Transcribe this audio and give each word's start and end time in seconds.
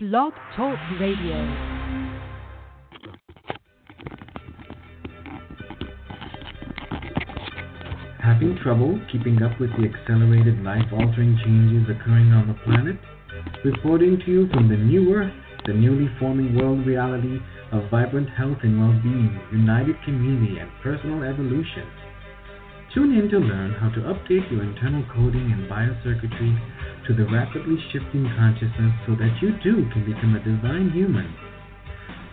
Blog 0.00 0.32
Talk 0.54 0.78
Radio. 1.00 1.34
Having 8.22 8.58
trouble 8.62 9.00
keeping 9.10 9.42
up 9.42 9.58
with 9.58 9.70
the 9.70 9.90
accelerated 9.90 10.62
life 10.62 10.86
altering 10.92 11.36
changes 11.42 11.90
occurring 11.90 12.30
on 12.30 12.46
the 12.46 12.54
planet? 12.62 12.94
Reporting 13.64 14.22
to 14.24 14.30
you 14.30 14.48
from 14.54 14.68
the 14.68 14.76
new 14.76 15.12
Earth, 15.12 15.34
the 15.66 15.74
newly 15.74 16.06
forming 16.20 16.54
world 16.54 16.86
reality 16.86 17.40
of 17.72 17.90
vibrant 17.90 18.30
health 18.38 18.58
and 18.62 18.78
well 18.78 18.94
being, 19.02 19.36
united 19.50 19.96
community, 20.04 20.58
and 20.60 20.70
personal 20.80 21.24
evolution. 21.24 21.90
Tune 22.94 23.18
in 23.18 23.28
to 23.30 23.38
learn 23.38 23.74
how 23.74 23.90
to 23.90 24.00
update 24.14 24.48
your 24.48 24.62
internal 24.62 25.04
coding 25.12 25.50
and 25.50 25.68
biocircuitry 25.68 26.54
to 27.06 27.14
the 27.14 27.26
rapidly 27.30 27.76
shifting 27.92 28.26
consciousness 28.36 28.92
so 29.06 29.14
that 29.14 29.36
you 29.40 29.54
too 29.62 29.86
can 29.92 30.04
become 30.04 30.34
a 30.34 30.42
divine 30.42 30.90
human. 30.90 31.28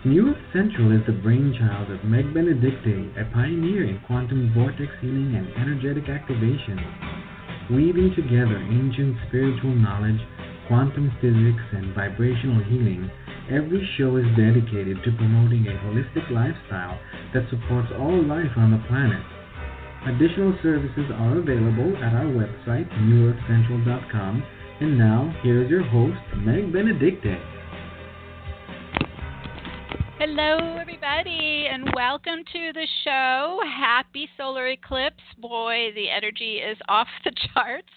New 0.04 0.30
Earth 0.30 0.44
Central 0.52 0.92
is 0.92 1.04
the 1.06 1.18
brainchild 1.18 1.90
of 1.90 2.04
Meg 2.04 2.32
Benedicte, 2.32 3.10
a 3.18 3.24
pioneer 3.34 3.84
in 3.90 3.98
quantum 4.06 4.52
vortex 4.54 4.86
healing 5.00 5.34
and 5.34 5.50
energetic 5.58 6.08
activation. 6.08 6.78
Weaving 7.70 8.14
together 8.14 8.54
ancient 8.54 9.16
spiritual 9.26 9.74
knowledge, 9.74 10.20
quantum 10.68 11.10
physics, 11.20 11.64
and 11.74 11.94
vibrational 11.94 12.62
healing, 12.70 13.10
every 13.50 13.82
show 13.98 14.14
is 14.14 14.26
dedicated 14.38 15.02
to 15.02 15.16
promoting 15.18 15.66
a 15.66 15.74
holistic 15.82 16.30
lifestyle 16.30 16.98
that 17.34 17.50
supports 17.50 17.90
all 17.98 18.22
life 18.22 18.54
on 18.56 18.70
the 18.70 18.82
planet. 18.86 19.22
Additional 20.06 20.54
services 20.62 21.10
are 21.18 21.38
available 21.38 21.96
at 21.98 22.14
our 22.14 22.30
website, 22.30 22.86
newearthcentral.com, 23.02 24.44
and 24.80 24.98
now, 24.98 25.34
here's 25.42 25.70
your 25.70 25.82
host, 25.82 26.18
Meg 26.36 26.72
Benedicte. 26.72 27.38
Hello, 30.18 30.76
everybody, 30.78 31.66
and 31.70 31.90
welcome 31.94 32.44
to 32.52 32.72
the 32.74 32.86
show. 33.04 33.60
Happy 33.64 34.28
solar 34.36 34.68
eclipse. 34.68 35.22
Boy, 35.38 35.92
the 35.94 36.10
energy 36.10 36.56
is 36.56 36.76
off 36.88 37.08
the 37.24 37.32
charts. 37.54 37.88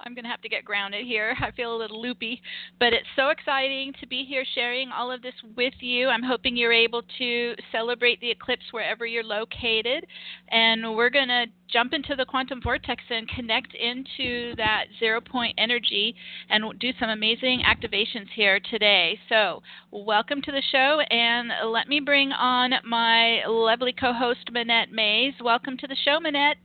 I'm 0.00 0.14
going 0.14 0.24
to 0.24 0.30
have 0.30 0.42
to 0.42 0.48
get 0.48 0.64
grounded 0.64 1.06
here. 1.06 1.34
I 1.40 1.50
feel 1.52 1.74
a 1.74 1.78
little 1.78 2.00
loopy, 2.00 2.40
but 2.78 2.92
it's 2.92 3.06
so 3.16 3.28
exciting 3.28 3.92
to 4.00 4.06
be 4.06 4.24
here 4.24 4.44
sharing 4.54 4.90
all 4.90 5.10
of 5.10 5.22
this 5.22 5.34
with 5.56 5.74
you. 5.80 6.08
I'm 6.08 6.22
hoping 6.22 6.56
you're 6.56 6.72
able 6.72 7.02
to 7.18 7.54
celebrate 7.70 8.20
the 8.20 8.30
eclipse 8.30 8.64
wherever 8.70 9.06
you're 9.06 9.24
located. 9.24 10.06
And 10.50 10.96
we're 10.96 11.10
going 11.10 11.28
to 11.28 11.46
jump 11.72 11.92
into 11.94 12.14
the 12.14 12.24
quantum 12.24 12.60
vortex 12.62 13.02
and 13.08 13.28
connect 13.28 13.74
into 13.74 14.54
that 14.56 14.84
zero 14.98 15.20
point 15.20 15.54
energy 15.58 16.14
and 16.50 16.78
do 16.78 16.90
some 17.00 17.08
amazing 17.10 17.62
activations 17.66 18.26
here 18.34 18.60
today. 18.70 19.18
So, 19.28 19.62
welcome 19.90 20.42
to 20.42 20.52
the 20.52 20.62
show, 20.70 21.00
and 21.10 21.50
let 21.70 21.88
me 21.88 22.00
bring 22.00 22.32
on 22.32 22.72
my 22.84 23.42
lovely 23.46 23.94
co 23.98 24.12
host, 24.12 24.50
Manette 24.52 24.92
Mays. 24.92 25.34
Welcome 25.42 25.76
to 25.78 25.86
the 25.86 25.96
show, 26.04 26.20
Manette. 26.20 26.56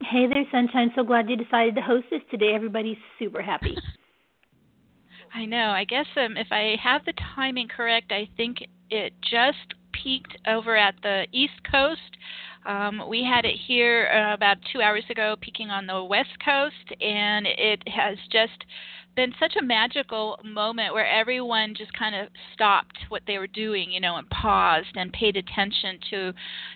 Hey 0.00 0.26
there, 0.26 0.44
Sunshine. 0.52 0.92
So 0.94 1.02
glad 1.02 1.28
you 1.28 1.36
decided 1.36 1.74
to 1.74 1.82
host 1.82 2.06
this 2.10 2.22
today. 2.30 2.52
Everybody's 2.54 2.96
super 3.18 3.42
happy. 3.42 3.76
I 5.34 5.44
know. 5.44 5.70
I 5.70 5.84
guess 5.84 6.06
um, 6.16 6.36
if 6.36 6.46
I 6.50 6.76
have 6.82 7.04
the 7.04 7.12
timing 7.34 7.68
correct, 7.68 8.12
I 8.12 8.28
think 8.36 8.58
it 8.90 9.12
just 9.20 9.74
peaked 9.92 10.36
over 10.46 10.76
at 10.76 10.94
the 11.02 11.26
East 11.32 11.60
Coast. 11.70 12.16
Um, 12.64 13.02
we 13.08 13.22
had 13.22 13.44
it 13.44 13.56
here 13.66 14.08
uh, 14.14 14.34
about 14.34 14.58
two 14.72 14.80
hours 14.80 15.04
ago, 15.10 15.36
peaking 15.40 15.70
on 15.70 15.86
the 15.86 16.02
West 16.02 16.36
Coast, 16.44 17.00
and 17.00 17.46
it 17.46 17.82
has 17.88 18.18
just 18.30 18.64
been 19.18 19.34
such 19.40 19.56
a 19.60 19.64
magical 19.64 20.38
moment 20.44 20.94
where 20.94 21.04
everyone 21.04 21.74
just 21.76 21.92
kind 21.92 22.14
of 22.14 22.28
stopped 22.54 22.96
what 23.08 23.20
they 23.26 23.36
were 23.36 23.48
doing, 23.48 23.90
you 23.90 23.98
know, 23.98 24.14
and 24.14 24.30
paused 24.30 24.94
and 24.94 25.12
paid 25.12 25.36
attention 25.36 25.98
to 26.08 26.32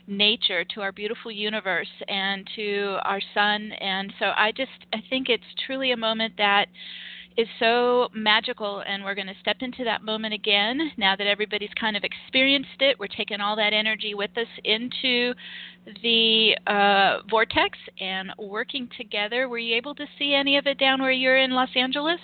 nature, 0.09 0.65
to 0.65 0.81
our 0.81 0.91
beautiful 0.91 1.31
universe, 1.31 1.87
and 2.09 2.51
to 2.57 2.97
our 3.05 3.21
sun. 3.33 3.71
And 3.81 4.13
so 4.19 4.33
I 4.37 4.51
just 4.51 4.73
I 4.93 4.97
think 5.09 5.29
it's 5.29 5.45
truly 5.65 5.93
a 5.93 5.97
moment 5.97 6.35
that 6.39 6.67
is 7.37 7.49
so 7.59 8.09
magical 8.15 8.83
and 8.87 9.05
we're 9.05 9.15
going 9.15 9.27
to 9.27 9.35
step 9.41 9.57
into 9.61 9.85
that 9.85 10.03
moment 10.03 10.35
again. 10.35 10.93
Now 10.97 11.17
that 11.17 11.27
everybody's 11.27 11.73
kind 11.79 11.97
of 11.97 12.05
experienced 12.05 12.81
it 12.81 12.99
we're 12.99 13.07
taking 13.07 13.41
all 13.41 13.57
that 13.57 13.73
energy 13.73 14.15
with 14.15 14.31
us 14.37 14.47
into 14.65 15.35
the 16.03 16.57
uh, 16.67 17.23
vortex 17.29 17.79
and 18.01 18.31
working 18.39 18.89
together. 18.97 19.49
Were 19.49 19.59
you 19.59 19.77
able 19.77 19.95
to 19.95 20.05
see 20.19 20.35
any 20.35 20.57
of 20.57 20.67
it 20.67 20.79
down 20.79 21.01
where 21.01 21.11
you're 21.11 21.39
in 21.39 21.51
los 21.51 21.71
angeles 21.77 22.21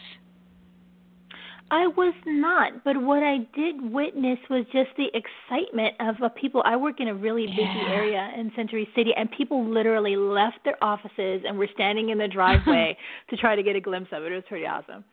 I 1.70 1.86
was 1.86 2.14
not, 2.26 2.84
but 2.84 2.96
what 3.00 3.22
I 3.22 3.38
did 3.54 3.92
witness 3.92 4.38
was 4.48 4.64
just 4.72 4.90
the 4.96 5.08
excitement 5.12 5.94
of 6.00 6.22
uh, 6.22 6.28
people. 6.30 6.62
I 6.64 6.76
work 6.76 7.00
in 7.00 7.08
a 7.08 7.14
really 7.14 7.46
busy 7.46 7.60
yeah. 7.60 7.92
area 7.92 8.30
in 8.36 8.50
Century 8.56 8.88
City, 8.96 9.10
and 9.16 9.30
people 9.30 9.68
literally 9.68 10.16
left 10.16 10.58
their 10.64 10.82
offices 10.82 11.42
and 11.46 11.58
were 11.58 11.68
standing 11.74 12.08
in 12.08 12.18
the 12.18 12.28
driveway 12.28 12.96
to 13.30 13.36
try 13.36 13.54
to 13.54 13.62
get 13.62 13.76
a 13.76 13.80
glimpse 13.80 14.10
of 14.12 14.22
it. 14.24 14.32
It 14.32 14.36
was 14.36 14.44
pretty 14.48 14.66
awesome. 14.66 15.04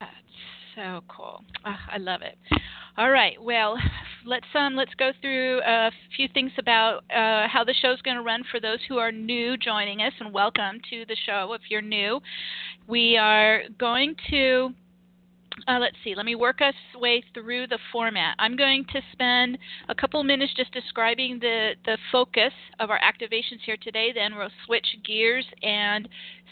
That's 0.00 0.12
so 0.74 1.00
cool. 1.08 1.42
Oh, 1.66 1.76
I 1.90 1.98
love 1.98 2.22
it. 2.22 2.38
All 2.96 3.10
right. 3.10 3.40
Well, 3.40 3.76
let's 4.24 4.46
um 4.54 4.76
let's 4.76 4.94
go 4.94 5.12
through 5.20 5.60
a 5.64 5.90
few 6.16 6.28
things 6.32 6.52
about 6.58 7.04
uh, 7.14 7.48
how 7.48 7.64
the 7.64 7.74
show's 7.82 8.00
going 8.02 8.16
to 8.16 8.22
run 8.22 8.44
for 8.50 8.60
those 8.60 8.78
who 8.88 8.96
are 8.98 9.12
new 9.12 9.56
joining 9.56 10.00
us, 10.00 10.12
and 10.20 10.32
welcome 10.32 10.80
to 10.90 11.04
the 11.06 11.16
show 11.26 11.52
if 11.52 11.62
you're 11.68 11.82
new. 11.82 12.20
We 12.86 13.16
are 13.16 13.62
going 13.78 14.16
to 14.30 14.70
uh, 15.66 15.78
let's 15.78 15.96
see, 16.04 16.14
let 16.14 16.26
me 16.26 16.34
work 16.34 16.60
us 16.60 16.74
way 16.94 17.22
through 17.34 17.66
the 17.66 17.78
format. 17.90 18.34
I'm 18.38 18.56
going 18.56 18.84
to 18.92 19.00
spend 19.12 19.58
a 19.88 19.94
couple 19.94 20.22
minutes 20.22 20.52
just 20.56 20.72
describing 20.72 21.38
the, 21.40 21.72
the 21.84 21.98
focus 22.12 22.52
of 22.80 22.90
our 22.90 23.00
activations 23.00 23.60
here 23.64 23.76
today. 23.82 24.12
Then 24.14 24.36
we'll 24.36 24.50
switch 24.66 24.86
gears 25.04 25.46
and 25.62 26.08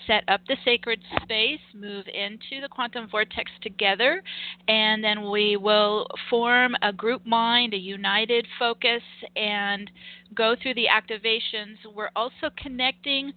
set 0.06 0.24
up 0.28 0.40
the 0.46 0.56
sacred 0.64 1.00
space, 1.22 1.60
move 1.74 2.06
into 2.06 2.60
the 2.60 2.68
quantum 2.68 3.08
vortex 3.10 3.50
together, 3.62 4.22
and 4.68 5.02
then 5.02 5.30
we 5.30 5.56
will 5.56 6.06
form 6.28 6.74
a 6.82 6.92
group 6.92 7.24
mind, 7.26 7.74
a 7.74 7.78
united 7.78 8.46
focus, 8.58 9.02
and 9.34 9.90
go 10.34 10.54
through 10.60 10.74
the 10.74 10.86
activations. 10.86 11.76
We're 11.94 12.10
also 12.16 12.50
connecting 12.62 13.32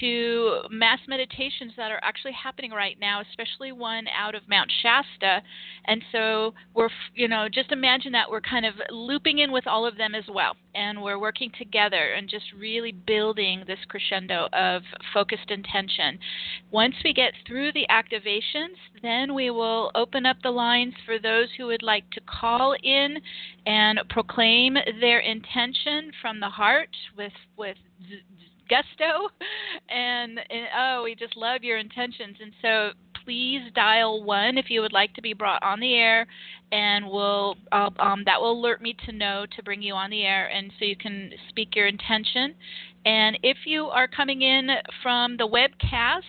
to 0.00 0.60
mass 0.70 1.00
meditations 1.08 1.72
that 1.76 1.90
are 1.90 2.00
actually 2.02 2.32
happening 2.32 2.70
right 2.70 2.96
now, 3.00 3.20
especially 3.20 3.72
one 3.72 4.06
out 4.08 4.34
of 4.34 4.42
Mount 4.48 4.70
Shasta. 4.82 5.42
And 5.86 6.02
so 6.12 6.54
we're, 6.74 6.88
you 7.14 7.28
know, 7.28 7.48
just 7.52 7.72
imagine 7.72 8.12
that 8.12 8.30
we're 8.30 8.40
kind 8.40 8.66
of 8.66 8.74
looping 8.90 9.38
in 9.38 9.52
with 9.52 9.66
all 9.66 9.86
of 9.86 9.96
them 9.96 10.14
as 10.14 10.24
well. 10.32 10.54
And 10.74 11.02
we're 11.02 11.18
working 11.18 11.50
together 11.58 12.12
and 12.16 12.28
just 12.28 12.46
really 12.58 12.92
building 12.92 13.64
this 13.66 13.78
crescendo 13.88 14.48
of 14.52 14.82
focused 15.12 15.50
intention. 15.50 16.18
Once 16.70 16.94
we 17.04 17.12
get 17.12 17.32
through 17.46 17.72
the 17.72 17.86
activations, 17.90 18.76
then 19.02 19.34
we 19.34 19.50
will 19.50 19.90
open 19.94 20.26
up 20.26 20.36
the 20.42 20.50
lines 20.50 20.94
for 21.04 21.18
those 21.18 21.48
who 21.56 21.66
would 21.66 21.82
like 21.82 22.08
to 22.10 22.20
call 22.20 22.74
in 22.82 23.16
and 23.66 24.00
proclaim 24.10 24.74
their 25.00 25.20
intention 25.20 26.12
from 26.20 26.40
the 26.40 26.48
heart 26.48 26.90
with, 27.16 27.32
with 27.56 27.76
gusto 28.68 29.28
and, 29.88 30.38
and 30.38 30.66
oh 30.76 31.02
we 31.04 31.14
just 31.14 31.36
love 31.36 31.62
your 31.62 31.78
intentions 31.78 32.36
and 32.40 32.52
so 32.62 32.90
please 33.24 33.60
dial 33.74 34.22
one 34.24 34.56
if 34.56 34.66
you 34.68 34.80
would 34.80 34.92
like 34.92 35.12
to 35.14 35.22
be 35.22 35.32
brought 35.32 35.62
on 35.62 35.80
the 35.80 35.94
air 35.94 36.26
and 36.72 37.04
we'll 37.08 37.56
uh, 37.72 37.90
um, 37.98 38.22
that 38.24 38.40
will 38.40 38.52
alert 38.52 38.80
me 38.80 38.94
to 39.06 39.12
know 39.12 39.44
to 39.56 39.62
bring 39.62 39.82
you 39.82 39.94
on 39.94 40.10
the 40.10 40.22
air 40.22 40.46
and 40.50 40.72
so 40.78 40.84
you 40.84 40.96
can 40.96 41.30
speak 41.48 41.74
your 41.74 41.86
intention 41.86 42.54
and 43.04 43.38
if 43.42 43.58
you 43.66 43.86
are 43.86 44.08
coming 44.08 44.42
in 44.42 44.68
from 45.02 45.36
the 45.36 45.46
webcast 45.46 46.22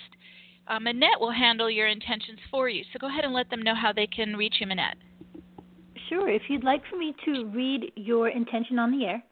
uh, 0.70 0.80
Manette 0.80 1.20
will 1.20 1.32
handle 1.32 1.70
your 1.70 1.88
intentions 1.88 2.40
for 2.52 2.70
you. 2.70 2.84
So 2.94 3.00
go 3.00 3.08
ahead 3.08 3.26
and 3.26 3.34
let 3.34 3.50
them 3.50 3.62
know 3.62 3.74
how 3.76 3.92
they 3.92 4.08
can 4.08 4.36
reach 4.36 4.56
you, 4.60 4.68
Manette. 4.68 4.98
Sure. 6.08 6.30
If 6.30 6.44
you'd 6.47 6.64
like 6.64 6.82
for 6.90 6.96
me 6.96 7.16
to 7.26 7.46
read 7.46 7.92
your 7.96 8.30
intention 8.30 8.80
on 8.80 8.92
the 8.92 9.06
air, 9.06 9.24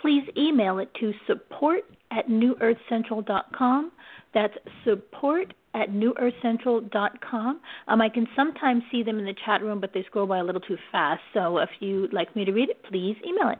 please 0.00 0.22
email 0.36 0.78
it 0.78 0.90
to 1.00 1.12
support 1.26 1.80
at 2.10 2.28
newearthcentral.com. 2.28 3.92
That's 4.34 4.54
support 4.84 5.54
at 5.74 5.90
newearthcentral.com. 5.90 7.60
Um, 7.88 8.00
I 8.00 8.08
can 8.08 8.26
sometimes 8.34 8.82
see 8.90 9.02
them 9.02 9.18
in 9.18 9.24
the 9.24 9.34
chat 9.44 9.62
room, 9.62 9.80
but 9.80 9.92
they 9.92 10.02
scroll 10.04 10.26
by 10.26 10.38
a 10.38 10.44
little 10.44 10.60
too 10.60 10.78
fast. 10.90 11.20
So 11.34 11.58
if 11.58 11.70
you'd 11.80 12.12
like 12.12 12.34
me 12.34 12.44
to 12.44 12.52
read 12.52 12.70
it, 12.70 12.82
please 12.88 13.16
email 13.26 13.50
it. 13.50 13.58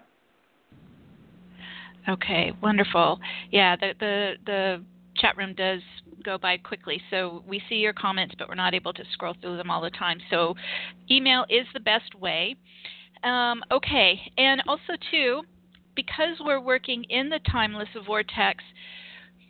Okay, 2.08 2.52
wonderful. 2.62 3.18
Yeah, 3.50 3.74
the 3.76 3.92
the 3.98 4.32
the 4.46 4.84
chat 5.16 5.36
room 5.36 5.54
does 5.54 5.80
go 6.24 6.38
by 6.38 6.56
quickly, 6.56 7.00
so 7.10 7.42
we 7.48 7.60
see 7.68 7.76
your 7.76 7.92
comments, 7.92 8.34
but 8.38 8.48
we're 8.48 8.54
not 8.54 8.74
able 8.74 8.92
to 8.92 9.02
scroll 9.12 9.34
through 9.40 9.56
them 9.56 9.70
all 9.70 9.80
the 9.80 9.90
time. 9.90 10.18
So, 10.30 10.54
email 11.10 11.44
is 11.48 11.66
the 11.74 11.80
best 11.80 12.14
way. 12.14 12.54
Um, 13.24 13.62
okay, 13.72 14.20
and 14.38 14.62
also 14.68 14.92
too, 15.10 15.42
because 15.96 16.36
we're 16.40 16.60
working 16.60 17.04
in 17.04 17.28
the 17.28 17.40
timeless 17.50 17.88
vortex, 18.06 18.62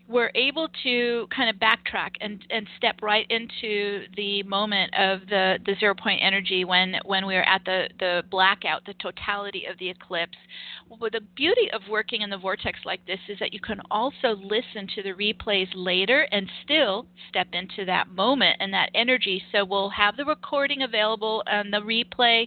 we're 0.09 0.31
able 0.37 0.69
to 0.85 1.27
kind 1.35 1.51
of 1.51 1.57
backtrack 1.57 2.11
and, 2.21 2.45
and 2.51 2.67
step 2.77 2.97
right 3.03 3.27
into 3.29 4.05
the 4.17 4.43
moment 4.45 4.95
of 4.95 5.21
the, 5.29 5.59
the 5.67 5.75
zero 5.81 5.95
point 5.95 6.21
energy 6.23 6.65
when, 6.65 6.95
when 7.05 7.27
we 7.27 7.35
are 7.35 7.43
at 7.43 7.65
the, 7.65 7.89
the 7.99 8.23
blackout, 8.31 8.85
the 8.87 8.95
totality 8.95 9.65
of 9.71 9.77
the 9.79 9.89
eclipse. 9.89 10.37
Well, 10.89 11.11
the 11.13 11.23
beauty 11.35 11.69
of 11.73 11.83
working 11.91 12.23
in 12.23 12.31
the 12.31 12.39
vortex 12.39 12.79
like 12.85 13.05
this 13.07 13.19
is 13.29 13.39
that 13.41 13.53
you 13.53 13.61
can 13.61 13.81
also 13.91 14.37
listen 14.37 14.87
to 14.95 15.03
the 15.03 15.13
replays 15.13 15.69
later 15.75 16.29
and 16.31 16.49
still 16.65 17.07
step 17.29 17.49
into 17.53 17.85
that 17.87 18.09
moment 18.09 18.57
and 18.61 18.73
that 18.73 18.91
energy. 18.95 19.43
So 19.51 19.65
we'll 19.65 19.91
have 19.91 20.17
the 20.17 20.25
recording 20.25 20.83
available 20.83 21.43
and 21.47 21.73
the 21.73 21.79
replay. 21.79 22.47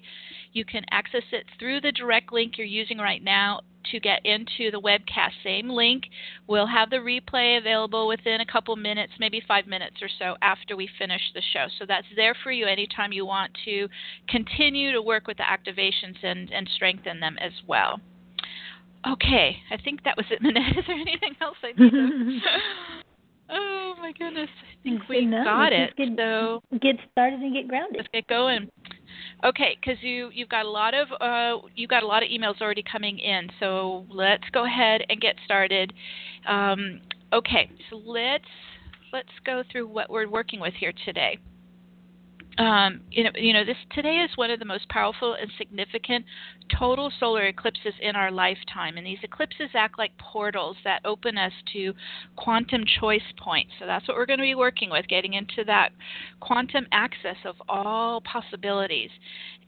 You 0.54 0.64
can 0.64 0.86
access 0.92 1.24
it 1.34 1.46
through 1.60 1.82
the 1.82 1.92
direct 1.92 2.32
link 2.32 2.58
you're 2.58 2.66
using 2.66 3.00
right 3.00 3.24
now 3.24 3.62
to 3.92 4.00
get 4.00 4.26
into 4.26 4.72
the 4.72 4.80
webcast. 4.80 5.32
Same 5.44 5.70
link. 5.70 6.04
We'll 6.48 6.68
have 6.68 6.90
the 6.90 6.98
replay 6.98 7.58
available 7.58 8.08
within 8.08 8.42
a 8.42 8.46
couple 8.46 8.76
minutes, 8.76 9.14
maybe 9.20 9.42
five 9.48 9.68
minutes 9.68 9.98
or 10.02 10.10
so 10.20 10.36
after 10.42 10.76
we 10.76 10.90
finish 10.98 11.22
the 11.34 11.42
show. 11.54 11.68
So 11.78 11.86
that's 11.88 12.08
there 12.16 12.36
for 12.44 12.52
you 12.52 12.66
anytime 12.66 13.12
you 13.12 13.26
want 13.26 13.52
to 13.66 13.88
continue 14.28 14.92
to 14.92 15.02
work 15.02 15.28
with 15.28 15.38
the 15.38 15.44
activations 15.44 16.24
and, 16.24 16.52
and 16.52 16.70
strengthen 16.76 17.20
them 17.20 17.38
as 17.40 17.54
well. 17.68 18.00
Okay, 19.08 19.58
I 19.72 19.78
think 19.82 20.04
that 20.04 20.18
was 20.18 20.26
it, 20.30 20.42
Manette. 20.42 20.78
Is 20.78 20.86
there 20.88 21.00
anything 21.00 21.36
else 21.42 21.58
I 21.64 21.68
need 21.80 21.92
to? 21.92 22.40
oh 23.50 23.96
my 24.00 24.12
goodness, 24.12 24.50
I 24.62 24.84
think 24.84 25.08
we 25.08 25.26
got 25.26 25.72
it. 25.72 25.96
Get, 25.96 26.10
so 26.18 26.62
get 26.82 26.98
started 27.12 27.40
and 27.40 27.54
get 27.54 27.68
grounded. 27.68 27.98
Let's 27.98 28.10
get 28.14 28.28
going. 28.28 28.70
Okay, 29.44 29.78
because 29.80 30.02
you 30.02 30.30
you've 30.34 30.50
got 30.50 30.66
a 30.66 30.70
lot 30.70 30.94
of 30.94 31.08
uh, 31.20 31.68
you've 31.76 31.90
got 31.90 32.04
a 32.04 32.08
lot 32.08 32.24
of 32.24 32.30
emails 32.30 32.62
already 32.62 32.84
coming 32.84 33.20
in, 33.20 33.50
so 33.60 34.06
let's 34.10 34.44
go 34.52 34.66
ahead 34.66 35.02
and 35.10 35.22
get 35.22 35.36
started. 35.46 35.94
Um, 36.48 37.02
okay, 37.34 37.70
so 37.90 37.98
let's 37.98 38.44
let's 39.14 39.30
go 39.46 39.64
through 39.72 39.88
what 39.88 40.10
we're 40.10 40.30
working 40.30 40.60
with 40.60 40.74
here 40.74 40.94
today 41.06 41.40
um, 42.60 43.00
you 43.10 43.24
know, 43.24 43.30
you 43.36 43.54
know, 43.54 43.64
this 43.64 43.78
today 43.96 44.18
is 44.18 44.30
one 44.36 44.52
of 44.52 44.60
the 44.60 44.66
most 44.66 44.88
powerful 44.90 45.36
and 45.40 45.50
significant 45.58 46.26
total 46.78 47.12
solar 47.20 47.46
eclipses 47.46 47.94
in 48.02 48.16
our 48.18 48.30
lifetime, 48.32 48.98
and 48.98 49.08
these 49.08 49.18
eclipses 49.24 49.70
act 49.74 49.98
like 49.98 50.12
portals 50.18 50.76
that 50.84 51.00
open 51.06 51.38
us 51.38 51.54
to 51.74 51.94
quantum 52.36 52.84
choice 53.00 53.22
points. 53.42 53.72
So 53.80 53.86
that's 53.86 54.08
what 54.08 54.18
we're 54.18 54.26
going 54.26 54.40
to 54.40 54.44
be 54.44 54.56
working 54.56 54.90
with, 54.90 55.08
getting 55.08 55.34
into 55.34 55.64
that 55.68 55.90
quantum 56.42 56.86
access 56.92 57.38
of 57.46 57.56
all 57.70 58.22
possibilities. 58.22 59.10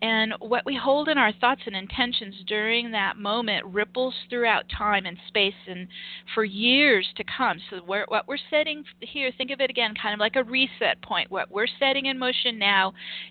And 0.03 0.33
what 0.39 0.65
we 0.65 0.75
hold 0.75 1.09
in 1.09 1.19
our 1.19 1.31
thoughts 1.31 1.61
and 1.67 1.75
intentions 1.75 2.33
during 2.47 2.89
that 2.91 3.17
moment 3.17 3.63
ripples 3.67 4.15
throughout 4.31 4.65
time 4.75 5.05
and 5.05 5.17
space 5.27 5.53
and 5.67 5.87
for 6.33 6.43
years 6.43 7.07
to 7.17 7.23
come. 7.37 7.59
So 7.69 7.81
we're, 7.87 8.05
what 8.07 8.27
we're 8.27 8.37
setting 8.49 8.83
here, 8.99 9.31
think 9.37 9.51
of 9.51 9.61
it 9.61 9.69
again 9.69 9.93
kind 10.01 10.15
of 10.15 10.19
like 10.19 10.35
a 10.35 10.43
reset 10.43 10.99
point. 11.03 11.29
What 11.29 11.51
we're 11.51 11.67
setting 11.79 12.07
in 12.07 12.17
motion 12.17 12.57
now 12.57 12.80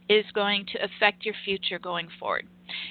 is 0.09 0.25
going 0.35 0.67
to 0.73 0.85
affect 0.85 1.25
your 1.25 1.35
future 1.45 1.79
going 1.79 2.09
forward. 2.19 2.47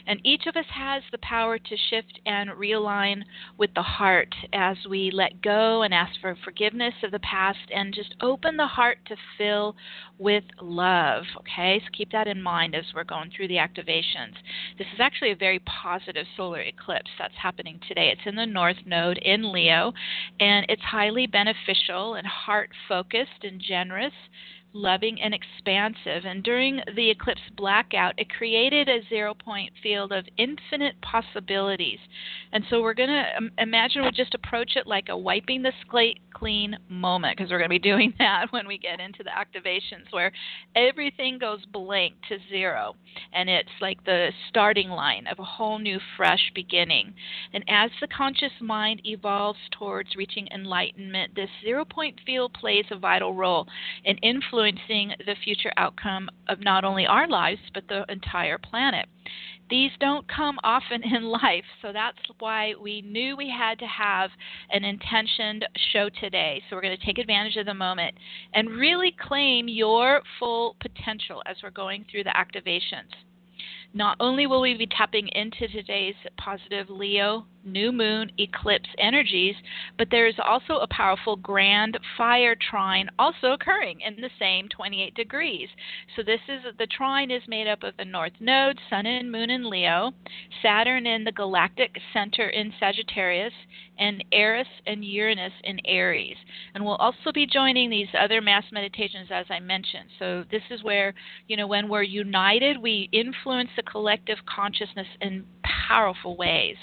And 0.08 0.20
each 0.24 0.46
of 0.46 0.56
us 0.56 0.66
has 0.74 1.04
the 1.12 1.18
power 1.20 1.58
to 1.58 1.78
shift 1.90 2.20
and 2.26 2.50
realign 2.50 3.24
with 3.58 3.74
the 3.74 3.82
heart 3.82 4.34
as 4.54 4.78
we 4.90 5.12
let 5.12 5.42
go 5.42 5.84
and 5.84 5.94
ask 5.94 6.20
for 6.20 6.36
forgiveness 6.44 6.94
of 7.04 7.12
the 7.12 7.20
past 7.20 7.60
and 7.74 7.94
just 7.94 8.16
open 8.22 8.58
the 8.58 8.68
heart 8.68 8.98
to 9.08 9.16
fill 9.38 9.76
with 10.18 10.44
love. 10.62 11.24
Okay, 11.38 11.80
so 11.80 11.90
keep 11.94 12.12
that 12.12 12.28
in 12.28 12.42
mind 12.42 12.76
as 12.76 12.86
we're 12.94 13.04
going 13.04 13.32
through 13.36 13.48
the 13.48 13.56
activations. 13.56 14.36
This 14.78 14.88
is 14.94 15.00
actually 15.00 15.32
a 15.32 15.36
very 15.36 15.60
positive 15.60 16.26
solar 16.36 16.62
eclipse 16.62 17.12
that's 17.18 17.36
happening 17.42 17.80
today. 17.88 18.10
It's 18.12 18.26
in 18.28 18.36
the 18.36 18.46
North 18.46 18.86
Node 18.86 19.18
in 19.20 19.52
Leo, 19.52 19.94
and 20.40 20.66
it's 20.68 20.82
highly 20.82 21.28
beneficial 21.28 22.16
and 22.16 22.28
heart 22.28 22.72
focused 22.88 23.44
and 23.44 23.62
generous 23.62 24.14
loving, 24.74 25.20
and 25.22 25.34
expansive. 25.34 26.26
And 26.26 26.44
during 26.44 26.82
the 26.96 27.10
eclipse 27.10 27.42
blackout, 27.58 28.14
it 28.18 28.30
created 28.30 28.88
a 28.88 29.00
zero 29.10 29.34
point 29.34 29.72
field 29.82 30.12
of 30.12 30.26
infinite 30.38 30.96
possibilities. 31.02 32.00
And 32.52 32.64
so 32.70 32.82
we're 32.82 32.94
going 32.94 33.10
to 33.10 33.26
um, 33.38 33.52
imagine 33.58 34.04
we 34.04 34.12
just 34.12 34.36
approach 34.36 34.76
it 34.76 34.88
like 34.88 35.10
a 35.10 35.18
wiping 35.18 35.64
the 35.64 35.74
slate 35.90 36.20
clean 36.34 36.78
moment, 36.88 37.38
because 37.38 37.52
we're 37.52 37.58
going 37.58 37.70
to 37.70 37.74
be 37.74 37.80
doing 37.90 38.14
that 38.20 38.48
when 38.52 38.68
we 38.68 38.78
get 38.78 39.00
into 39.00 39.24
the 39.24 39.30
activations, 39.30 40.12
where 40.12 40.32
everything 40.76 41.40
goes 41.40 41.66
blank 41.72 42.14
to 42.30 42.38
zero. 42.50 42.96
And 43.34 43.50
it's 43.50 43.70
like 43.82 44.04
the 44.06 44.30
starting 44.50 44.90
line 44.90 45.28
of 45.28 45.40
a 45.40 45.44
whole 45.44 45.80
new, 45.80 46.00
fresh 46.16 46.52
beginning. 46.54 47.14
And 47.54 47.64
as 47.68 47.92
the 48.02 48.08
conscious 48.08 48.52
mind 48.62 49.02
evolves 49.06 49.60
towards 49.78 50.16
reaching 50.16 50.48
enlightenment, 50.54 51.36
this 51.36 51.50
zero 51.64 51.86
point 51.86 52.20
field 52.26 52.54
plays 52.54 52.86
a 52.92 52.98
vital 52.98 53.34
role 53.34 53.68
in 54.06 54.18
influencing 54.18 54.59
influencing 54.60 55.14
the 55.26 55.36
future 55.44 55.72
outcome 55.78 56.30
of 56.48 56.60
not 56.60 56.84
only 56.84 57.06
our 57.06 57.28
lives, 57.28 57.62
but 57.74 57.88
the 57.88 58.06
entire 58.10 58.58
planet. 58.58 59.08
These 59.70 59.92
don't 60.00 60.28
come 60.28 60.58
often 60.64 61.04
in 61.04 61.24
life, 61.44 61.66
so 61.82 61.94
that's 61.94 62.18
why 62.40 62.74
we 62.82 63.02
knew 63.02 63.38
we 63.38 63.50
had 63.50 63.80
to 63.80 63.86
have 63.86 64.32
an 64.72 64.84
intentioned 64.84 65.66
show 65.94 66.10
today. 66.20 66.62
So 66.70 66.76
we're 66.76 66.82
going 66.82 66.98
to 66.98 67.06
take 67.06 67.20
advantage 67.20 67.56
of 67.56 67.68
the 67.68 67.74
moment 67.74 68.16
and 68.54 68.70
really 68.70 69.16
claim 69.28 69.68
your 69.68 70.22
full 70.40 70.76
potential 70.82 71.42
as 71.46 71.58
we're 71.64 71.70
going 71.70 72.06
through 72.10 72.24
the 72.24 72.34
activations. 72.36 73.14
Not 73.94 74.18
only 74.20 74.46
will 74.46 74.62
we 74.62 74.76
be 74.76 74.88
tapping 74.88 75.28
into 75.30 75.68
today's 75.68 76.16
positive 76.38 76.90
Leo 76.90 77.46
new 77.64 77.92
moon 77.92 78.32
eclipse 78.38 78.90
energies, 78.98 79.56
but 79.98 80.08
there 80.10 80.28
is 80.28 80.36
also 80.44 80.78
a 80.78 80.88
powerful 80.88 81.36
grand 81.36 81.98
fire 82.18 82.56
trine 82.70 83.10
also 83.18 83.52
occurring 83.54 84.02
in 84.02 84.16
the 84.22 84.30
same 84.40 84.68
28 84.70 85.14
degrees. 85.16 85.70
So 86.16 86.24
this 86.24 86.42
is 86.48 86.62
the 86.78 86.88
trine 86.88 87.32
is 87.32 87.44
made 87.48 87.68
up 87.68 87.84
of 87.84 87.96
the 87.98 88.06
north 88.06 88.34
node, 88.40 88.80
sun 88.90 89.06
and 89.06 89.32
moon 89.32 89.50
in 89.50 89.70
Leo, 89.70 90.12
Saturn 90.62 91.06
in 91.06 91.24
the 91.24 91.32
galactic 91.32 91.98
center 92.14 92.50
in 92.50 92.74
Sagittarius, 92.80 93.54
and 94.00 94.24
Eris 94.32 94.68
and 94.88 95.04
Uranus 95.04 95.52
in 95.64 95.80
Aries. 95.86 96.38
And 96.74 96.84
we'll 96.84 96.96
also 96.96 97.32
be 97.34 97.46
joining 97.46 97.90
these 97.90 98.08
other 98.20 98.42
mass 98.42 98.64
meditations 98.72 99.28
as 99.32 99.46
I 99.50 99.60
mentioned. 99.60 100.10
So 100.18 100.46
this 100.50 100.62
is 100.72 100.84
where, 100.84 101.14
you 101.48 101.58
know, 101.58 101.68
when 101.68 101.90
we're 101.90 102.04
united, 102.04 102.78
we 102.82 103.10
influence 103.12 103.70
the 103.76 103.84
collective 103.84 104.38
consciousness 104.46 105.08
in 105.22 105.46
powerful 105.88 106.38
ways. 106.38 106.78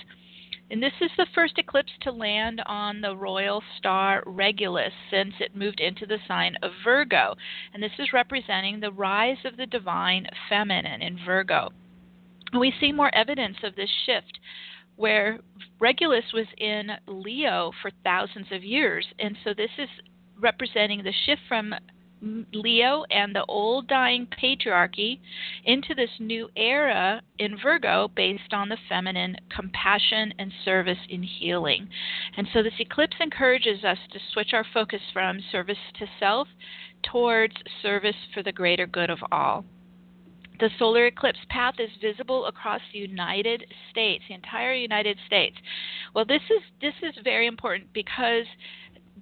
And 0.70 0.82
this 0.82 0.92
is 1.00 1.10
the 1.16 1.26
first 1.34 1.58
eclipse 1.58 1.92
to 2.00 2.10
land 2.10 2.60
on 2.66 3.00
the 3.00 3.16
royal 3.16 3.62
star 3.78 4.22
Regulus 4.26 4.92
since 5.10 5.34
it 5.38 5.54
moved 5.54 5.80
into 5.80 6.06
the 6.06 6.18
sign 6.26 6.56
of 6.62 6.72
Virgo. 6.82 7.36
And 7.72 7.82
this 7.82 7.92
is 7.98 8.12
representing 8.12 8.80
the 8.80 8.90
rise 8.90 9.44
of 9.44 9.56
the 9.56 9.66
divine 9.66 10.26
feminine 10.48 11.02
in 11.02 11.18
Virgo. 11.24 11.70
We 12.58 12.72
see 12.80 12.92
more 12.92 13.14
evidence 13.14 13.58
of 13.62 13.76
this 13.76 13.90
shift 14.06 14.38
where 14.96 15.38
Regulus 15.78 16.24
was 16.32 16.46
in 16.58 16.90
Leo 17.06 17.70
for 17.80 17.90
thousands 18.02 18.46
of 18.50 18.64
years. 18.64 19.06
And 19.18 19.36
so 19.44 19.54
this 19.54 19.70
is 19.78 19.88
representing 20.38 21.02
the 21.02 21.12
shift 21.26 21.42
from 21.48 21.74
Leo 22.22 23.04
and 23.10 23.34
the 23.34 23.44
old 23.46 23.88
dying 23.88 24.26
patriarchy 24.26 25.20
into 25.64 25.94
this 25.94 26.10
new 26.18 26.48
era 26.56 27.20
in 27.38 27.58
Virgo 27.58 28.08
based 28.16 28.52
on 28.52 28.68
the 28.68 28.78
feminine 28.88 29.36
compassion 29.54 30.32
and 30.38 30.52
service 30.64 30.98
in 31.08 31.22
healing. 31.22 31.88
And 32.36 32.48
so 32.52 32.62
this 32.62 32.72
eclipse 32.78 33.16
encourages 33.20 33.84
us 33.84 33.98
to 34.12 34.18
switch 34.32 34.52
our 34.54 34.64
focus 34.72 35.02
from 35.12 35.40
service 35.52 35.78
to 35.98 36.06
self 36.18 36.48
towards 37.02 37.54
service 37.82 38.16
for 38.32 38.42
the 38.42 38.52
greater 38.52 38.86
good 38.86 39.10
of 39.10 39.18
all. 39.30 39.64
The 40.58 40.70
solar 40.78 41.06
eclipse 41.06 41.38
path 41.50 41.74
is 41.78 41.90
visible 42.00 42.46
across 42.46 42.80
the 42.90 42.98
United 42.98 43.66
States, 43.90 44.24
the 44.26 44.34
entire 44.34 44.72
United 44.72 45.18
States. 45.26 45.56
Well, 46.14 46.24
this 46.24 46.40
is 46.48 46.62
this 46.80 46.94
is 47.02 47.14
very 47.22 47.46
important 47.46 47.92
because 47.92 48.46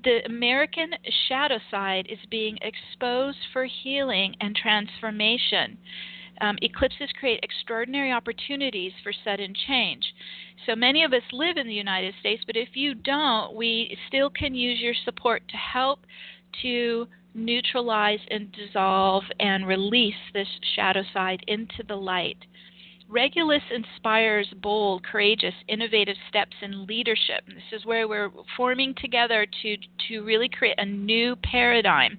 the 0.04 0.24
American 0.26 0.90
shadow 1.28 1.58
side 1.70 2.06
is 2.10 2.18
being 2.30 2.58
exposed 2.62 3.38
for 3.52 3.64
healing 3.64 4.34
and 4.40 4.54
transformation. 4.54 5.78
Um, 6.40 6.56
eclipses 6.62 7.10
create 7.18 7.40
extraordinary 7.42 8.12
opportunities 8.12 8.92
for 9.02 9.12
sudden 9.24 9.54
change. 9.66 10.04
So 10.66 10.74
many 10.74 11.04
of 11.04 11.12
us 11.12 11.22
live 11.32 11.56
in 11.56 11.66
the 11.66 11.74
United 11.74 12.14
States, 12.20 12.42
but 12.46 12.56
if 12.56 12.70
you 12.74 12.94
don't, 12.94 13.54
we 13.54 13.96
still 14.08 14.30
can 14.30 14.54
use 14.54 14.80
your 14.80 14.94
support 15.04 15.42
to 15.48 15.56
help 15.56 16.00
to 16.62 17.06
neutralize 17.34 18.20
and 18.30 18.52
dissolve 18.52 19.24
and 19.40 19.66
release 19.66 20.14
this 20.32 20.48
shadow 20.76 21.02
side 21.12 21.42
into 21.46 21.82
the 21.86 21.96
light. 21.96 22.38
Regulus 23.08 23.62
inspires 23.70 24.48
bold, 24.62 25.04
courageous, 25.04 25.54
innovative 25.68 26.16
steps 26.28 26.56
in 26.62 26.86
leadership. 26.86 27.44
This 27.46 27.80
is 27.80 27.84
where 27.84 28.08
we're 28.08 28.30
forming 28.56 28.94
together 28.94 29.46
to, 29.62 29.76
to 30.08 30.22
really 30.22 30.48
create 30.48 30.78
a 30.78 30.86
new 30.86 31.36
paradigm. 31.36 32.18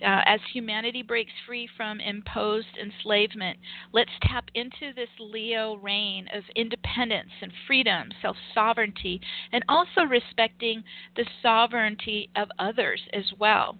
Uh, 0.00 0.22
as 0.24 0.40
humanity 0.52 1.02
breaks 1.02 1.32
free 1.46 1.68
from 1.76 2.00
imposed 2.00 2.76
enslavement, 2.82 3.58
let's 3.92 4.10
tap 4.22 4.46
into 4.54 4.94
this 4.94 5.10
Leo 5.20 5.76
reign 5.76 6.26
of 6.34 6.42
independence 6.56 7.30
and 7.42 7.52
freedom, 7.66 8.08
self 8.22 8.36
sovereignty, 8.54 9.20
and 9.52 9.62
also 9.68 10.02
respecting 10.02 10.82
the 11.16 11.26
sovereignty 11.42 12.30
of 12.34 12.48
others 12.58 13.00
as 13.12 13.30
well. 13.38 13.76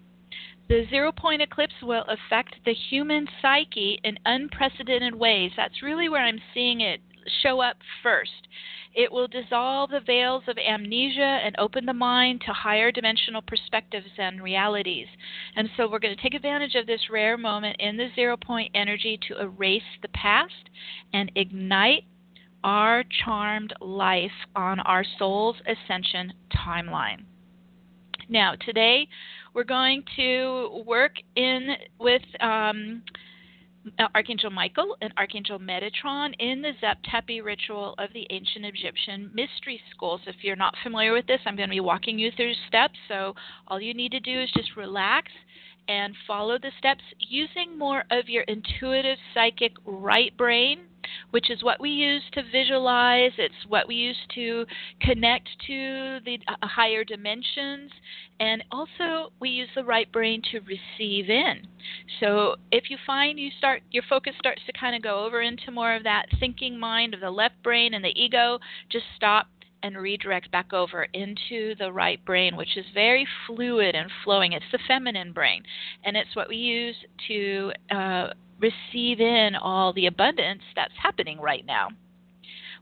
The 0.67 0.85
zero 0.89 1.11
point 1.11 1.41
eclipse 1.41 1.75
will 1.83 2.05
affect 2.07 2.55
the 2.65 2.73
human 2.73 3.27
psyche 3.41 3.99
in 4.03 4.17
unprecedented 4.25 5.13
ways. 5.13 5.51
That's 5.55 5.83
really 5.83 6.09
where 6.09 6.23
I'm 6.23 6.41
seeing 6.53 6.81
it 6.81 7.01
show 7.43 7.59
up 7.59 7.77
first. 8.03 8.47
It 8.93 9.11
will 9.11 9.27
dissolve 9.27 9.89
the 9.89 9.99
veils 9.99 10.43
of 10.47 10.57
amnesia 10.57 11.21
and 11.43 11.55
open 11.57 11.85
the 11.85 11.93
mind 11.93 12.41
to 12.45 12.53
higher 12.53 12.91
dimensional 12.91 13.41
perspectives 13.41 14.07
and 14.17 14.41
realities. 14.41 15.07
And 15.55 15.69
so 15.75 15.89
we're 15.89 15.99
going 15.99 16.15
to 16.15 16.21
take 16.21 16.33
advantage 16.33 16.75
of 16.75 16.87
this 16.87 17.09
rare 17.11 17.37
moment 17.37 17.75
in 17.79 17.97
the 17.97 18.09
zero 18.15 18.37
point 18.37 18.71
energy 18.73 19.19
to 19.27 19.41
erase 19.41 19.83
the 20.01 20.07
past 20.09 20.69
and 21.13 21.31
ignite 21.35 22.05
our 22.63 23.03
charmed 23.23 23.73
life 23.81 24.31
on 24.55 24.79
our 24.79 25.03
soul's 25.19 25.57
ascension 25.67 26.33
timeline. 26.55 27.25
Now, 28.29 28.55
today 28.59 29.07
we're 29.55 29.63
going 29.63 30.03
to 30.17 30.83
work 30.85 31.13
in 31.37 31.69
with 31.97 32.21
um, 32.41 33.01
Archangel 34.13 34.49
Michael 34.49 34.97
and 35.01 35.13
Archangel 35.17 35.59
Metatron 35.59 36.33
in 36.39 36.61
the 36.61 36.73
Zep-Tepi 36.81 37.43
ritual 37.43 37.95
of 37.97 38.11
the 38.13 38.27
ancient 38.31 38.65
Egyptian 38.65 39.31
mystery 39.33 39.79
schools. 39.91 40.19
If 40.27 40.35
you're 40.41 40.57
not 40.57 40.75
familiar 40.83 41.13
with 41.13 41.25
this, 41.25 41.39
I'm 41.45 41.55
going 41.55 41.69
to 41.69 41.73
be 41.73 41.79
walking 41.79 42.19
you 42.19 42.31
through 42.35 42.53
steps. 42.67 42.99
So 43.07 43.33
all 43.69 43.79
you 43.79 43.93
need 43.93 44.11
to 44.11 44.19
do 44.19 44.41
is 44.41 44.49
just 44.55 44.75
relax 44.75 45.31
and 45.87 46.13
follow 46.27 46.57
the 46.57 46.71
steps 46.77 47.03
using 47.19 47.77
more 47.77 48.03
of 48.11 48.27
your 48.27 48.43
intuitive 48.43 49.17
psychic 49.33 49.71
right 49.85 50.35
brain 50.35 50.79
which 51.35 51.49
is 51.49 51.61
what 51.61 51.81
we 51.81 51.89
use 51.89 52.23
to 52.31 52.41
visualize. 52.49 53.33
It's 53.37 53.65
what 53.67 53.89
we 53.89 53.95
use 53.95 54.15
to 54.35 54.65
connect 55.01 55.49
to 55.67 56.19
the 56.23 56.39
uh, 56.47 56.65
higher 56.65 57.03
dimensions. 57.03 57.91
And 58.39 58.63
also, 58.71 59.33
we 59.41 59.49
use 59.49 59.67
the 59.75 59.83
right 59.83 60.09
brain 60.13 60.41
to 60.53 60.61
receive 60.61 61.29
in. 61.29 61.67
So, 62.21 62.55
if 62.71 62.89
you 62.89 62.95
find 63.05 63.37
you 63.37 63.49
start, 63.57 63.81
your 63.91 64.03
focus 64.09 64.33
starts 64.39 64.61
to 64.65 64.79
kind 64.79 64.95
of 64.95 65.01
go 65.01 65.25
over 65.25 65.41
into 65.41 65.71
more 65.71 65.93
of 65.93 66.03
that 66.03 66.27
thinking 66.39 66.79
mind 66.79 67.13
of 67.13 67.19
the 67.19 67.31
left 67.31 67.61
brain 67.61 67.95
and 67.95 68.05
the 68.05 68.17
ego, 68.17 68.59
just 68.89 69.03
stop 69.17 69.47
and 69.83 69.97
redirect 69.97 70.49
back 70.51 70.71
over 70.71 71.05
into 71.13 71.75
the 71.75 71.91
right 71.91 72.23
brain, 72.23 72.55
which 72.55 72.77
is 72.77 72.85
very 72.93 73.27
fluid 73.45 73.93
and 73.93 74.09
flowing. 74.23 74.53
It's 74.53 74.65
the 74.71 74.79
feminine 74.87 75.33
brain, 75.33 75.63
and 76.05 76.15
it's 76.15 76.33
what 76.33 76.47
we 76.47 76.55
use 76.55 76.95
to 77.27 77.73
uh, 77.91 78.27
receive 78.59 79.19
in 79.19 79.55
all 79.55 79.93
the 79.93 80.07
abundance 80.07 80.61
that's 80.75 80.93
happening 81.01 81.39
right 81.39 81.65
now. 81.65 81.89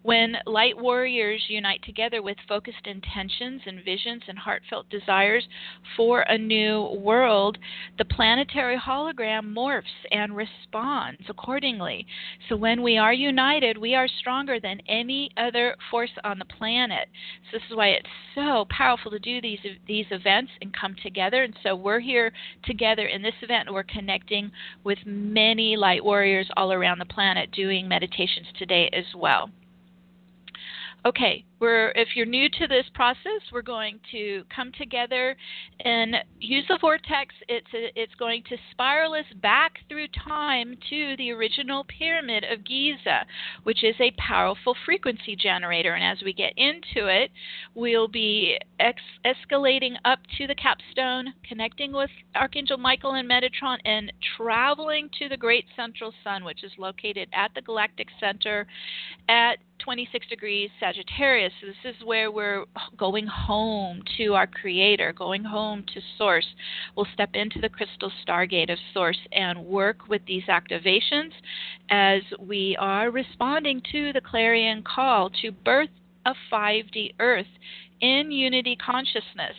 When 0.03 0.35
light 0.45 0.77
warriors 0.77 1.41
unite 1.47 1.81
together 1.83 2.21
with 2.21 2.35
focused 2.47 2.85
intentions 2.85 3.61
and 3.65 3.83
visions 3.85 4.21
and 4.27 4.37
heartfelt 4.37 4.89
desires 4.89 5.47
for 5.95 6.21
a 6.21 6.37
new 6.37 6.99
world, 6.99 7.57
the 7.97 8.03
planetary 8.03 8.77
hologram 8.77 9.53
morphs 9.53 9.83
and 10.11 10.35
responds 10.35 11.21
accordingly. 11.29 12.05
So 12.49 12.57
when 12.57 12.83
we 12.83 12.97
are 12.97 13.13
united, 13.13 13.77
we 13.77 13.95
are 13.95 14.09
stronger 14.19 14.59
than 14.59 14.81
any 14.89 15.31
other 15.37 15.77
force 15.89 16.11
on 16.25 16.37
the 16.37 16.45
planet. 16.45 17.07
So 17.49 17.57
this 17.57 17.69
is 17.69 17.77
why 17.77 17.87
it's 17.87 18.07
so 18.35 18.65
powerful 18.69 19.09
to 19.11 19.19
do 19.19 19.39
these 19.39 19.59
these 19.87 20.07
events 20.11 20.51
and 20.61 20.75
come 20.75 20.97
together. 21.01 21.43
And 21.43 21.55
so 21.63 21.77
we're 21.77 22.01
here 22.01 22.33
together 22.65 23.05
in 23.05 23.21
this 23.21 23.35
event 23.41 23.67
and 23.67 23.75
we're 23.75 23.83
connecting 23.83 24.51
with 24.83 24.97
many 25.05 25.77
light 25.77 26.03
warriors 26.03 26.49
all 26.57 26.73
around 26.73 26.99
the 26.99 27.05
planet 27.05 27.51
doing 27.51 27.87
meditations 27.87 28.47
today 28.57 28.89
as 28.91 29.05
well. 29.15 29.49
Okay, 31.05 31.45
we're, 31.63 31.91
if 31.95 32.09
you're 32.13 32.25
new 32.25 32.49
to 32.49 32.67
this 32.67 32.83
process, 32.93 33.39
we're 33.49 33.61
going 33.61 33.97
to 34.11 34.43
come 34.53 34.73
together 34.77 35.33
and 35.79 36.17
use 36.41 36.65
the 36.67 36.77
vortex. 36.81 37.33
It's, 37.47 37.73
a, 37.73 37.89
it's 37.95 38.13
going 38.15 38.43
to 38.49 38.57
spiral 38.71 39.13
us 39.13 39.23
back 39.41 39.71
through 39.87 40.07
time 40.27 40.75
to 40.89 41.15
the 41.15 41.31
original 41.31 41.85
pyramid 41.85 42.43
of 42.51 42.65
Giza, 42.65 43.21
which 43.63 43.81
is 43.81 43.95
a 44.01 44.11
powerful 44.17 44.75
frequency 44.85 45.37
generator. 45.37 45.93
And 45.93 46.03
as 46.03 46.21
we 46.25 46.33
get 46.33 46.51
into 46.57 47.07
it, 47.07 47.31
we'll 47.75 48.09
be 48.09 48.57
ex- 48.81 49.01
escalating 49.25 49.93
up 50.03 50.19
to 50.37 50.47
the 50.47 50.55
capstone, 50.55 51.33
connecting 51.47 51.93
with 51.93 52.09
Archangel 52.35 52.75
Michael 52.75 53.13
and 53.13 53.29
Metatron, 53.29 53.77
and 53.85 54.11
traveling 54.35 55.09
to 55.17 55.29
the 55.29 55.37
Great 55.37 55.63
Central 55.77 56.13
Sun, 56.25 56.43
which 56.43 56.61
is 56.65 56.73
located 56.77 57.29
at 57.33 57.51
the 57.55 57.61
galactic 57.61 58.09
center 58.19 58.67
at 59.29 59.59
26 59.79 60.27
degrees 60.27 60.69
Sagittarius. 60.79 61.52
So 61.59 61.67
this 61.67 61.95
is 61.95 62.05
where 62.05 62.31
we're 62.31 62.65
going 62.97 63.27
home 63.27 64.01
to 64.17 64.33
our 64.33 64.47
Creator, 64.47 65.13
going 65.13 65.43
home 65.43 65.83
to 65.93 66.01
Source. 66.17 66.45
We'll 66.95 67.07
step 67.13 67.29
into 67.33 67.59
the 67.59 67.69
crystal 67.69 68.11
stargate 68.25 68.71
of 68.71 68.77
Source 68.93 69.19
and 69.31 69.65
work 69.65 70.07
with 70.07 70.21
these 70.25 70.43
activations 70.43 71.31
as 71.89 72.21
we 72.39 72.75
are 72.79 73.11
responding 73.11 73.81
to 73.91 74.13
the 74.13 74.21
clarion 74.21 74.83
call 74.83 75.29
to 75.41 75.51
birth 75.51 75.89
a 76.25 76.33
5D 76.51 77.15
Earth 77.19 77.45
in 78.01 78.31
unity 78.31 78.75
consciousness. 78.75 79.55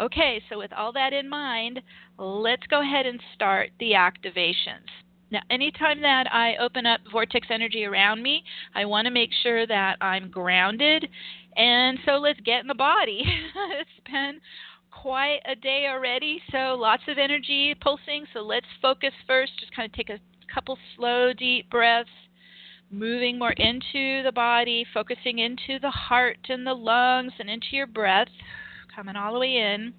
Okay, 0.00 0.42
so 0.48 0.58
with 0.58 0.72
all 0.72 0.92
that 0.92 1.12
in 1.12 1.28
mind, 1.28 1.80
let's 2.18 2.66
go 2.68 2.80
ahead 2.82 3.06
and 3.06 3.20
start 3.34 3.70
the 3.78 3.92
activations. 3.92 4.88
Now, 5.34 5.42
anytime 5.50 6.00
that 6.02 6.32
I 6.32 6.54
open 6.58 6.86
up 6.86 7.00
vortex 7.10 7.48
energy 7.50 7.84
around 7.84 8.22
me, 8.22 8.44
I 8.72 8.84
want 8.84 9.06
to 9.06 9.10
make 9.10 9.30
sure 9.42 9.66
that 9.66 9.96
I'm 10.00 10.30
grounded. 10.30 11.08
And 11.56 11.98
so 12.06 12.12
let's 12.18 12.38
get 12.42 12.60
in 12.60 12.68
the 12.68 12.74
body. 12.74 13.24
it's 13.80 13.90
been 14.08 14.40
quite 14.92 15.40
a 15.44 15.56
day 15.56 15.88
already, 15.90 16.40
so 16.52 16.76
lots 16.78 17.02
of 17.08 17.18
energy 17.18 17.74
pulsing. 17.80 18.26
So 18.32 18.42
let's 18.42 18.68
focus 18.80 19.10
first. 19.26 19.50
Just 19.58 19.74
kind 19.74 19.90
of 19.90 19.96
take 19.96 20.08
a 20.08 20.20
couple 20.54 20.78
slow, 20.94 21.32
deep 21.32 21.68
breaths, 21.68 22.08
moving 22.92 23.36
more 23.36 23.54
into 23.54 24.22
the 24.22 24.32
body, 24.32 24.86
focusing 24.94 25.40
into 25.40 25.80
the 25.80 25.90
heart 25.90 26.38
and 26.48 26.64
the 26.64 26.74
lungs 26.74 27.32
and 27.40 27.50
into 27.50 27.66
your 27.72 27.88
breath, 27.88 28.28
coming 28.94 29.16
all 29.16 29.32
the 29.32 29.40
way 29.40 29.56
in. 29.56 29.94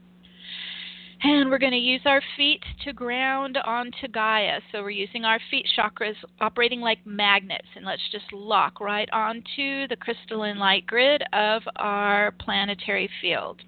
And 1.23 1.49
we're 1.49 1.57
going 1.57 1.71
to 1.71 1.77
use 1.77 2.01
our 2.05 2.21
feet 2.37 2.61
to 2.83 2.93
ground 2.93 3.57
onto 3.63 4.07
Gaia. 4.07 4.59
So 4.71 4.81
we're 4.81 4.89
using 4.91 5.25
our 5.25 5.39
feet 5.49 5.65
chakras 5.77 6.15
operating 6.41 6.81
like 6.81 6.99
magnets. 7.05 7.67
And 7.75 7.85
let's 7.85 8.01
just 8.11 8.31
lock 8.33 8.79
right 8.81 9.09
onto 9.11 9.87
the 9.87 9.95
crystalline 9.99 10.57
light 10.57 10.85
grid 10.85 11.23
of 11.33 11.61
our 11.77 12.31
planetary 12.39 13.09
field. 13.21 13.61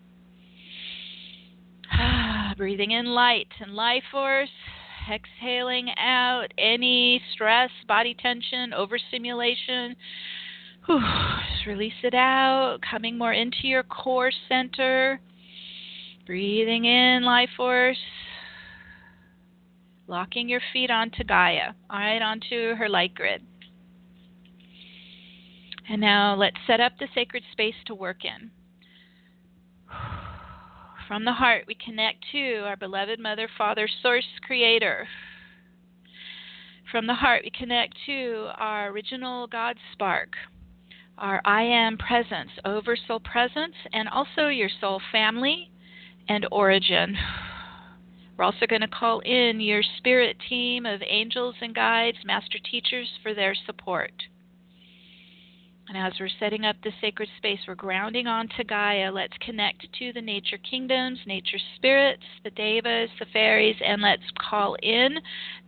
Breathing 2.57 2.91
in 2.91 3.05
light 3.05 3.47
and 3.59 3.73
life 3.73 4.03
force. 4.11 4.49
Exhaling 5.09 5.89
out 5.97 6.47
any 6.57 7.21
stress, 7.33 7.69
body 7.87 8.13
tension, 8.21 8.73
overstimulation. 8.73 9.95
Whew, 10.85 10.99
just 10.99 11.65
release 11.65 11.93
it 12.03 12.13
out, 12.13 12.79
coming 12.89 13.17
more 13.17 13.31
into 13.31 13.67
your 13.67 13.83
core 13.83 14.31
center. 14.49 15.21
Breathing 16.27 16.83
in 16.83 17.23
life 17.23 17.49
force. 17.55 17.97
Locking 20.07 20.49
your 20.49 20.59
feet 20.73 20.91
onto 20.91 21.23
Gaia, 21.23 21.71
all 21.89 21.99
right, 21.99 22.21
onto 22.21 22.75
her 22.75 22.89
light 22.89 23.15
grid. 23.15 23.41
And 25.89 26.01
now 26.01 26.35
let's 26.35 26.57
set 26.67 26.81
up 26.81 26.91
the 26.99 27.07
sacred 27.15 27.43
space 27.53 27.75
to 27.85 27.95
work 27.95 28.25
in. 28.25 28.51
From 31.07 31.23
the 31.23 31.31
heart, 31.31 31.63
we 31.65 31.75
connect 31.75 32.25
to 32.33 32.63
our 32.65 32.75
beloved 32.75 33.21
Mother, 33.21 33.47
Father, 33.57 33.87
Source, 34.01 34.27
Creator. 34.45 35.07
From 36.91 37.07
the 37.07 37.13
heart, 37.13 37.43
we 37.45 37.51
connect 37.57 37.95
to 38.05 38.49
our 38.57 38.89
original 38.89 39.47
God 39.47 39.77
spark, 39.93 40.33
our 41.17 41.41
I 41.45 41.63
am 41.63 41.97
presence, 41.97 42.51
Oversoul 42.65 43.21
presence, 43.21 43.75
and 43.93 44.09
also 44.09 44.49
your 44.49 44.69
soul 44.81 45.01
family, 45.09 45.71
and 46.29 46.47
origin. 46.51 47.17
We're 48.37 48.45
also 48.45 48.67
going 48.67 48.81
to 48.81 48.87
call 48.87 49.19
in 49.21 49.59
your 49.59 49.81
spirit 49.97 50.37
team 50.47 50.85
of 50.85 51.01
angels 51.07 51.55
and 51.61 51.73
guides, 51.73 52.17
master 52.25 52.59
teachers 52.69 53.07
for 53.23 53.33
their 53.33 53.55
support. 53.65 54.11
And 55.89 55.97
as 55.97 56.13
we're 56.19 56.29
setting 56.37 56.65
up 56.65 56.75
the 56.83 56.91
sacred 56.99 57.29
space, 57.37 57.59
we're 57.65 57.75
grounding 57.75 58.27
onto 58.27 58.63
Gaia. 58.65 59.09
Let's 59.09 59.37
connect 59.39 59.87
to 59.99 60.11
the 60.11 60.21
nature 60.21 60.57
kingdoms, 60.69 61.17
nature 61.25 61.59
spirits, 61.77 62.23
the 62.43 62.49
devas, 62.51 63.09
the 63.19 63.25
fairies, 63.31 63.77
and 63.83 64.01
let's 64.01 64.21
call 64.37 64.75
in 64.83 65.15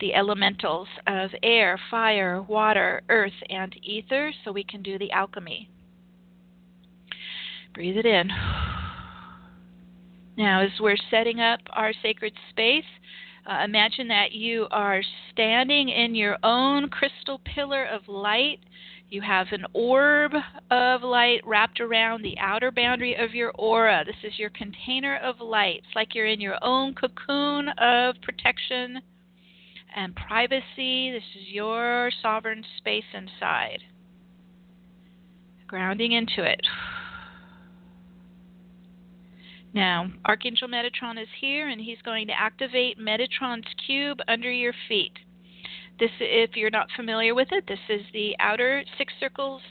the 0.01 0.13
elementals 0.13 0.89
of 1.08 1.30
air, 1.42 1.80
fire, 1.89 2.42
water, 2.42 3.01
earth, 3.08 3.32
and 3.50 3.74
ether 3.82 4.34
so 4.44 4.51
we 4.51 4.63
can 4.66 4.84
do 4.84 4.98
the 4.98 5.12
alchemy. 5.12 5.70
Breathe 7.74 7.98
it 7.98 8.06
in. 8.06 8.30
Now, 10.39 10.62
as 10.62 10.72
we're 10.79 10.98
setting 11.12 11.39
up 11.39 11.60
our 11.74 11.93
sacred 12.01 12.34
space, 12.50 12.84
uh, 13.46 13.63
imagine 13.63 14.08
that 14.08 14.31
you 14.31 14.67
are 14.72 15.03
standing 15.31 15.89
in 15.89 16.15
your 16.15 16.38
own 16.43 16.89
crystal 16.89 17.39
pillar 17.53 17.86
of 17.86 18.08
light 18.08 18.60
you 19.10 19.22
have 19.22 19.48
an 19.51 19.65
orb 19.74 20.34
of 20.69 21.01
light 21.01 21.41
wrapped 21.43 21.79
around 21.79 22.22
the 22.22 22.38
outer 22.38 22.69
boundary 22.69 23.15
of 23.15 23.34
your 23.34 23.51
aura. 23.55 24.03
This 24.05 24.15
is 24.24 24.38
your 24.38 24.51
container 24.51 25.17
of 25.17 25.41
light. 25.41 25.81
It's 25.84 25.96
like 25.96 26.13
you're 26.13 26.27
in 26.27 26.39
your 26.39 26.63
own 26.63 26.93
cocoon 26.93 27.69
of 27.79 28.15
protection 28.22 29.01
and 29.96 30.15
privacy. 30.15 31.12
This 31.12 31.24
is 31.41 31.48
your 31.48 32.12
sovereign 32.22 32.63
space 32.77 33.03
inside. 33.15 33.79
Grounding 35.65 36.12
into 36.12 36.43
it. 36.43 36.62
Now, 39.74 40.10
Archangel 40.26 40.68
Metatron 40.68 41.22
is 41.22 41.28
here 41.40 41.70
and 41.70 41.80
he's 41.80 42.02
going 42.04 42.28
to 42.28 42.34
activate 42.34 42.98
Metatron's 42.98 43.68
cube 43.86 44.20
under 44.28 44.52
your 44.52 44.74
feet. 44.88 45.14
This, 46.00 46.10
if 46.20 46.56
you're 46.56 46.70
not 46.70 46.88
familiar 46.96 47.36
with 47.36 47.50
it, 47.52 47.66
this 47.68 47.80
is 47.90 48.02
the 48.14 48.36
outer 48.40 48.84
six 48.98 49.14
circles, 49.20 49.62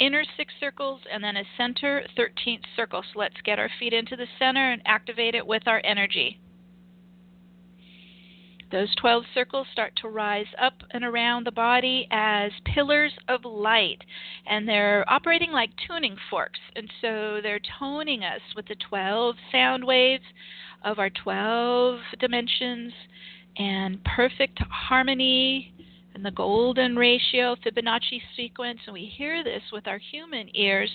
inner 0.00 0.24
six 0.36 0.52
circles, 0.60 1.00
and 1.10 1.22
then 1.22 1.36
a 1.36 1.44
center 1.56 2.04
13th 2.16 2.64
circle. 2.76 3.02
So 3.12 3.18
let's 3.18 3.40
get 3.44 3.58
our 3.58 3.70
feet 3.78 3.92
into 3.92 4.16
the 4.16 4.26
center 4.38 4.72
and 4.72 4.82
activate 4.84 5.34
it 5.34 5.46
with 5.46 5.66
our 5.66 5.80
energy. 5.84 6.40
Those 8.70 8.94
12 8.96 9.24
circles 9.32 9.66
start 9.72 9.94
to 10.02 10.08
rise 10.08 10.46
up 10.60 10.74
and 10.90 11.02
around 11.02 11.46
the 11.46 11.52
body 11.52 12.06
as 12.10 12.52
pillars 12.74 13.12
of 13.26 13.44
light, 13.44 14.02
and 14.46 14.68
they're 14.68 15.10
operating 15.10 15.52
like 15.52 15.70
tuning 15.86 16.16
forks. 16.28 16.60
And 16.76 16.90
so 17.00 17.40
they're 17.42 17.60
toning 17.78 18.24
us 18.24 18.42
with 18.54 18.66
the 18.66 18.76
12 18.88 19.36
sound 19.50 19.84
waves 19.84 20.24
of 20.84 20.98
our 20.98 21.08
12 21.10 21.98
dimensions 22.20 22.92
and 23.56 24.04
perfect 24.04 24.58
harmony 24.70 25.72
and 26.14 26.24
the 26.24 26.30
golden 26.30 26.96
ratio 26.96 27.56
Fibonacci 27.64 28.20
sequence. 28.36 28.80
And 28.86 28.92
we 28.92 29.10
hear 29.16 29.42
this 29.42 29.62
with 29.72 29.86
our 29.86 29.98
human 29.98 30.54
ears 30.54 30.90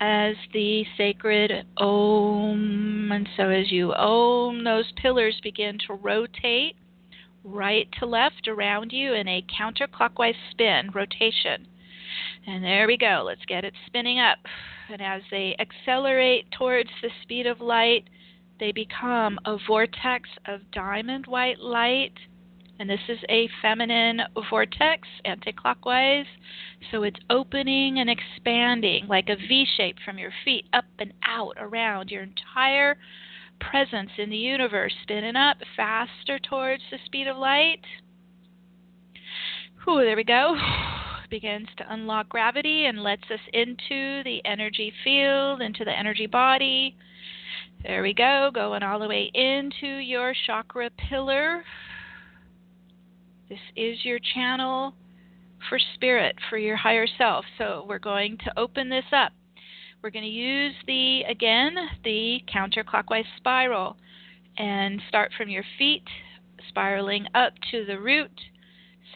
as 0.00 0.36
the 0.54 0.84
sacred 0.96 1.66
Om. 1.76 3.10
And 3.12 3.28
so 3.36 3.50
as 3.50 3.70
you 3.70 3.92
Om, 3.92 4.64
those 4.64 4.90
pillars 5.02 5.38
begin 5.42 5.76
to 5.86 5.94
rotate 5.94 6.76
right 7.44 7.88
to 7.98 8.06
left 8.06 8.48
around 8.48 8.92
you 8.92 9.14
in 9.14 9.28
a 9.28 9.44
counterclockwise 9.60 10.34
spin, 10.50 10.90
rotation. 10.94 11.66
And 12.46 12.64
there 12.64 12.86
we 12.86 12.96
go. 12.96 13.22
Let's 13.26 13.44
get 13.46 13.64
it 13.64 13.74
spinning 13.86 14.18
up. 14.18 14.38
And 14.90 15.00
as 15.00 15.22
they 15.30 15.56
accelerate 15.58 16.50
towards 16.56 16.90
the 17.02 17.10
speed 17.22 17.46
of 17.46 17.60
light, 17.60 18.08
they 18.58 18.72
become 18.72 19.38
a 19.44 19.56
vortex 19.66 20.28
of 20.46 20.60
diamond 20.72 21.26
white 21.26 21.60
light. 21.60 22.12
And 22.78 22.88
this 22.88 23.00
is 23.08 23.18
a 23.28 23.48
feminine 23.60 24.20
vortex, 24.48 25.06
anticlockwise. 25.26 26.24
So 26.90 27.02
it's 27.02 27.20
opening 27.28 27.98
and 27.98 28.08
expanding 28.08 29.06
like 29.06 29.28
a 29.28 29.36
V 29.36 29.66
shape 29.76 29.96
from 30.04 30.18
your 30.18 30.32
feet 30.44 30.64
up 30.72 30.86
and 30.98 31.12
out 31.26 31.56
around 31.58 32.10
your 32.10 32.22
entire 32.22 32.96
presence 33.60 34.10
in 34.18 34.30
the 34.30 34.36
universe, 34.36 34.94
spinning 35.02 35.36
up 35.36 35.56
faster 35.76 36.38
towards 36.38 36.82
the 36.90 36.98
speed 37.06 37.26
of 37.26 37.36
light. 37.36 37.80
Whew, 39.84 40.04
there 40.04 40.16
we 40.16 40.24
go. 40.24 40.56
Begins 41.30 41.68
to 41.76 41.92
unlock 41.92 42.28
gravity 42.28 42.86
and 42.86 43.02
lets 43.02 43.22
us 43.30 43.40
into 43.52 44.22
the 44.24 44.40
energy 44.44 44.92
field, 45.04 45.62
into 45.62 45.84
the 45.84 45.96
energy 45.96 46.26
body. 46.26 46.96
There 47.82 48.02
we 48.02 48.12
go, 48.12 48.50
going 48.52 48.82
all 48.82 48.98
the 48.98 49.08
way 49.08 49.30
into 49.32 49.98
your 49.98 50.34
chakra 50.46 50.90
pillar. 51.08 51.64
This 53.48 53.60
is 53.74 54.04
your 54.04 54.18
channel 54.34 54.94
for 55.68 55.78
spirit, 55.94 56.36
for 56.48 56.58
your 56.58 56.76
higher 56.76 57.06
self. 57.16 57.44
So 57.58 57.84
we're 57.88 57.98
going 57.98 58.38
to 58.44 58.58
open 58.58 58.88
this 58.88 59.04
up. 59.12 59.32
We're 60.02 60.10
going 60.10 60.24
to 60.24 60.30
use 60.30 60.74
the, 60.86 61.22
again, 61.28 61.74
the 62.04 62.40
counterclockwise 62.52 63.24
spiral 63.36 63.96
and 64.56 65.00
start 65.08 65.32
from 65.36 65.48
your 65.48 65.64
feet, 65.78 66.04
spiraling 66.68 67.26
up 67.34 67.52
to 67.70 67.84
the 67.84 67.98
root 67.98 68.30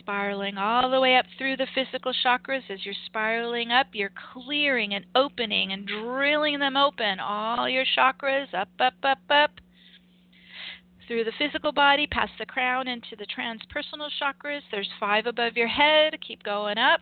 spiraling 0.01 0.59
all 0.59 0.91
the 0.91 1.01
way 1.01 1.17
up 1.17 1.27
through 1.39 1.57
the 1.57 1.67
physical 1.75 2.13
chakras. 2.25 2.63
As 2.71 2.85
you're 2.85 2.95
spiraling 3.07 3.71
up, 3.71 3.87
you're 3.93 4.13
clearing 4.33 4.95
and 4.95 5.05
opening 5.15 5.73
and 5.73 5.87
drilling 5.87 6.59
them 6.59 6.77
open. 6.77 7.21
All 7.21 7.69
your 7.69 7.85
chakras 7.97 8.53
up, 8.55 8.69
up, 8.79 8.95
up, 9.03 9.19
up. 9.31 9.51
Through 11.07 11.25
the 11.25 11.33
physical 11.39 11.73
body, 11.73 12.07
past 12.07 12.33
the 12.39 12.47
crown 12.47 12.89
into 12.89 13.17
the 13.19 13.27
transpersonal 13.27 14.09
chakras. 14.21 14.61
There's 14.71 14.89
five 14.99 15.27
above 15.27 15.57
your 15.57 15.69
head. 15.69 16.15
Keep 16.27 16.43
going 16.43 16.79
up. 16.79 17.01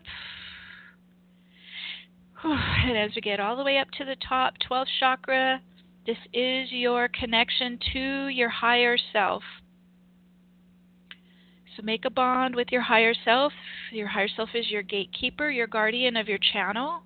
And 2.85 2.99
as 2.99 3.13
we 3.15 3.21
get 3.21 3.39
all 3.41 3.57
the 3.57 3.63
way 3.63 3.79
up 3.79 3.91
to 3.99 4.05
the 4.05 4.17
top, 4.29 4.55
12th 4.69 4.87
chakra, 4.99 5.61
this 6.07 6.17
is 6.33 6.73
your 6.73 7.09
connection 7.09 7.79
to 7.93 8.27
your 8.29 8.49
higher 8.49 8.97
self. 9.13 9.43
So 11.77 11.83
make 11.85 12.05
a 12.05 12.11
bond 12.11 12.57
with 12.57 12.69
your 12.73 12.83
higher 12.83 13.15
self. 13.25 13.53
Your 13.93 14.09
higher 14.09 14.29
self 14.29 14.51
is 14.55 14.71
your 14.71 14.83
gatekeeper, 14.83 15.49
your 15.51 15.69
guardian 15.69 16.17
of 16.17 16.29
your 16.29 16.39
channel. 16.53 17.03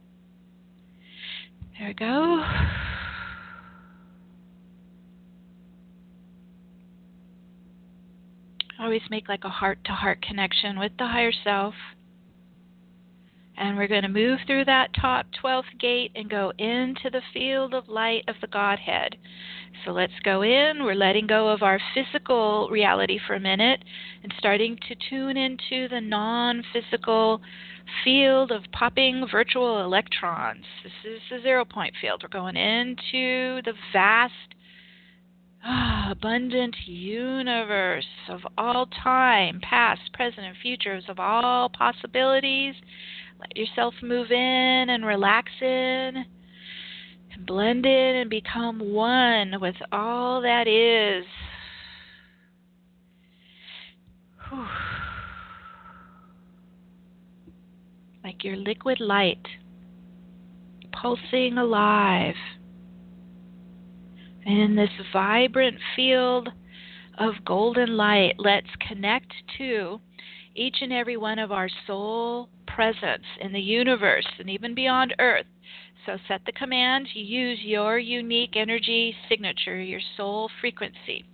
There 1.79 1.88
we 1.88 1.94
go. 1.94 2.42
Always 8.81 9.03
make 9.11 9.29
like 9.29 9.44
a 9.44 9.51
heart 9.51 9.79
to 9.85 9.92
heart 9.92 10.22
connection 10.22 10.79
with 10.79 10.92
the 10.99 11.07
higher 11.07 11.33
self. 11.44 11.75
And 13.59 13.77
we're 13.77 13.88
going 13.88 14.03
to 14.03 14.09
move 14.09 14.40
through 14.47 14.66
that 14.66 14.90
top 15.01 15.27
12th 15.42 15.79
gate 15.81 16.12
and 16.14 16.29
go 16.29 16.53
into 16.59 17.09
the 17.11 17.23
field 17.33 17.73
of 17.73 17.88
light 17.88 18.25
of 18.29 18.37
the 18.40 18.47
Godhead. 18.47 19.16
So 19.85 19.92
let's 19.92 20.12
go 20.25 20.42
in. 20.42 20.85
We're 20.85 20.95
letting 20.95 21.27
go 21.27 21.49
of 21.49 21.62
our 21.62 21.81
physical 21.95 22.69
reality 22.71 23.19
for 23.27 23.35
a 23.35 23.40
minute 23.40 23.83
and 24.23 24.33
starting 24.38 24.79
to 24.88 24.95
tune 25.09 25.37
into 25.37 25.88
the 25.88 26.01
non 26.01 26.62
physical 26.73 27.40
field 28.05 28.51
of 28.51 28.62
popping 28.73 29.27
virtual 29.31 29.83
electrons. 29.85 30.64
This 30.83 30.92
is 31.05 31.21
the 31.31 31.40
zero 31.42 31.64
point 31.64 31.95
field. 32.01 32.23
We're 32.23 32.29
going 32.29 32.57
into 32.57 33.62
the 33.62 33.75
vast, 33.92 34.33
ah, 35.64 36.09
abundant 36.11 36.77
universe 36.87 38.07
of 38.29 38.40
all 38.59 38.87
time, 39.03 39.61
past, 39.62 40.12
present, 40.12 40.47
and 40.47 40.57
futures, 40.62 41.05
of 41.09 41.19
all 41.19 41.69
possibilities. 41.69 42.75
Let 43.40 43.57
yourself 43.57 43.94
move 44.03 44.31
in 44.31 44.90
and 44.90 45.05
relax 45.05 45.51
in 45.61 46.25
and 47.37 47.46
blend 47.46 47.85
in 47.85 48.16
and 48.16 48.31
become 48.31 48.79
one 48.79 49.61
with 49.61 49.77
all 49.92 50.40
that 50.42 50.66
is. 50.66 51.25
Whew. 54.49 54.66
Like 58.25 58.42
your 58.42 58.57
liquid 58.57 59.01
light, 59.01 59.46
pulsing 60.92 61.59
alive. 61.59 62.35
And 64.44 64.59
in 64.59 64.77
this 64.77 64.90
vibrant 65.12 65.77
field 65.94 66.49
of 67.18 67.35
golden 67.44 67.96
light, 67.96 68.35
let's 68.38 68.68
connect 68.88 69.33
to 69.59 70.01
each 70.57 70.77
and 70.81 70.92
every 70.92 71.16
one 71.16 71.38
of 71.38 71.53
our 71.53 71.69
soul 71.87 72.49
presence 72.66 73.25
in 73.40 73.53
the 73.53 73.61
universe 73.61 74.27
and 74.38 74.51
even 74.51 74.75
beyond 74.75 75.14
Earth 75.19 75.47
so 76.07 76.16
set 76.29 76.40
the 76.47 76.53
command 76.53 77.09
use 77.12 77.59
your 77.62 77.99
unique 77.99 78.55
energy 78.55 79.14
signature, 79.29 79.81
your 79.81 80.01
soul 80.16 80.49
frequency, 80.61 81.25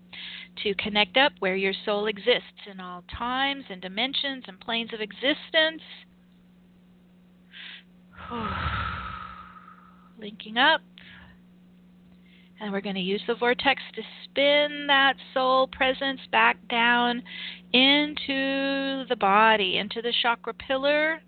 to 0.63 0.75
connect 0.77 1.19
up 1.19 1.33
where 1.41 1.57
your 1.57 1.75
soul 1.85 2.07
exists 2.07 2.67
in 2.71 2.81
all 2.81 3.05
times 3.17 3.65
and 3.69 3.83
dimensions 3.83 4.45
and 4.49 4.59
planes 4.61 4.95
of 4.95 5.01
existence. 5.01 5.83
Linking 10.19 10.57
up. 10.57 10.81
And 12.61 12.73
we're 12.73 12.81
going 12.81 12.95
to 12.95 13.01
use 13.01 13.23
the 13.27 13.35
vortex 13.35 13.83
to 13.97 14.03
spin 14.25 14.87
that 14.87 15.15
soul 15.35 15.67
presence 15.67 16.21
back 16.31 16.57
down 16.71 17.23
into 17.73 19.05
the 19.09 19.17
body, 19.19 19.79
into 19.79 20.03
the 20.03 20.13
chakra 20.23 20.55
pillar 20.55 21.21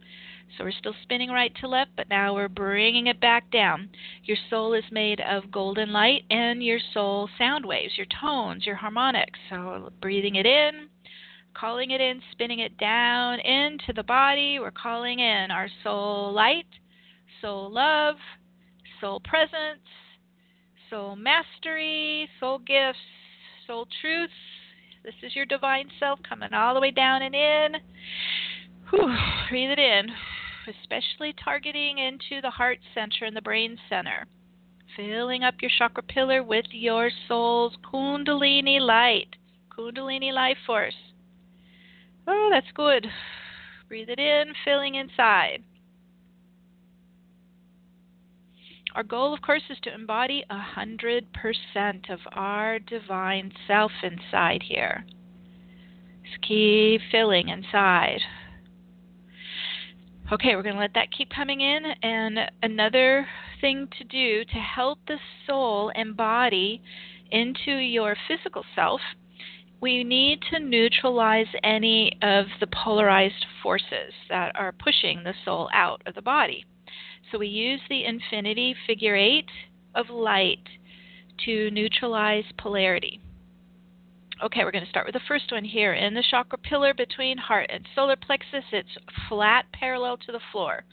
So 0.56 0.64
we're 0.64 0.72
still 0.72 0.94
spinning 1.02 1.30
right 1.30 1.52
to 1.60 1.68
left, 1.68 1.92
but 1.96 2.08
now 2.08 2.34
we're 2.34 2.48
bringing 2.48 3.08
it 3.08 3.20
back 3.20 3.50
down. 3.50 3.88
Your 4.22 4.36
soul 4.50 4.74
is 4.74 4.84
made 4.92 5.20
of 5.20 5.50
golden 5.50 5.92
light 5.92 6.22
and 6.30 6.62
your 6.62 6.78
soul 6.92 7.28
sound 7.38 7.66
waves, 7.66 7.94
your 7.96 8.06
tones, 8.20 8.66
your 8.66 8.76
harmonics. 8.76 9.38
So 9.50 9.90
breathing 10.00 10.36
it 10.36 10.46
in, 10.46 10.88
calling 11.54 11.90
it 11.90 12.00
in, 12.00 12.20
spinning 12.32 12.60
it 12.60 12.76
down 12.78 13.40
into 13.40 13.92
the 13.94 14.04
body. 14.04 14.58
We're 14.60 14.70
calling 14.70 15.18
in 15.18 15.50
our 15.50 15.68
soul 15.82 16.32
light, 16.32 16.66
soul 17.40 17.72
love, 17.72 18.16
soul 19.00 19.20
presence, 19.20 19.82
soul 20.88 21.16
mastery, 21.16 22.28
soul 22.38 22.58
gifts, 22.58 22.98
soul 23.66 23.88
truth. 24.00 24.30
This 25.04 25.14
is 25.22 25.36
your 25.36 25.44
divine 25.44 25.88
self 26.00 26.18
coming 26.26 26.54
all 26.54 26.72
the 26.72 26.80
way 26.80 26.90
down 26.90 27.20
and 27.20 27.34
in. 27.34 27.74
Whew, 28.88 29.14
breathe 29.50 29.70
it 29.70 29.78
in, 29.78 30.08
especially 30.66 31.34
targeting 31.44 31.98
into 31.98 32.40
the 32.40 32.48
heart 32.48 32.78
center 32.94 33.26
and 33.26 33.36
the 33.36 33.42
brain 33.42 33.76
center. 33.90 34.26
Filling 34.96 35.42
up 35.42 35.56
your 35.60 35.70
chakra 35.76 36.02
pillar 36.02 36.42
with 36.42 36.64
your 36.70 37.10
soul's 37.28 37.76
Kundalini 37.84 38.80
light, 38.80 39.36
Kundalini 39.76 40.32
life 40.32 40.56
force. 40.66 40.94
Oh, 42.26 42.48
that's 42.50 42.72
good. 42.74 43.06
Breathe 43.88 44.08
it 44.08 44.18
in, 44.18 44.54
filling 44.64 44.94
inside. 44.94 45.62
Our 48.94 49.02
goal, 49.02 49.34
of 49.34 49.42
course, 49.42 49.62
is 49.70 49.78
to 49.82 49.94
embody 49.94 50.44
a 50.50 50.58
hundred 50.58 51.26
percent 51.32 52.08
of 52.10 52.20
our 52.32 52.78
divine 52.78 53.52
self 53.66 53.90
inside 54.04 54.62
here. 54.62 55.04
Just 56.22 56.40
keep 56.46 57.00
filling 57.10 57.48
inside. 57.48 58.20
Okay, 60.32 60.54
we're 60.54 60.62
going 60.62 60.76
to 60.76 60.80
let 60.80 60.94
that 60.94 61.10
keep 61.10 61.28
coming 61.30 61.60
in. 61.60 61.84
And 62.02 62.38
another 62.62 63.26
thing 63.60 63.88
to 63.98 64.04
do 64.04 64.44
to 64.44 64.58
help 64.58 65.00
the 65.08 65.18
soul 65.46 65.90
embody 65.96 66.80
into 67.32 67.72
your 67.72 68.16
physical 68.28 68.64
self, 68.76 69.00
we 69.80 70.04
need 70.04 70.38
to 70.52 70.60
neutralize 70.60 71.46
any 71.64 72.16
of 72.22 72.46
the 72.60 72.68
polarized 72.68 73.44
forces 73.60 74.14
that 74.28 74.52
are 74.54 74.72
pushing 74.72 75.24
the 75.24 75.34
soul 75.44 75.68
out 75.74 76.00
of 76.06 76.14
the 76.14 76.22
body. 76.22 76.64
So 77.30 77.38
we 77.38 77.48
use 77.48 77.80
the 77.88 78.04
infinity 78.04 78.74
figure 78.86 79.16
eight 79.16 79.48
of 79.94 80.10
light 80.10 80.62
to 81.44 81.70
neutralize 81.70 82.44
polarity. 82.58 83.20
Okay, 84.42 84.64
we're 84.64 84.72
going 84.72 84.84
to 84.84 84.90
start 84.90 85.06
with 85.06 85.14
the 85.14 85.20
first 85.28 85.52
one 85.52 85.64
here. 85.64 85.94
In 85.94 86.12
the 86.14 86.24
chakra 86.30 86.58
pillar 86.58 86.92
between 86.92 87.38
heart 87.38 87.70
and 87.72 87.86
solar 87.94 88.16
plexus, 88.16 88.64
it's 88.72 88.88
flat 89.28 89.64
parallel 89.72 90.16
to 90.18 90.32
the 90.32 90.40
floor. 90.50 90.84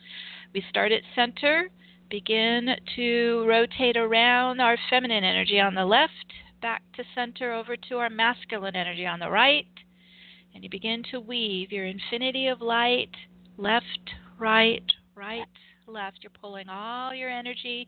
We 0.54 0.64
start 0.70 0.92
at 0.92 1.02
center, 1.16 1.70
begin 2.10 2.70
to 2.96 3.46
rotate 3.48 3.98
around 3.98 4.60
our 4.60 4.78
feminine 4.90 5.24
energy 5.24 5.60
on 5.60 5.74
the 5.74 5.86
left, 5.86 6.14
back 6.62 6.84
to 6.96 7.04
center 7.16 7.52
over 7.52 7.76
to 7.90 7.98
our 7.98 8.10
masculine 8.10 8.76
energy 8.76 9.06
on 9.06 9.20
the 9.20 9.30
right, 9.30 9.66
and 10.54 10.64
you 10.64 10.70
begin 10.70 11.04
to 11.12 11.20
weave 11.20 11.72
your 11.72 11.86
infinity 11.86 12.48
of 12.48 12.62
light 12.62 13.10
left, 13.58 14.12
right, 14.38 14.84
right, 15.16 15.48
left. 15.92 16.20
You're 16.22 16.32
pulling 16.42 16.70
all 16.70 17.14
your 17.14 17.30
energy 17.30 17.88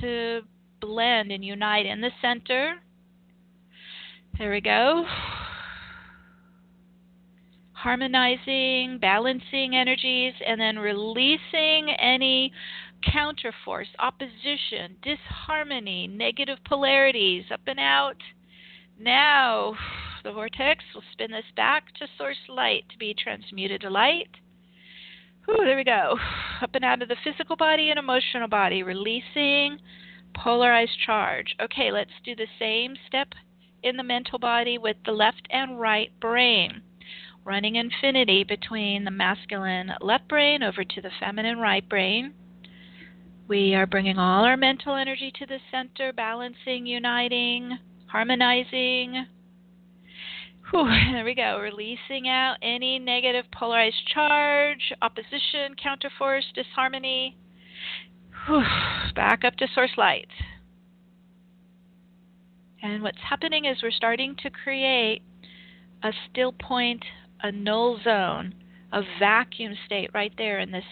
to 0.00 0.40
blend 0.80 1.30
and 1.32 1.44
unite 1.44 1.86
in 1.86 2.00
the 2.00 2.10
center. 2.20 2.74
There 4.38 4.50
we 4.50 4.60
go. 4.60 5.04
Harmonizing, 7.72 8.98
balancing 9.00 9.74
energies, 9.74 10.34
and 10.46 10.60
then 10.60 10.78
releasing 10.78 11.90
any 11.98 12.52
counterforce, 13.02 13.88
opposition, 13.98 14.96
disharmony, 15.02 16.06
negative 16.06 16.58
polarities 16.64 17.44
up 17.52 17.60
and 17.66 17.80
out. 17.80 18.16
Now, 18.98 19.74
the 20.22 20.32
vortex 20.32 20.84
will 20.94 21.02
spin 21.12 21.32
this 21.32 21.44
back 21.56 21.92
to 21.94 22.06
source 22.16 22.36
light 22.48 22.84
to 22.90 22.98
be 22.98 23.14
transmuted 23.14 23.80
to 23.80 23.90
light. 23.90 24.30
Whew, 25.44 25.64
there 25.64 25.76
we 25.76 25.84
go. 25.84 26.18
Up 26.62 26.74
and 26.74 26.84
out 26.84 27.02
of 27.02 27.08
the 27.08 27.16
physical 27.24 27.56
body 27.56 27.90
and 27.90 27.98
emotional 27.98 28.48
body, 28.48 28.82
releasing 28.82 29.78
polarized 30.34 30.98
charge. 31.04 31.54
Okay, 31.60 31.90
let's 31.90 32.10
do 32.24 32.34
the 32.34 32.46
same 32.58 32.94
step 33.06 33.28
in 33.82 33.96
the 33.96 34.02
mental 34.02 34.38
body 34.38 34.78
with 34.78 34.96
the 35.04 35.12
left 35.12 35.46
and 35.50 35.80
right 35.80 36.10
brain. 36.20 36.82
Running 37.44 37.74
infinity 37.74 38.44
between 38.44 39.04
the 39.04 39.10
masculine 39.10 39.92
left 40.00 40.28
brain 40.28 40.62
over 40.62 40.84
to 40.84 41.00
the 41.00 41.10
feminine 41.18 41.58
right 41.58 41.86
brain. 41.88 42.34
We 43.48 43.74
are 43.74 43.86
bringing 43.86 44.18
all 44.18 44.44
our 44.44 44.56
mental 44.56 44.94
energy 44.94 45.32
to 45.38 45.46
the 45.46 45.58
center, 45.70 46.12
balancing, 46.12 46.86
uniting, 46.86 47.78
harmonizing, 48.06 49.26
There 50.72 51.24
we 51.24 51.34
go. 51.34 51.58
Releasing 51.60 52.28
out 52.28 52.56
any 52.62 52.98
negative 52.98 53.44
polarized 53.52 54.06
charge, 54.12 54.92
opposition, 55.02 55.76
counterforce, 55.76 56.44
disharmony. 56.54 57.36
Whew, 58.46 58.62
back 59.14 59.44
up 59.44 59.56
to 59.56 59.68
source 59.74 59.92
light. 59.98 60.28
And 62.82 63.02
what's 63.02 63.18
happening 63.28 63.66
is 63.66 63.82
we're 63.82 63.90
starting 63.90 64.34
to 64.42 64.50
create 64.50 65.22
a 66.02 66.10
still 66.30 66.52
point, 66.52 67.04
a 67.42 67.52
null 67.52 68.00
zone, 68.02 68.54
a 68.92 69.02
vacuum 69.20 69.74
state 69.84 70.10
right 70.14 70.32
there 70.38 70.58
in 70.58 70.70
the 70.70 70.82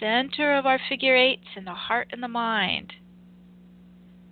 center 0.00 0.56
of 0.58 0.66
our 0.66 0.80
figure 0.88 1.16
eights 1.16 1.46
in 1.56 1.64
the 1.64 1.72
heart 1.72 2.08
and 2.10 2.22
the 2.22 2.28
mind. 2.28 2.92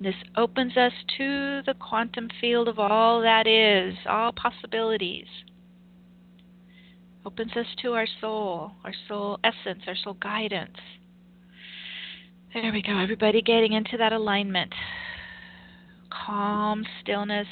This 0.00 0.14
opens 0.36 0.76
us 0.76 0.92
to 1.16 1.62
the 1.66 1.74
quantum 1.74 2.28
field 2.40 2.68
of 2.68 2.78
all 2.78 3.20
that 3.22 3.48
is, 3.48 3.94
all 4.08 4.32
possibilities. 4.32 5.26
Opens 7.26 7.52
us 7.56 7.66
to 7.82 7.94
our 7.94 8.06
soul, 8.20 8.72
our 8.84 8.94
soul 9.08 9.40
essence, 9.42 9.82
our 9.88 9.96
soul 9.96 10.14
guidance. 10.14 10.76
There 12.54 12.72
we 12.72 12.80
go, 12.80 12.96
everybody 12.96 13.42
getting 13.42 13.72
into 13.72 13.96
that 13.98 14.12
alignment. 14.12 14.72
Calm, 16.26 16.84
stillness, 17.02 17.48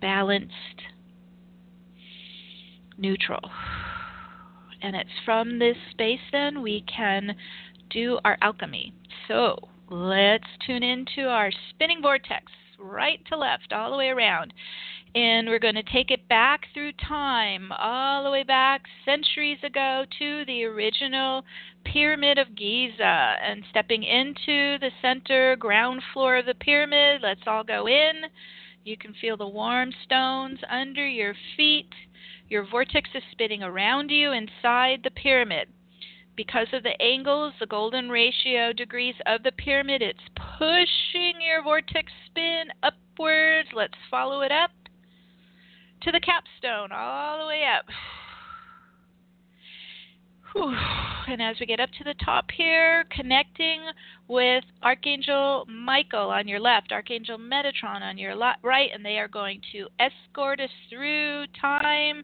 balanced, 0.00 0.54
neutral. 2.96 3.50
And 4.80 4.94
it's 4.94 5.10
from 5.24 5.58
this 5.58 5.76
space 5.90 6.20
then 6.30 6.62
we 6.62 6.82
can 6.82 7.34
do 7.90 8.18
our 8.24 8.38
alchemy. 8.40 8.94
So, 9.28 9.58
Let's 9.94 10.48
tune 10.66 10.82
into 10.82 11.28
our 11.28 11.52
spinning 11.70 12.02
vortex, 12.02 12.50
right 12.80 13.24
to 13.26 13.36
left, 13.36 13.72
all 13.72 13.92
the 13.92 13.96
way 13.96 14.08
around. 14.08 14.52
And 15.14 15.46
we're 15.46 15.60
going 15.60 15.76
to 15.76 15.84
take 15.84 16.10
it 16.10 16.26
back 16.28 16.62
through 16.74 16.94
time, 16.94 17.70
all 17.70 18.24
the 18.24 18.30
way 18.32 18.42
back 18.42 18.82
centuries 19.04 19.60
ago 19.62 20.04
to 20.18 20.44
the 20.46 20.64
original 20.64 21.44
Pyramid 21.84 22.38
of 22.38 22.56
Giza. 22.56 23.36
And 23.40 23.62
stepping 23.70 24.02
into 24.02 24.80
the 24.80 24.90
center 25.00 25.54
ground 25.54 26.02
floor 26.12 26.38
of 26.38 26.46
the 26.46 26.54
pyramid, 26.54 27.20
let's 27.22 27.46
all 27.46 27.62
go 27.62 27.86
in. 27.86 28.22
You 28.82 28.96
can 28.96 29.14
feel 29.20 29.36
the 29.36 29.46
warm 29.46 29.92
stones 30.04 30.58
under 30.68 31.06
your 31.06 31.34
feet. 31.56 31.94
Your 32.48 32.66
vortex 32.68 33.10
is 33.14 33.22
spinning 33.30 33.62
around 33.62 34.10
you 34.10 34.32
inside 34.32 35.02
the 35.04 35.12
pyramid 35.12 35.68
because 36.36 36.66
of 36.72 36.82
the 36.82 37.00
angles, 37.00 37.52
the 37.60 37.66
golden 37.66 38.08
ratio 38.08 38.72
degrees 38.72 39.14
of 39.26 39.42
the 39.42 39.52
pyramid, 39.52 40.02
it's 40.02 40.18
pushing 40.58 41.40
your 41.40 41.62
vortex 41.62 42.12
spin 42.26 42.64
upwards. 42.82 43.68
Let's 43.74 43.94
follow 44.10 44.42
it 44.42 44.52
up 44.52 44.70
to 46.02 46.12
the 46.12 46.20
capstone, 46.20 46.90
all 46.92 47.40
the 47.40 47.46
way 47.46 47.64
up. 47.64 47.84
And 51.26 51.42
as 51.42 51.56
we 51.58 51.66
get 51.66 51.80
up 51.80 51.90
to 51.98 52.04
the 52.04 52.14
top 52.24 52.44
here, 52.56 53.04
connecting 53.10 53.80
with 54.28 54.62
Archangel 54.82 55.64
Michael 55.68 56.30
on 56.30 56.46
your 56.46 56.60
left, 56.60 56.92
Archangel 56.92 57.38
Metatron 57.38 58.02
on 58.02 58.18
your 58.18 58.36
right, 58.62 58.90
and 58.94 59.04
they 59.04 59.18
are 59.18 59.26
going 59.26 59.60
to 59.72 59.88
escort 59.98 60.60
us 60.60 60.70
through 60.90 61.46
time 61.60 62.22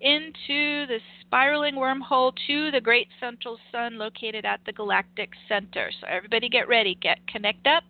into 0.00 0.86
the 0.86 0.98
spiraling 1.20 1.74
wormhole 1.74 2.32
to 2.46 2.70
the 2.70 2.80
great 2.80 3.08
central 3.20 3.58
sun 3.72 3.98
located 3.98 4.44
at 4.44 4.60
the 4.66 4.72
galactic 4.72 5.30
center. 5.48 5.90
So, 6.00 6.06
everybody 6.08 6.48
get 6.48 6.68
ready, 6.68 6.96
get 7.00 7.18
connect 7.26 7.66
up 7.66 7.84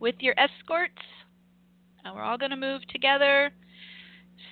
with 0.00 0.16
your 0.20 0.34
escorts, 0.38 1.02
and 2.04 2.14
we're 2.14 2.22
all 2.22 2.38
going 2.38 2.50
to 2.50 2.56
move 2.56 2.82
together, 2.88 3.50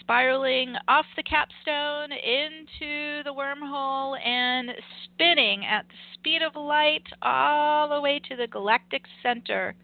spiraling 0.00 0.74
off 0.88 1.06
the 1.16 1.22
capstone 1.22 2.12
into 2.12 3.22
the 3.24 3.32
wormhole 3.32 4.18
and 4.24 4.70
spinning 5.04 5.64
at 5.64 5.86
the 5.88 5.94
speed 6.14 6.42
of 6.42 6.56
light 6.56 7.04
all 7.22 7.88
the 7.88 8.00
way 8.00 8.20
to 8.28 8.36
the 8.36 8.46
galactic 8.46 9.02
center. 9.22 9.74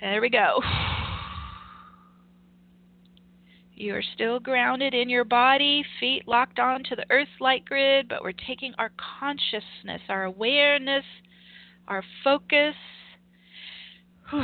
There 0.00 0.20
we 0.20 0.30
go. 0.30 0.60
You 3.78 3.94
are 3.94 4.02
still 4.14 4.40
grounded 4.40 4.92
in 4.92 5.08
your 5.08 5.22
body, 5.22 5.84
feet 6.00 6.26
locked 6.26 6.58
onto 6.58 6.96
the 6.96 7.06
earth 7.10 7.28
light 7.38 7.64
grid, 7.64 8.08
but 8.08 8.24
we're 8.24 8.32
taking 8.32 8.74
our 8.76 8.90
consciousness, 9.20 10.02
our 10.08 10.24
awareness, 10.24 11.04
our 11.86 12.02
focus 12.24 12.74
to 14.32 14.40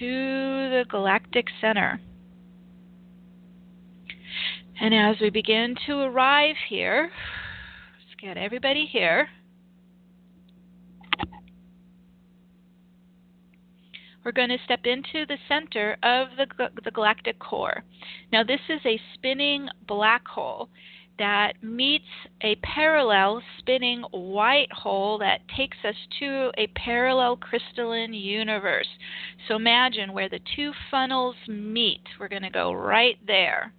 the 0.00 0.84
galactic 0.88 1.46
center. 1.60 2.00
And 4.80 4.94
as 4.94 5.16
we 5.20 5.30
begin 5.30 5.74
to 5.88 5.98
arrive 6.02 6.54
here, 6.68 7.10
let's 7.10 8.20
get 8.20 8.36
everybody 8.36 8.86
here. 8.86 9.26
We're 14.28 14.32
going 14.32 14.50
to 14.50 14.58
step 14.66 14.80
into 14.84 15.24
the 15.24 15.38
center 15.48 15.96
of 16.02 16.28
the, 16.36 16.68
the 16.84 16.90
galactic 16.90 17.38
core. 17.38 17.82
Now, 18.30 18.44
this 18.44 18.60
is 18.68 18.78
a 18.84 19.00
spinning 19.14 19.68
black 19.86 20.28
hole 20.28 20.68
that 21.18 21.54
meets 21.62 22.04
a 22.42 22.56
parallel 22.56 23.40
spinning 23.58 24.02
white 24.10 24.70
hole 24.70 25.16
that 25.20 25.40
takes 25.56 25.78
us 25.82 25.94
to 26.20 26.50
a 26.58 26.66
parallel 26.76 27.38
crystalline 27.38 28.12
universe. 28.12 28.86
So 29.48 29.56
imagine 29.56 30.12
where 30.12 30.28
the 30.28 30.40
two 30.54 30.72
funnels 30.90 31.36
meet. 31.48 32.02
We're 32.20 32.28
going 32.28 32.42
to 32.42 32.50
go 32.50 32.74
right 32.74 33.16
there. 33.26 33.72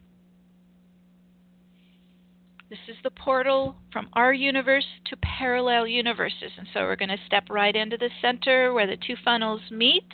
This 2.72 2.80
is 2.88 2.98
the 3.04 3.12
portal 3.12 3.76
from 3.94 4.10
our 4.14 4.34
universe 4.34 4.86
to 5.12 5.18
parallel 5.18 5.86
universes. 5.86 6.52
And 6.58 6.68
so 6.74 6.80
we're 6.82 6.96
going 6.96 7.10
to 7.10 7.18
step 7.28 7.44
right 7.52 7.76
into 7.76 7.98
the 7.98 8.10
center 8.20 8.74
where 8.74 8.88
the 8.88 8.98
two 8.98 9.16
funnels 9.24 9.62
meet. 9.70 10.06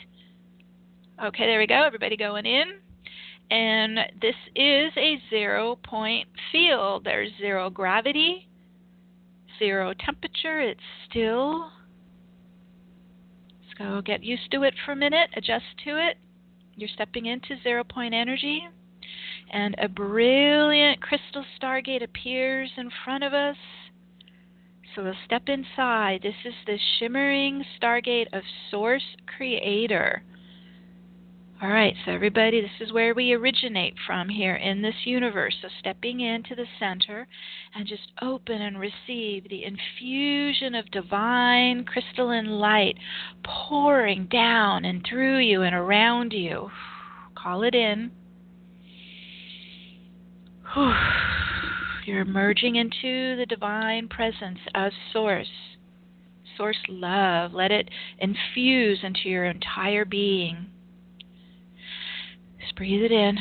Okay, 1.24 1.46
there 1.46 1.58
we 1.58 1.66
go. 1.66 1.82
Everybody 1.82 2.16
going 2.16 2.44
in. 2.44 2.64
And 3.50 3.98
this 4.20 4.34
is 4.54 4.92
a 4.96 5.18
zero 5.30 5.78
point 5.82 6.28
field. 6.52 7.04
There's 7.04 7.30
zero 7.40 7.70
gravity, 7.70 8.48
zero 9.58 9.94
temperature. 10.04 10.60
It's 10.60 10.80
still. 11.08 11.70
Let's 13.62 13.78
go 13.78 14.02
get 14.02 14.22
used 14.22 14.50
to 14.50 14.64
it 14.64 14.74
for 14.84 14.92
a 14.92 14.96
minute, 14.96 15.30
adjust 15.36 15.64
to 15.84 15.90
it. 16.08 16.18
You're 16.74 16.90
stepping 16.92 17.26
into 17.26 17.56
zero 17.62 17.82
point 17.82 18.12
energy. 18.12 18.68
And 19.52 19.74
a 19.78 19.88
brilliant 19.88 21.00
crystal 21.00 21.44
stargate 21.58 22.02
appears 22.02 22.70
in 22.76 22.90
front 23.04 23.24
of 23.24 23.32
us. 23.32 23.56
So 24.94 25.04
we'll 25.04 25.14
step 25.24 25.44
inside. 25.46 26.20
This 26.22 26.34
is 26.44 26.54
the 26.66 26.78
shimmering 26.98 27.64
stargate 27.80 28.26
of 28.32 28.42
Source 28.70 29.04
Creator. 29.36 30.22
All 31.62 31.70
right, 31.70 31.94
so 32.04 32.12
everybody, 32.12 32.60
this 32.60 32.86
is 32.86 32.92
where 32.92 33.14
we 33.14 33.32
originate 33.32 33.94
from 34.06 34.28
here 34.28 34.56
in 34.56 34.82
this 34.82 35.06
universe. 35.06 35.56
So 35.62 35.68
stepping 35.80 36.20
into 36.20 36.54
the 36.54 36.66
center 36.78 37.26
and 37.74 37.88
just 37.88 38.12
open 38.20 38.60
and 38.60 38.78
receive 38.78 39.48
the 39.48 39.64
infusion 39.64 40.74
of 40.74 40.90
divine 40.90 41.86
crystalline 41.86 42.50
light 42.50 42.98
pouring 43.42 44.26
down 44.26 44.84
and 44.84 45.02
through 45.08 45.38
you 45.38 45.62
and 45.62 45.74
around 45.74 46.34
you. 46.34 46.70
Call 47.34 47.62
it 47.62 47.74
in. 47.74 48.10
You're 52.04 52.26
merging 52.26 52.76
into 52.76 53.34
the 53.38 53.46
divine 53.48 54.08
presence 54.08 54.58
of 54.74 54.92
Source. 55.10 55.48
Source 56.58 56.82
love. 56.90 57.54
Let 57.54 57.72
it 57.72 57.88
infuse 58.18 58.98
into 59.02 59.30
your 59.30 59.46
entire 59.46 60.04
being. 60.04 60.66
Just 62.66 62.76
breathe 62.76 63.04
it 63.04 63.12
in. 63.12 63.38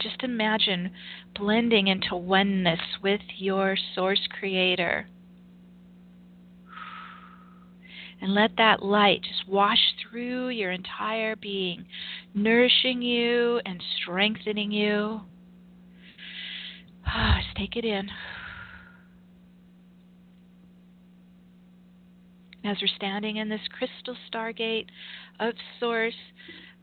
Just 0.00 0.22
imagine 0.22 0.92
blending 1.36 1.88
into 1.88 2.14
oneness 2.14 2.78
with 3.02 3.20
your 3.36 3.76
source 3.96 4.28
creator. 4.38 5.08
And 8.20 8.32
let 8.32 8.52
that 8.58 8.80
light 8.80 9.22
just 9.22 9.48
wash 9.48 9.80
through 10.00 10.50
your 10.50 10.70
entire 10.70 11.34
being, 11.34 11.84
nourishing 12.32 13.02
you 13.02 13.60
and 13.66 13.82
strengthening 14.00 14.70
you. 14.70 15.22
Ah, 17.04 17.40
just 17.42 17.56
take 17.56 17.74
it 17.74 17.84
in. 17.84 18.08
As 22.66 22.78
we're 22.82 22.88
standing 22.96 23.36
in 23.36 23.48
this 23.48 23.60
crystal 23.78 24.16
stargate 24.28 24.86
of 25.38 25.54
Source, 25.78 26.16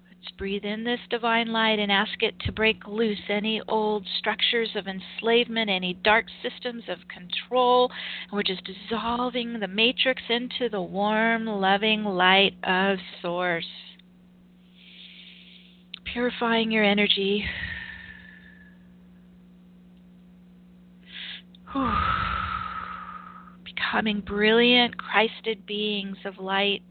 let's 0.08 0.32
breathe 0.38 0.63
in 0.63 0.86
this 0.86 1.02
divine 1.10 1.52
light 1.52 1.78
and 1.78 1.91
ask 1.91 2.24
it 2.24 2.39
to 2.46 2.54
break 2.54 2.88
loose 2.88 3.19
any 3.28 3.62
old 3.67 4.08
structures 4.17 4.69
of 4.76 4.86
enslavement, 4.88 5.69
any 5.69 5.96
dark 5.96 6.28
systems 6.41 6.84
of 6.88 7.00
control. 7.10 7.91
And 8.24 8.32
we're 8.32 8.43
just 8.43 8.63
dissolving 8.63 9.60
the 9.60 9.67
matrix 9.67 10.22
into 10.30 10.69
the 10.69 10.82
warm, 10.82 11.46
loving 11.48 12.06
light 12.06 12.54
of 12.63 13.00
Source. 13.22 13.67
Purifying 16.13 16.72
your 16.72 16.86
energy. 16.86 17.43
Whew 21.74 22.33
becoming 23.94 24.22
brilliant, 24.22 24.98
Christed 24.98 25.68
beings 25.68 26.18
of 26.26 26.40
light. 26.40 26.82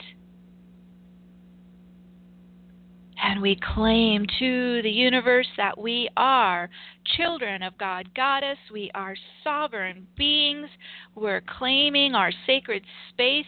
And 3.20 3.42
we 3.42 3.58
claim 3.74 4.24
to 4.38 4.82
the 4.82 4.90
universe 4.90 5.48
that 5.56 5.76
we 5.76 6.08
are 6.16 6.70
children 7.16 7.62
of 7.64 7.76
God 7.76 8.08
Goddess. 8.14 8.58
We 8.72 8.90
are 8.94 9.16
sovereign 9.42 10.06
beings. 10.16 10.68
We're 11.16 11.42
claiming 11.58 12.14
our 12.14 12.30
sacred 12.46 12.84
space. 13.10 13.46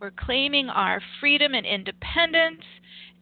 We're 0.00 0.10
claiming 0.10 0.68
our 0.68 1.00
freedom 1.20 1.54
and 1.54 1.66
independence. 1.66 2.64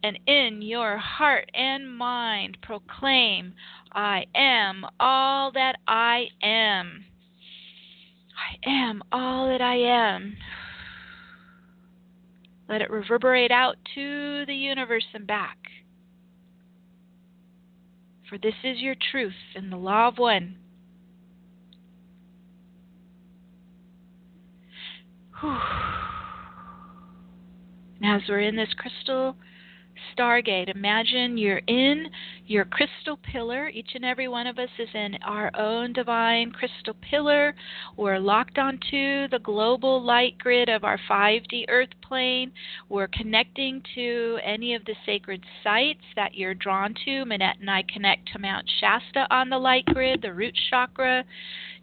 And 0.03 0.17
in 0.25 0.63
your 0.63 0.97
heart 0.97 1.51
and 1.53 1.95
mind, 1.95 2.57
proclaim, 2.63 3.53
I 3.91 4.25
am 4.35 4.85
all 4.99 5.51
that 5.51 5.75
I 5.87 6.27
am. 6.41 7.05
I 8.37 8.69
am 8.69 9.01
all 9.11 9.47
that 9.47 9.61
I 9.61 9.75
am. 9.75 10.37
Let 12.69 12.81
it 12.81 12.89
reverberate 12.89 13.51
out 13.51 13.75
to 13.95 14.45
the 14.45 14.55
universe 14.55 15.05
and 15.13 15.25
back. 15.25 15.57
For 18.29 18.37
this 18.37 18.55
is 18.63 18.79
your 18.79 18.95
truth 19.11 19.33
in 19.55 19.69
the 19.69 19.77
law 19.77 20.09
of 20.09 20.17
one. 20.17 20.57
Whew. 25.39 25.57
And 28.01 28.21
as 28.21 28.27
we're 28.27 28.41
in 28.41 28.55
this 28.55 28.73
crystal 28.77 29.35
stargate. 30.15 30.73
Imagine 30.75 31.37
you're 31.37 31.61
in 31.67 32.07
your 32.45 32.65
crystal 32.65 33.17
pillar. 33.31 33.69
Each 33.69 33.91
and 33.95 34.05
every 34.05 34.27
one 34.27 34.47
of 34.47 34.57
us 34.57 34.69
is 34.79 34.89
in 34.93 35.15
our 35.23 35.51
own 35.55 35.93
divine 35.93 36.51
crystal 36.51 36.95
pillar. 37.09 37.55
We're 37.97 38.19
locked 38.19 38.57
onto 38.57 39.27
the 39.29 39.39
global 39.43 40.01
light 40.01 40.37
grid 40.37 40.69
of 40.69 40.83
our 40.83 40.99
5D 41.09 41.65
earth 41.69 41.89
plane. 42.01 42.51
We're 42.89 43.07
connecting 43.07 43.81
to 43.95 44.39
any 44.43 44.75
of 44.75 44.85
the 44.85 44.95
sacred 45.05 45.43
sites 45.63 46.03
that 46.15 46.35
you're 46.35 46.53
drawn 46.53 46.93
to. 47.05 47.25
Manette 47.25 47.59
and 47.59 47.69
I 47.69 47.83
connect 47.91 48.31
to 48.33 48.39
Mount 48.39 48.69
Shasta 48.79 49.27
on 49.29 49.49
the 49.49 49.57
light 49.57 49.85
grid, 49.85 50.21
the 50.21 50.33
root 50.33 50.57
chakra. 50.69 51.23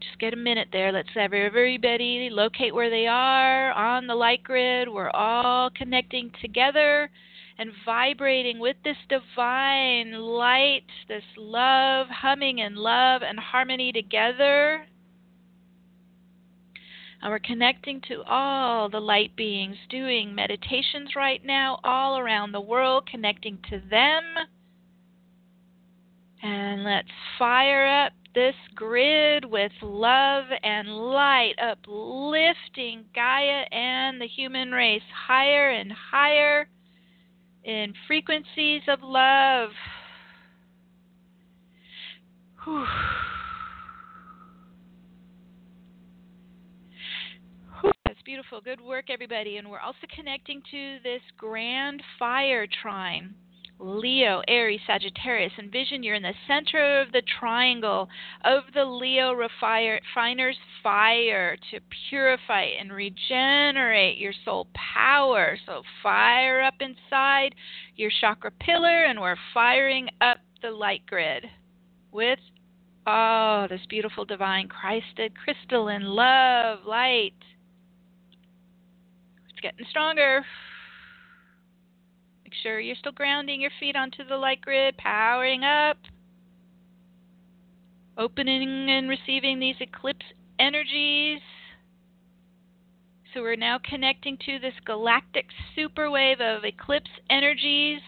Just 0.00 0.18
get 0.18 0.32
a 0.32 0.36
minute 0.36 0.68
there. 0.72 0.92
Let's 0.92 1.08
have 1.14 1.32
everybody 1.32 2.28
locate 2.30 2.74
where 2.74 2.90
they 2.90 3.06
are 3.06 3.72
on 3.72 4.06
the 4.06 4.14
light 4.14 4.42
grid. 4.42 4.88
We're 4.88 5.10
all 5.10 5.70
connecting 5.70 6.30
together 6.40 7.10
and 7.58 7.70
vibrating 7.84 8.58
with 8.58 8.76
this 8.84 8.96
divine 9.08 10.12
light, 10.12 10.86
this 11.08 11.22
love, 11.36 12.08
humming 12.08 12.58
in 12.58 12.74
love 12.74 13.22
and 13.22 13.38
harmony 13.38 13.92
together. 13.92 14.86
And 17.22 17.30
we're 17.30 17.38
connecting 17.38 18.00
to 18.08 18.22
all 18.24 18.88
the 18.90 19.00
light 19.00 19.34
beings 19.36 19.76
doing 19.88 20.34
meditations 20.34 21.10
right 21.16 21.44
now, 21.44 21.78
all 21.84 22.18
around 22.18 22.52
the 22.52 22.60
world, 22.60 23.08
connecting 23.10 23.58
to 23.70 23.80
them. 23.88 24.22
And 26.42 26.84
let's 26.84 27.08
fire 27.38 28.04
up 28.04 28.12
this 28.34 28.56
grid 28.74 29.44
with 29.44 29.72
love 29.80 30.44
and 30.62 30.88
light, 30.88 31.54
uplifting 31.62 33.04
Gaia 33.14 33.64
and 33.70 34.20
the 34.20 34.26
human 34.26 34.72
race 34.72 35.02
higher 35.26 35.70
and 35.70 35.92
higher 35.92 36.68
in 37.64 37.94
frequencies 38.06 38.82
of 38.88 39.00
love. 39.02 39.70
Whew. 42.64 42.86
That's 48.06 48.22
beautiful. 48.24 48.60
Good 48.60 48.80
work, 48.80 49.06
everybody. 49.10 49.56
And 49.56 49.70
we're 49.70 49.80
also 49.80 50.06
connecting 50.14 50.62
to 50.70 50.98
this 51.02 51.20
grand 51.36 52.02
fire 52.18 52.66
trine. 52.82 53.34
Leo, 53.78 54.42
Aries, 54.48 54.80
Sagittarius. 54.86 55.52
Envision 55.58 56.02
you're 56.02 56.14
in 56.14 56.22
the 56.22 56.32
center 56.46 57.00
of 57.00 57.12
the 57.12 57.22
triangle 57.38 58.08
of 58.44 58.62
the 58.72 58.84
Leo 58.84 59.32
refiner's 59.32 60.56
fire 60.82 61.56
to 61.70 61.80
purify 62.08 62.66
and 62.80 62.92
regenerate 62.92 64.18
your 64.18 64.32
soul 64.44 64.68
power. 64.74 65.56
So 65.66 65.82
fire 66.02 66.62
up 66.62 66.74
inside 66.80 67.54
your 67.96 68.10
chakra 68.20 68.52
pillar, 68.52 69.04
and 69.04 69.20
we're 69.20 69.36
firing 69.52 70.08
up 70.20 70.38
the 70.62 70.70
light 70.70 71.02
grid 71.06 71.44
with 72.12 72.38
oh 73.06 73.66
this 73.68 73.80
beautiful 73.88 74.24
divine 74.24 74.68
Christed 74.68 75.32
crystalline 75.36 76.04
love 76.04 76.80
light. 76.86 77.34
It's 79.50 79.60
getting 79.60 79.84
stronger 79.90 80.44
sure 82.62 82.80
you're 82.80 82.96
still 82.96 83.12
grounding 83.12 83.60
your 83.60 83.70
feet 83.80 83.96
onto 83.96 84.24
the 84.24 84.36
light 84.36 84.60
grid, 84.60 84.96
powering 84.96 85.64
up, 85.64 85.98
opening 88.16 88.88
and 88.90 89.08
receiving 89.08 89.58
these 89.58 89.76
eclipse 89.80 90.26
energies. 90.58 91.40
So 93.32 93.42
we're 93.42 93.56
now 93.56 93.80
connecting 93.82 94.38
to 94.46 94.58
this 94.60 94.74
galactic 94.84 95.46
superwave 95.76 96.40
of 96.40 96.64
eclipse 96.64 97.10
energies. 97.28 98.00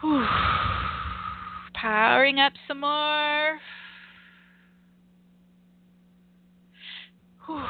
Whew. 0.00 0.24
Powering 1.74 2.38
up 2.38 2.52
some 2.68 2.80
more. 2.80 3.58
Whew. 7.46 7.64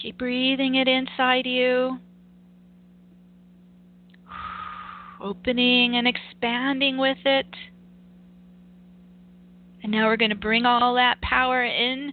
Keep 0.00 0.18
breathing 0.18 0.74
it 0.74 0.88
inside 0.88 1.46
you. 1.46 1.98
Opening 5.20 5.96
and 5.96 6.06
expanding 6.06 6.98
with 6.98 7.18
it. 7.24 7.46
And 9.82 9.92
now 9.92 10.06
we're 10.06 10.16
going 10.16 10.30
to 10.30 10.36
bring 10.36 10.66
all 10.66 10.94
that 10.94 11.20
power 11.22 11.64
in, 11.64 12.12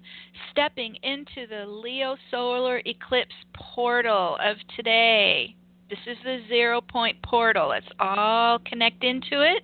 stepping 0.51 0.95
into 1.03 1.47
the 1.49 1.65
Leo 1.65 2.15
solar 2.31 2.81
eclipse 2.85 3.35
portal 3.53 4.37
of 4.41 4.57
today. 4.75 5.55
This 5.89 5.99
is 6.07 6.17
the 6.23 6.39
zero 6.47 6.81
point 6.81 7.21
portal. 7.23 7.69
Let's 7.69 7.87
all 7.99 8.59
connect 8.59 9.03
into 9.03 9.41
it 9.41 9.63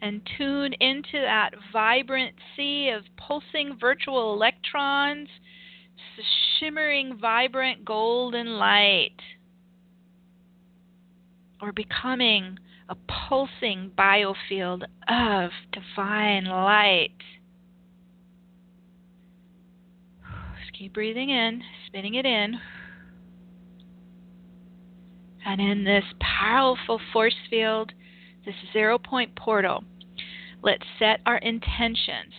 and 0.00 0.20
tune 0.36 0.72
into 0.80 1.20
that 1.20 1.50
vibrant 1.72 2.34
sea 2.56 2.90
of 2.90 3.04
pulsing 3.16 3.76
virtual 3.80 4.34
electrons 4.34 5.28
shimmering, 6.58 7.18
vibrant 7.20 7.84
golden 7.84 8.58
light. 8.58 9.16
Or 11.60 11.72
becoming 11.72 12.58
a 12.88 12.96
pulsing 13.28 13.90
biofield 13.96 14.82
of 15.08 15.50
divine 15.72 16.44
light. 16.44 17.14
Just 20.60 20.78
keep 20.78 20.92
breathing 20.92 21.30
in, 21.30 21.62
spinning 21.86 22.14
it 22.14 22.26
in. 22.26 22.58
And 25.44 25.60
in 25.60 25.84
this 25.84 26.04
powerful 26.20 27.00
force 27.12 27.34
field, 27.48 27.92
this 28.44 28.54
zero 28.72 28.98
point 28.98 29.34
portal, 29.36 29.84
let's 30.62 30.84
set 30.98 31.20
our 31.26 31.38
intentions 31.38 32.32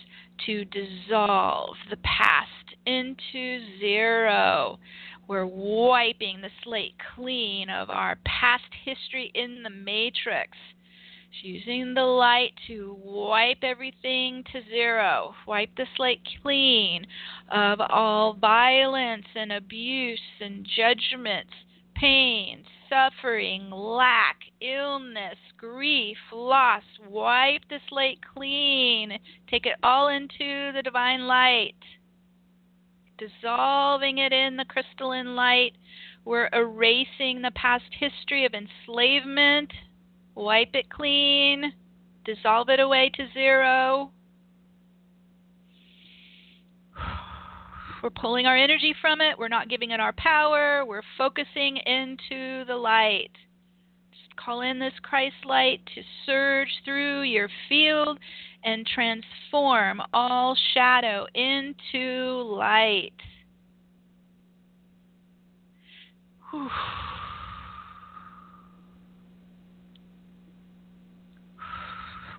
to 0.46 0.64
dissolve 0.66 1.76
the 1.90 1.96
past 1.98 2.50
into 2.86 3.60
zero. 3.78 4.78
We're 5.26 5.46
wiping 5.46 6.40
the 6.40 6.50
slate 6.62 6.94
clean 7.14 7.70
of 7.70 7.88
our 7.88 8.18
past 8.26 8.64
history 8.84 9.30
in 9.34 9.62
the 9.62 9.70
matrix. 9.70 10.50
She's 11.30 11.66
using 11.66 11.94
the 11.94 12.04
light 12.04 12.52
to 12.68 12.96
wipe 13.02 13.62
everything 13.62 14.44
to 14.52 14.62
zero. 14.68 15.34
Wipe 15.46 15.74
the 15.76 15.86
slate 15.96 16.20
clean 16.42 17.06
of 17.50 17.80
all 17.80 18.34
violence 18.34 19.26
and 19.34 19.52
abuse 19.52 20.20
and 20.40 20.66
judgments, 20.76 21.52
pain, 21.96 22.64
suffering, 22.88 23.70
lack, 23.70 24.36
illness, 24.60 25.38
grief, 25.56 26.18
loss. 26.32 26.84
Wipe 27.08 27.62
the 27.68 27.80
slate 27.88 28.20
clean. 28.34 29.18
Take 29.50 29.66
it 29.66 29.76
all 29.82 30.08
into 30.08 30.72
the 30.72 30.82
divine 30.84 31.26
light 31.26 31.74
dissolving 33.18 34.18
it 34.18 34.32
in 34.32 34.56
the 34.56 34.64
crystalline 34.64 35.36
light. 35.36 35.72
We're 36.24 36.48
erasing 36.52 37.42
the 37.42 37.52
past 37.54 37.84
history 37.98 38.46
of 38.46 38.54
enslavement. 38.54 39.72
Wipe 40.34 40.74
it 40.74 40.88
clean. 40.90 41.72
Dissolve 42.24 42.68
it 42.70 42.80
away 42.80 43.10
to 43.14 43.26
zero. 43.32 44.10
We're 48.02 48.10
pulling 48.10 48.46
our 48.46 48.56
energy 48.56 48.94
from 49.00 49.20
it. 49.20 49.38
We're 49.38 49.48
not 49.48 49.68
giving 49.68 49.90
it 49.90 50.00
our 50.00 50.12
power. 50.12 50.84
We're 50.84 51.02
focusing 51.16 51.76
into 51.78 52.64
the 52.66 52.76
light. 52.76 53.30
Just 54.12 54.36
call 54.36 54.62
in 54.62 54.78
this 54.78 54.92
Christ 55.02 55.36
light 55.44 55.80
to 55.94 56.02
surge 56.26 56.68
through 56.84 57.22
your 57.22 57.48
field 57.68 58.18
and 58.64 58.86
transform 58.86 60.00
all 60.12 60.56
shadow 60.72 61.26
into 61.34 62.42
light. 62.56 63.12
Whew. 66.50 66.70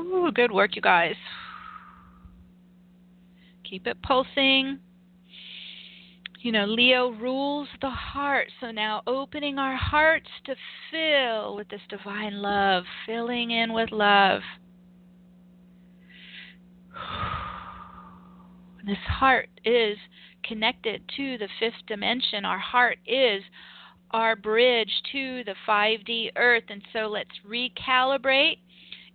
Ooh, 0.01 0.31
good 0.31 0.51
work, 0.51 0.75
you 0.75 0.81
guys. 0.81 1.15
Keep 3.69 3.87
it 3.87 4.01
pulsing. 4.01 4.79
You 6.39 6.51
know, 6.51 6.65
Leo 6.65 7.09
rules 7.09 7.67
the 7.81 7.89
heart. 7.89 8.47
So 8.61 8.71
now 8.71 9.01
opening 9.07 9.57
our 9.57 9.75
hearts 9.75 10.29
to 10.45 10.55
fill 10.91 11.55
with 11.55 11.69
this 11.69 11.81
divine 11.89 12.41
love, 12.41 12.83
filling 13.05 13.51
in 13.51 13.73
with 13.73 13.91
love. 13.91 14.41
This 18.85 18.97
heart 19.07 19.49
is 19.63 19.97
connected 20.43 21.01
to 21.17 21.37
the 21.37 21.49
fifth 21.59 21.85
dimension. 21.87 22.45
Our 22.45 22.59
heart 22.59 22.99
is 23.07 23.41
our 24.11 24.35
bridge 24.35 24.91
to 25.11 25.43
the 25.43 25.55
5D 25.67 26.31
earth. 26.35 26.63
And 26.69 26.81
so 26.93 27.07
let's 27.07 27.29
recalibrate 27.47 28.59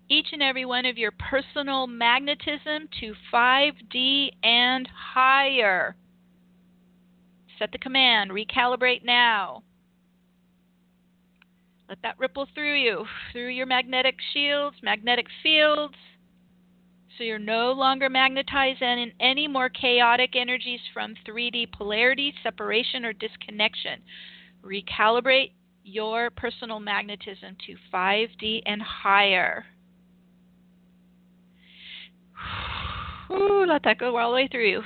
each 0.09 0.27
and 0.33 0.43
every 0.43 0.65
one 0.65 0.85
of 0.85 0.97
your 0.97 1.11
personal 1.11 1.87
magnetism 1.87 2.89
to 2.99 3.13
5D 3.33 4.31
and 4.43 4.87
higher. 5.13 5.95
Set 7.57 7.71
the 7.71 7.77
command, 7.77 8.31
recalibrate 8.31 9.05
now. 9.05 9.63
Let 11.87 12.01
that 12.03 12.19
ripple 12.19 12.47
through 12.53 12.75
you, 12.75 13.05
through 13.31 13.49
your 13.49 13.65
magnetic 13.65 14.15
shields, 14.33 14.75
magnetic 14.83 15.27
fields, 15.43 15.95
so 17.17 17.23
you're 17.23 17.39
no 17.39 17.71
longer 17.71 18.09
magnetized 18.09 18.81
in 18.81 19.11
any 19.19 19.47
more 19.47 19.69
chaotic 19.69 20.35
energies 20.35 20.79
from 20.93 21.15
3D 21.27 21.71
polarity, 21.71 22.33
separation, 22.43 23.05
or 23.05 23.13
disconnection. 23.13 24.01
Recalibrate 24.63 25.51
your 25.83 26.29
personal 26.29 26.79
magnetism 26.79 27.57
to 27.65 27.75
5D 27.93 28.61
and 28.65 28.81
higher. 28.81 29.65
Ooh, 33.31 33.65
let 33.67 33.83
that 33.83 33.97
go 33.97 34.17
all 34.17 34.31
the 34.31 34.35
way 34.35 34.47
through 34.47 34.69
you. 34.69 34.81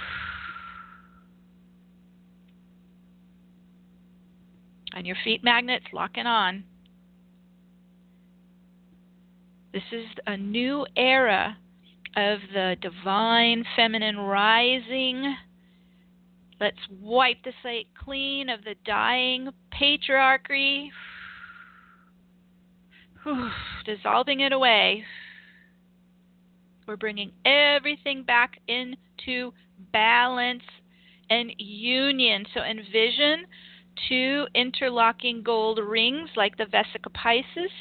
And 4.94 5.06
your 5.06 5.18
feet 5.24 5.44
magnets 5.44 5.86
locking 5.92 6.26
on. 6.26 6.64
This 9.74 9.84
is 9.92 10.06
a 10.26 10.38
new 10.38 10.86
era 10.96 11.58
of 12.16 12.40
the 12.54 12.76
divine 12.82 13.66
feminine 13.76 14.18
rising. 14.18 15.36
Let's 16.60 16.78
wipe 17.02 17.44
the 17.44 17.54
slate 17.62 17.90
clean 18.02 18.50
of 18.50 18.64
the 18.64 18.76
dying 18.86 19.50
patriarchy, 19.74 20.90
dissolving 23.86 24.40
it 24.40 24.54
away. 24.54 25.04
We're 26.88 26.96
bringing 26.96 27.32
everything 27.44 28.24
back 28.24 28.60
into 28.68 29.54
balance 29.92 30.64
and 31.30 31.52
union. 31.58 32.46
So 32.54 32.62
envision 32.62 33.46
two 34.08 34.46
interlocking 34.54 35.42
gold 35.44 35.80
rings 35.80 36.30
like 36.36 36.58
the 36.58 36.66
Vesica 36.66 37.12
Piscis 37.12 37.72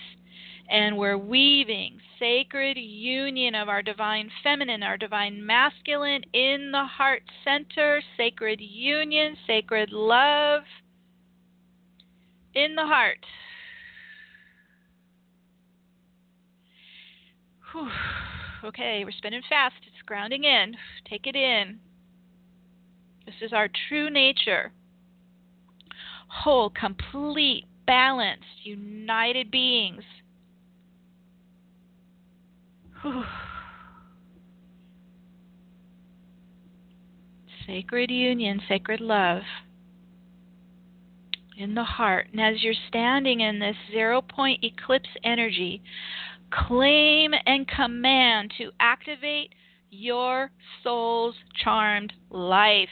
And 0.69 0.97
we're 0.97 1.19
weaving 1.19 1.99
sacred 2.19 2.77
union 2.79 3.55
of 3.55 3.69
our 3.69 3.83
divine 3.83 4.31
feminine, 4.43 4.83
our 4.83 4.97
divine 4.97 5.45
masculine 5.45 6.23
in 6.33 6.71
the 6.73 6.85
heart 6.85 7.23
center, 7.45 8.03
sacred 8.17 8.61
union, 8.61 9.37
sacred 9.47 9.91
love 9.93 10.63
in 12.55 12.75
the 12.75 12.87
heart. 12.87 13.19
Whew. 17.73 17.89
Okay, 18.65 19.05
we're 19.05 19.13
spinning 19.13 19.43
fast. 19.49 19.75
It's 19.87 20.03
grounding 20.07 20.45
in. 20.45 20.75
Take 21.09 21.27
it 21.27 21.37
in. 21.37 21.79
This 23.27 23.35
is 23.43 23.53
our 23.53 23.69
true 23.89 24.09
nature. 24.09 24.73
Whole, 26.29 26.71
complete, 26.71 27.67
balanced, 27.87 28.65
united 28.65 29.51
beings. 29.51 30.03
Sacred 37.67 38.11
union, 38.11 38.61
sacred 38.69 39.01
love 39.01 39.43
in 41.57 41.75
the 41.75 41.85
heart. 41.85 42.29
And 42.33 42.41
as 42.41 42.63
you're 42.63 42.75
standing 42.89 43.41
in 43.41 43.59
this 43.59 43.77
zero 43.91 44.21
point 44.23 44.65
eclipse 44.65 45.09
energy, 45.23 45.83
claim 46.51 47.33
and 47.47 47.67
command 47.69 48.53
to 48.59 48.71
activate 48.81 49.55
your 49.91 50.51
soul's 50.83 51.37
charmed 51.63 52.13
life. 52.31 52.89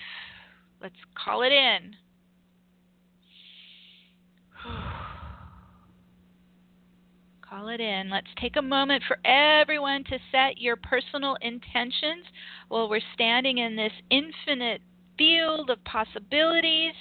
Let's 0.80 0.94
call 1.22 1.42
it 1.42 1.52
in. 1.52 1.96
Call 7.52 7.68
it 7.68 7.80
in. 7.82 8.08
Let's 8.08 8.28
take 8.40 8.56
a 8.56 8.62
moment 8.62 9.02
for 9.06 9.18
everyone 9.26 10.04
to 10.04 10.18
set 10.30 10.56
your 10.56 10.76
personal 10.76 11.36
intentions 11.42 12.24
while 12.68 12.88
we're 12.88 13.00
standing 13.12 13.58
in 13.58 13.76
this 13.76 13.92
infinite 14.10 14.80
field 15.18 15.68
of 15.68 15.84
possibilities. 15.84 16.94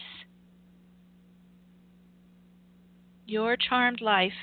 Your 3.26 3.56
charmed 3.56 4.02
life. 4.02 4.34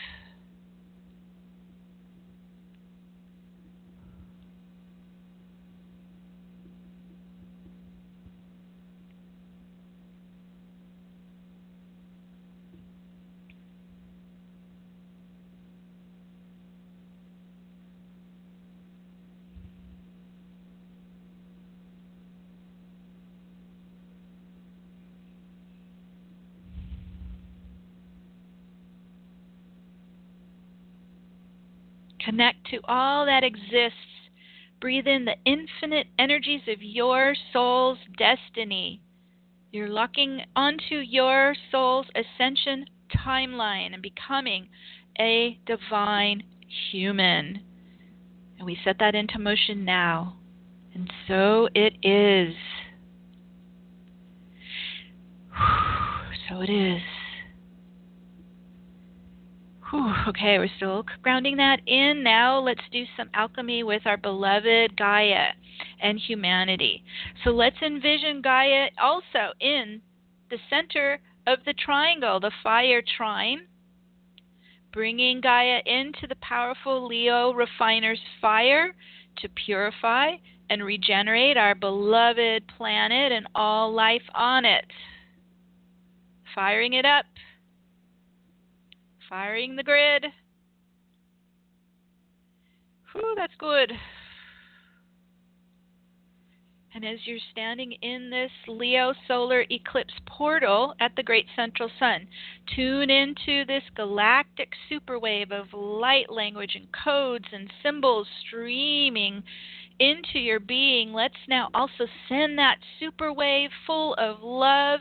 Connect 32.39 32.70
to 32.70 32.78
all 32.84 33.26
that 33.26 33.43
exists. 33.43 33.99
Breathe 34.80 35.09
in 35.09 35.24
the 35.24 35.34
infinite 35.45 36.07
energies 36.20 36.61
of 36.68 36.80
your 36.80 37.34
soul's 37.53 37.99
destiny. 38.16 39.01
You're 39.72 39.89
locking 39.89 40.43
onto 40.55 40.99
your 40.99 41.57
soul's 41.72 42.07
ascension 42.14 42.84
timeline 43.26 43.93
and 43.93 44.01
becoming 44.01 44.68
a 45.18 45.59
divine 45.66 46.45
human. 46.93 47.59
And 48.57 48.64
we 48.64 48.78
set 48.84 49.01
that 49.01 49.16
into 49.16 49.41
motion 49.41 49.84
now. 49.84 50.36
And 50.95 51.12
so 51.26 51.68
it 51.74 51.95
is. 52.05 52.55
So 56.49 56.62
it 56.62 56.70
is. 56.70 57.03
Whew, 59.91 60.12
okay, 60.28 60.59
we're 60.59 60.68
still 60.76 61.05
grounding 61.22 61.57
that 61.57 61.80
in. 61.86 62.22
Now 62.22 62.59
let's 62.59 62.82
do 62.93 63.05
some 63.16 63.30
alchemy 63.32 63.82
with 63.82 64.03
our 64.07 64.18
beloved 64.18 64.97
Gaia 64.97 65.49
and 66.03 66.18
humanity. 66.18 67.03
So 67.43 67.51
let's 67.51 67.80
envision 67.80 68.43
Gaia 68.43 68.89
also 69.01 69.53
in 69.61 70.03
the 70.51 70.59
center 70.68 71.20
of 71.47 71.61
the 71.64 71.72
triangle, 71.72 72.39
the 72.39 72.51
fire 72.62 73.03
trine, 73.16 73.61
bringing 74.93 75.41
Gaia 75.41 75.80
into 75.86 76.26
the 76.28 76.36
powerful 76.43 77.07
Leo 77.07 77.53
refiner's 77.53 78.20
fire 78.43 78.95
to 79.39 79.49
purify 79.64 80.32
and 80.68 80.84
regenerate 80.84 81.57
our 81.57 81.74
beloved 81.74 82.64
planet 82.76 83.32
and 83.32 83.47
all 83.55 83.93
life 83.93 84.22
on 84.34 84.66
it. 84.66 84.84
Firing 86.55 86.93
it 86.93 87.07
up 87.07 87.24
Firing 89.29 89.76
the 89.76 89.83
grid. 89.83 90.26
Whew, 93.12 93.35
that's 93.37 93.55
good. 93.59 93.93
And 96.95 97.05
as 97.05 97.18
you're 97.26 97.39
standing 97.53 97.93
in 97.93 98.31
this 98.31 98.51
Leo 98.66 99.12
solar 99.26 99.64
eclipse 99.70 100.14
portal 100.26 100.95
at 100.99 101.14
the 101.14 101.22
great 101.22 101.47
central 101.55 101.91
sun, 101.99 102.26
tune 102.74 103.11
into 103.11 103.64
this 103.66 103.85
galactic 103.95 104.72
superwave 104.91 105.53
of 105.53 105.72
light 105.74 106.31
language 106.31 106.74
and 106.74 106.89
codes 107.05 107.45
and 107.53 107.70
symbols 107.83 108.26
streaming 108.47 109.43
into 110.01 110.38
your 110.38 110.61
being. 110.61 111.12
Let's 111.12 111.34
now 111.49 111.68
also 111.74 112.07
send 112.28 112.59
that 112.59 112.76
super 113.01 113.32
wave 113.32 113.70
full 113.86 114.14
of 114.14 114.42
love 114.42 115.01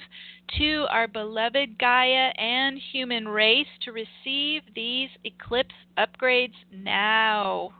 to 0.57 0.85
our 0.89 1.07
beloved 1.07 1.77
Gaia 1.77 2.31
and 2.37 2.79
human 2.91 3.27
race 3.27 3.67
to 3.83 3.91
receive 3.91 4.61
these 4.75 5.09
eclipse 5.23 5.75
upgrades 5.97 6.53
now. 6.71 7.71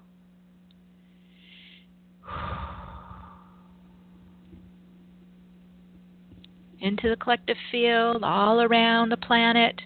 Into 6.80 7.10
the 7.10 7.16
collective 7.16 7.58
field, 7.72 8.24
all 8.24 8.62
around 8.62 9.10
the 9.10 9.18
planet. 9.18 9.82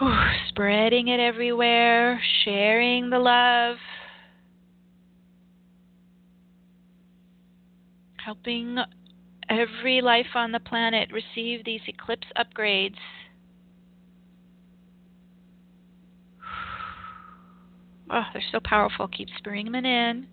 Spreading 0.48 1.08
it 1.08 1.18
everywhere, 1.18 2.22
sharing 2.44 3.10
the 3.10 3.18
love, 3.18 3.76
helping 8.24 8.78
every 9.48 10.00
life 10.00 10.34
on 10.34 10.52
the 10.52 10.60
planet 10.60 11.10
receive 11.12 11.64
these 11.64 11.80
eclipse 11.86 12.26
upgrades. 12.36 12.96
Oh, 18.12 18.24
they're 18.32 18.42
so 18.50 18.58
powerful. 18.64 19.06
Keep 19.06 19.28
spring 19.38 19.70
them 19.70 19.84
in. 19.84 20.26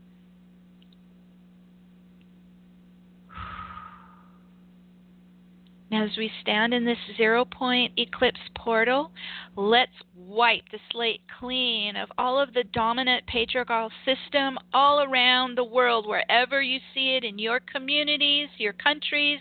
Now, 5.90 6.04
as 6.04 6.18
we 6.18 6.30
stand 6.42 6.74
in 6.74 6.84
this 6.84 6.98
zero 7.16 7.46
point 7.46 7.94
eclipse 7.98 8.40
portal, 8.56 9.12
let's 9.56 9.92
wipe 10.16 10.64
the 10.70 10.80
slate 10.92 11.22
clean 11.40 11.96
of 11.96 12.10
all 12.18 12.38
of 12.40 12.54
the 12.54 12.66
dominant 12.74 13.26
patriarchal 13.28 13.90
system 14.04 14.60
all 14.74 15.02
around 15.02 15.56
the 15.56 15.64
world, 15.64 16.06
wherever 16.06 16.62
you 16.62 16.80
see 16.94 17.16
it 17.16 17.24
in 17.24 17.40
your 17.40 17.62
communities, 17.62 18.50
your 18.58 18.74
countries, 18.74 19.40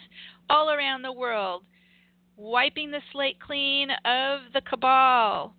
all 0.49 0.71
around 0.71 1.03
the 1.03 1.13
world. 1.13 1.65
Wiping 2.37 2.93
the 2.93 3.03
slate 3.11 3.41
clean 3.41 3.91
of 4.05 4.53
the 4.53 4.61
cabal. 4.61 5.53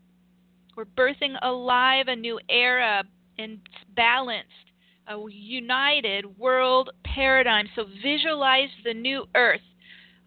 We're 0.77 0.85
birthing 0.85 1.35
alive 1.41 2.07
a 2.07 2.15
new 2.15 2.39
era 2.49 3.03
and 3.37 3.59
balanced, 3.93 4.71
a 5.07 5.17
united 5.29 6.37
world 6.37 6.91
paradigm. 7.03 7.67
So 7.75 7.85
visualize 8.01 8.69
the 8.85 8.93
new 8.93 9.25
earth 9.35 9.59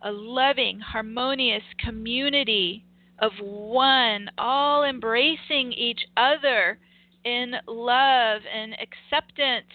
a 0.02 0.10
loving, 0.10 0.80
harmonious 0.80 1.62
community 1.84 2.84
of 3.18 3.32
one, 3.40 4.30
all 4.38 4.84
embracing 4.84 5.72
each 5.72 6.00
other 6.16 6.78
in 7.24 7.54
love 7.66 8.42
and 8.52 8.74
acceptance. 8.74 9.66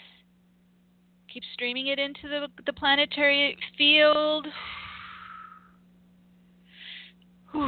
Keep 1.31 1.43
streaming 1.53 1.87
it 1.87 1.99
into 1.99 2.23
the, 2.23 2.47
the 2.65 2.73
planetary 2.73 3.57
field. 3.77 4.47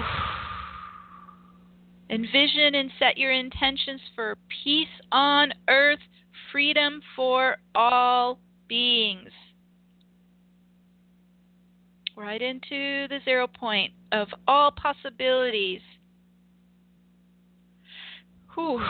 Envision 2.09 2.73
and 2.75 2.89
set 2.97 3.17
your 3.17 3.33
intentions 3.33 3.99
for 4.15 4.37
peace 4.63 4.87
on 5.11 5.51
earth, 5.69 5.99
freedom 6.51 7.01
for 7.15 7.57
all 7.75 8.39
beings 8.67 9.29
right 12.17 12.41
into 12.41 13.07
the 13.07 13.19
zero 13.23 13.47
point 13.47 13.93
of 14.11 14.27
all 14.47 14.71
possibilities. 14.71 15.81
Whew. 18.55 18.81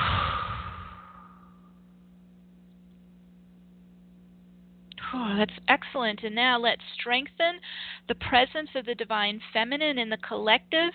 Oh, 5.14 5.36
that's 5.38 5.52
excellent. 5.68 6.22
And 6.24 6.36
now 6.36 6.58
let's 6.58 6.82
strengthen 7.00 7.60
the 8.08 8.16
presence 8.16 8.70
of 8.76 8.86
the 8.86 8.96
divine 8.96 9.42
feminine 9.52 9.98
in 9.98 10.10
the 10.10 10.18
collective, 10.18 10.94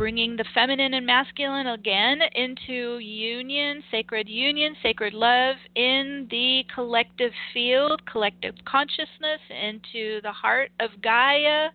bringing 0.00 0.34
the 0.34 0.46
feminine 0.54 0.94
and 0.94 1.04
masculine 1.04 1.66
again 1.66 2.20
into 2.34 2.96
union, 3.00 3.82
sacred 3.90 4.30
union, 4.30 4.74
sacred 4.82 5.12
love 5.12 5.56
in 5.74 6.26
the 6.30 6.64
collective 6.74 7.32
field, 7.52 8.00
collective 8.10 8.54
consciousness, 8.64 9.40
into 9.50 10.18
the 10.22 10.32
heart 10.32 10.70
of 10.80 10.88
Gaia. 11.02 11.68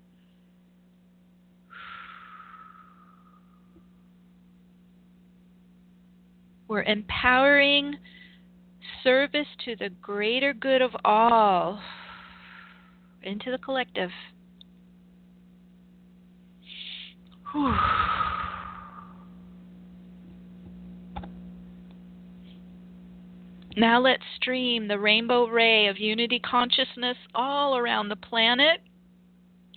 We're 6.68 6.82
empowering 6.82 7.94
service 9.04 9.46
to 9.66 9.76
the 9.76 9.90
greater 10.02 10.52
good 10.52 10.82
of 10.82 10.96
all 11.06 11.80
into 13.22 13.52
the 13.52 13.60
collective. 13.60 14.10
Now 23.78 24.00
let's 24.02 24.24
stream 24.36 24.88
the 24.88 25.00
rainbow 25.00 25.48
ray 25.48 25.88
of 25.88 25.98
unity 25.98 26.40
consciousness 26.40 27.18
all 27.34 27.78
around 27.78 28.10
the 28.10 28.16
planet. 28.16 28.82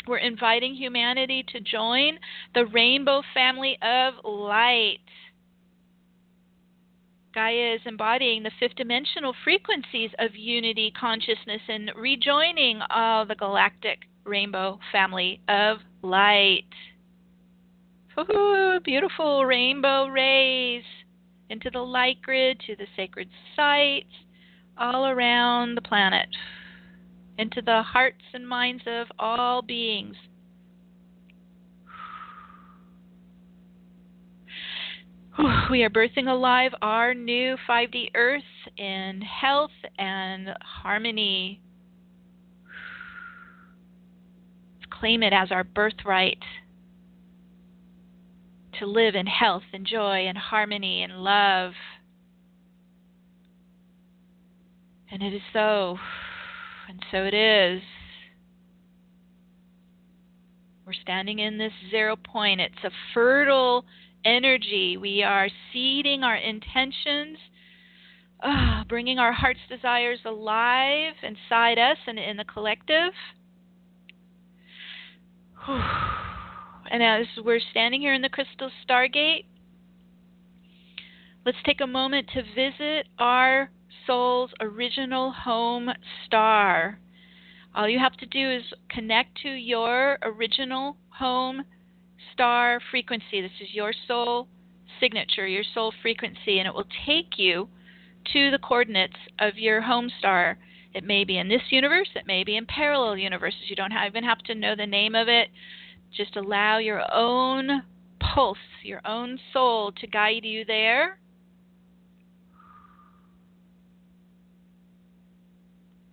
We're 0.06 0.18
inviting 0.18 0.74
humanity 0.74 1.44
to 1.52 1.60
join 1.60 2.18
the 2.54 2.66
rainbow 2.66 3.22
family 3.34 3.78
of 3.82 4.14
light. 4.24 4.98
Gaia 7.34 7.74
is 7.74 7.80
embodying 7.86 8.42
the 8.42 8.50
fifth 8.58 8.76
dimensional 8.76 9.34
frequencies 9.44 10.10
of 10.18 10.34
unity 10.34 10.92
consciousness 10.98 11.60
and 11.68 11.92
rejoining 11.94 12.80
all 12.90 13.26
the 13.26 13.34
galactic 13.34 13.98
rainbow 14.24 14.80
family 14.90 15.40
of 15.48 15.78
light. 16.02 16.64
Ooh, 18.18 18.80
beautiful 18.84 19.46
rainbow 19.46 20.08
rays 20.08 20.82
into 21.50 21.70
the 21.70 21.78
light 21.78 22.20
grid, 22.20 22.60
to 22.66 22.74
the 22.74 22.86
sacred 22.96 23.28
sites, 23.54 24.10
all 24.76 25.06
around 25.06 25.76
the 25.76 25.82
planet, 25.82 26.28
into 27.38 27.62
the 27.62 27.82
hearts 27.82 28.24
and 28.34 28.48
minds 28.48 28.82
of 28.86 29.06
all 29.20 29.62
beings. 29.62 30.16
We 35.70 35.84
are 35.84 35.90
birthing 35.90 36.28
alive 36.28 36.72
our 36.82 37.14
new 37.14 37.56
5D 37.68 38.10
Earth 38.16 38.42
in 38.76 39.20
health 39.20 39.70
and 39.96 40.48
harmony. 40.60 41.60
Claim 44.90 45.22
it 45.22 45.32
as 45.32 45.52
our 45.52 45.62
birthright 45.62 46.42
to 48.78 48.86
live 48.86 49.14
in 49.14 49.26
health 49.26 49.62
and 49.72 49.86
joy 49.86 50.26
and 50.26 50.36
harmony 50.36 51.02
and 51.02 51.22
love. 51.22 51.72
And 55.10 55.22
it 55.22 55.34
is 55.34 55.42
so, 55.52 55.98
and 56.88 57.02
so 57.10 57.24
it 57.24 57.34
is. 57.34 57.82
We're 60.86 60.92
standing 60.92 61.38
in 61.38 61.58
this 61.58 61.72
zero 61.90 62.16
point. 62.16 62.60
It's 62.60 62.84
a 62.84 62.90
fertile 63.12 63.84
energy. 64.24 64.96
We 64.96 65.22
are 65.22 65.48
seeding 65.72 66.22
our 66.22 66.36
intentions, 66.36 67.38
uh, 68.42 68.84
bringing 68.88 69.18
our 69.18 69.32
heart's 69.32 69.60
desires 69.68 70.20
alive 70.24 71.14
inside 71.22 71.78
us 71.78 71.98
and 72.06 72.18
in 72.18 72.36
the 72.36 72.44
collective. 72.44 73.12
And 76.90 77.02
as 77.02 77.26
we're 77.44 77.60
standing 77.70 78.00
here 78.00 78.14
in 78.14 78.22
the 78.22 78.28
Crystal 78.28 78.70
Stargate, 78.88 79.44
let's 81.44 81.58
take 81.64 81.80
a 81.80 81.86
moment 81.86 82.28
to 82.34 82.42
visit 82.42 83.08
our 83.18 83.70
soul's 84.06 84.50
original 84.60 85.32
home 85.32 85.90
star. 86.26 86.98
All 87.74 87.88
you 87.88 87.98
have 87.98 88.16
to 88.16 88.26
do 88.26 88.50
is 88.50 88.62
connect 88.88 89.38
to 89.42 89.50
your 89.50 90.18
original 90.22 90.96
home 91.10 91.62
star 92.32 92.80
frequency. 92.90 93.42
This 93.42 93.50
is 93.60 93.68
your 93.72 93.92
soul 94.06 94.48
signature, 94.98 95.46
your 95.46 95.64
soul 95.74 95.92
frequency, 96.00 96.58
and 96.58 96.66
it 96.66 96.74
will 96.74 96.88
take 97.06 97.36
you 97.36 97.68
to 98.32 98.50
the 98.50 98.58
coordinates 98.58 99.16
of 99.38 99.56
your 99.56 99.82
home 99.82 100.10
star. 100.18 100.58
It 100.94 101.04
may 101.04 101.24
be 101.24 101.38
in 101.38 101.48
this 101.48 101.62
universe, 101.70 102.08
it 102.14 102.26
may 102.26 102.44
be 102.44 102.56
in 102.56 102.64
parallel 102.66 103.18
universes. 103.18 103.60
You 103.68 103.76
don't 103.76 103.92
even 103.92 104.24
have 104.24 104.38
to 104.44 104.54
know 104.54 104.74
the 104.74 104.86
name 104.86 105.14
of 105.14 105.28
it. 105.28 105.48
Just 106.16 106.36
allow 106.36 106.78
your 106.78 107.02
own 107.12 107.82
pulse, 108.20 108.58
your 108.82 109.00
own 109.04 109.38
soul 109.52 109.92
to 109.92 110.06
guide 110.06 110.44
you 110.44 110.64
there. 110.64 111.18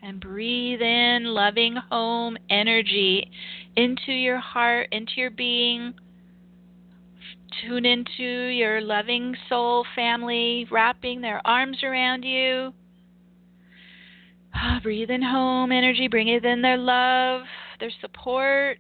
And 0.02 0.20
breathe 0.20 0.82
in 0.82 1.26
loving 1.26 1.76
home 1.90 2.38
energy 2.50 3.32
into 3.76 4.12
your 4.12 4.38
heart, 4.38 4.90
into 4.92 5.14
your 5.16 5.32
being. 5.32 5.96
Tune 7.64 7.86
into 7.86 8.24
your 8.24 8.82
loving 8.82 9.36
soul 9.50 9.86
family, 9.96 10.68
wrapping 10.70 11.22
their 11.22 11.42
arms 11.46 11.84
around 11.84 12.24
you. 12.24 12.74
Ah, 14.54 14.80
breathe 14.84 15.10
in 15.10 15.22
home 15.22 15.72
energy, 15.72 16.08
bring 16.08 16.28
in 16.28 16.62
their 16.62 16.78
love, 16.78 17.42
their 17.80 17.92
support, 18.02 18.78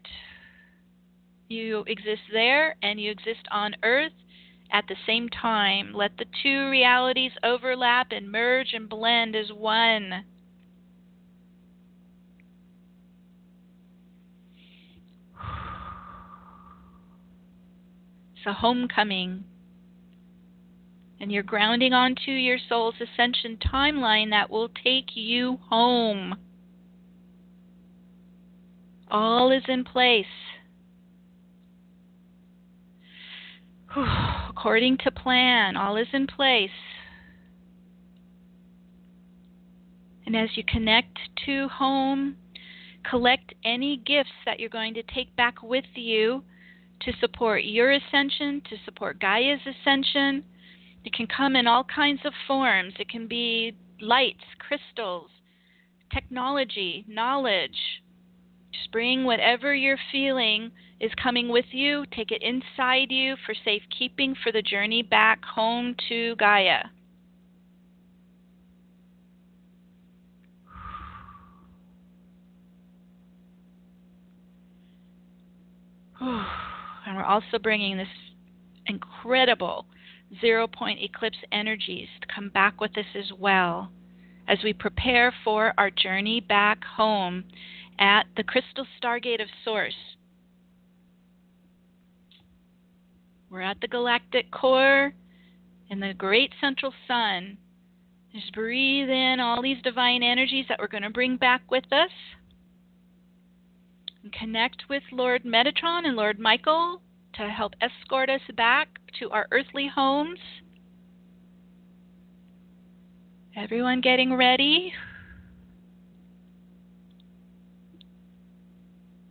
you 1.47 1.83
exist 1.87 2.21
there 2.31 2.75
and 2.81 2.99
you 2.99 3.11
exist 3.11 3.47
on 3.51 3.75
earth 3.83 4.11
at 4.71 4.85
the 4.87 4.95
same 5.05 5.29
time. 5.29 5.93
Let 5.93 6.17
the 6.17 6.25
two 6.43 6.69
realities 6.69 7.31
overlap 7.43 8.07
and 8.11 8.31
merge 8.31 8.73
and 8.73 8.89
blend 8.89 9.35
as 9.35 9.51
one. 9.51 10.25
It's 18.35 18.45
a 18.45 18.53
homecoming. 18.53 19.43
And 21.19 21.31
you're 21.31 21.43
grounding 21.43 21.93
onto 21.93 22.31
your 22.31 22.57
soul's 22.69 22.95
ascension 22.99 23.57
timeline 23.57 24.31
that 24.31 24.49
will 24.49 24.69
take 24.69 25.15
you 25.15 25.59
home. 25.69 26.35
All 29.09 29.51
is 29.51 29.63
in 29.67 29.83
place. 29.83 30.25
According 34.49 34.97
to 34.99 35.11
plan, 35.11 35.77
all 35.77 35.97
is 35.97 36.07
in 36.11 36.27
place. 36.27 36.69
And 40.25 40.35
as 40.35 40.49
you 40.55 40.63
connect 40.67 41.17
to 41.45 41.67
home, 41.69 42.35
collect 43.09 43.53
any 43.63 43.97
gifts 43.97 44.31
that 44.45 44.59
you're 44.59 44.69
going 44.69 44.95
to 44.95 45.03
take 45.03 45.35
back 45.35 45.61
with 45.61 45.85
you 45.93 46.43
to 47.01 47.11
support 47.19 47.63
your 47.63 47.91
ascension, 47.91 48.61
to 48.69 48.75
support 48.83 49.19
Gaia's 49.19 49.61
ascension. 49.61 50.43
It 51.03 51.13
can 51.13 51.27
come 51.27 51.55
in 51.55 51.67
all 51.67 51.83
kinds 51.83 52.21
of 52.25 52.33
forms. 52.47 52.93
It 52.99 53.09
can 53.09 53.27
be 53.27 53.73
lights, 54.01 54.43
crystals, 54.59 55.29
technology, 56.11 57.05
knowledge. 57.07 57.77
Just 58.77 58.91
bring 58.91 59.23
whatever 59.23 59.73
you're 59.73 59.99
feeling 60.11 60.71
is 60.99 61.11
coming 61.21 61.49
with 61.49 61.65
you. 61.71 62.05
Take 62.15 62.31
it 62.31 62.41
inside 62.41 63.11
you 63.11 63.35
for 63.45 63.53
safekeeping 63.63 64.35
for 64.43 64.51
the 64.51 64.61
journey 64.61 65.01
back 65.03 65.43
home 65.43 65.95
to 66.09 66.35
Gaia. 66.37 66.83
And 77.07 77.15
we're 77.15 77.23
also 77.23 77.59
bringing 77.61 77.97
this 77.97 78.07
incredible 78.87 79.85
zero 80.41 80.65
point 80.65 80.99
eclipse 81.03 81.37
energies 81.51 82.07
to 82.19 82.27
come 82.33 82.49
back 82.49 82.81
with 82.81 82.97
us 82.97 83.05
as 83.15 83.31
well 83.37 83.91
as 84.47 84.57
we 84.63 84.73
prepare 84.73 85.31
for 85.43 85.71
our 85.77 85.91
journey 85.91 86.39
back 86.39 86.83
home 86.83 87.43
at 87.99 88.25
the 88.35 88.43
crystal 88.43 88.85
stargate 89.01 89.41
of 89.41 89.47
Source 89.63 90.15
We're 93.55 93.61
at 93.61 93.79
the 93.79 93.87
galactic 93.87 94.51
core 94.51 95.13
and 95.89 96.03
the 96.03 96.13
great 96.13 96.51
central 96.59 96.93
sun. 97.07 97.57
Just 98.33 98.51
breathe 98.53 99.09
in 99.09 99.39
all 99.39 99.61
these 99.61 99.81
divine 99.81 100.23
energies 100.23 100.65
that 100.67 100.77
we're 100.77 100.89
going 100.89 101.03
to 101.03 101.09
bring 101.09 101.37
back 101.37 101.61
with 101.71 101.85
us. 101.93 102.09
And 104.23 104.33
connect 104.33 104.83
with 104.89 105.03
Lord 105.09 105.43
Metatron 105.45 106.05
and 106.05 106.17
Lord 106.17 106.37
Michael 106.37 107.01
to 107.35 107.43
help 107.43 107.75
escort 107.79 108.29
us 108.29 108.41
back 108.57 108.89
to 109.19 109.29
our 109.29 109.47
earthly 109.51 109.87
homes. 109.87 110.39
Everyone 113.55 114.01
getting 114.01 114.33
ready? 114.33 114.91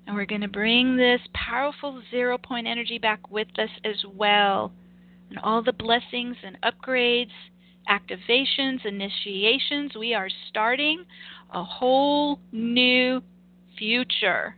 And 0.07 0.15
we're 0.15 0.27
going 0.27 0.43
to 0.43 0.49
bring 0.49 0.97
this 0.97 1.21
powerful 1.33 2.03
zero 2.11 2.37
point 2.39 2.67
energy 2.67 2.99
back 2.99 3.31
with 3.31 3.49
us 3.59 3.71
as 3.85 4.05
well. 4.15 4.73
And 5.31 5.39
all 5.39 5.63
the 5.63 5.73
blessings 5.73 6.37
and 6.45 6.59
upgrades, 6.63 7.31
activations, 7.89 8.85
initiations. 8.85 9.93
We 9.99 10.15
are 10.15 10.29
starting 10.49 11.05
a 11.53 11.65
whole 11.65 12.39
new 12.53 13.23
future, 13.79 14.57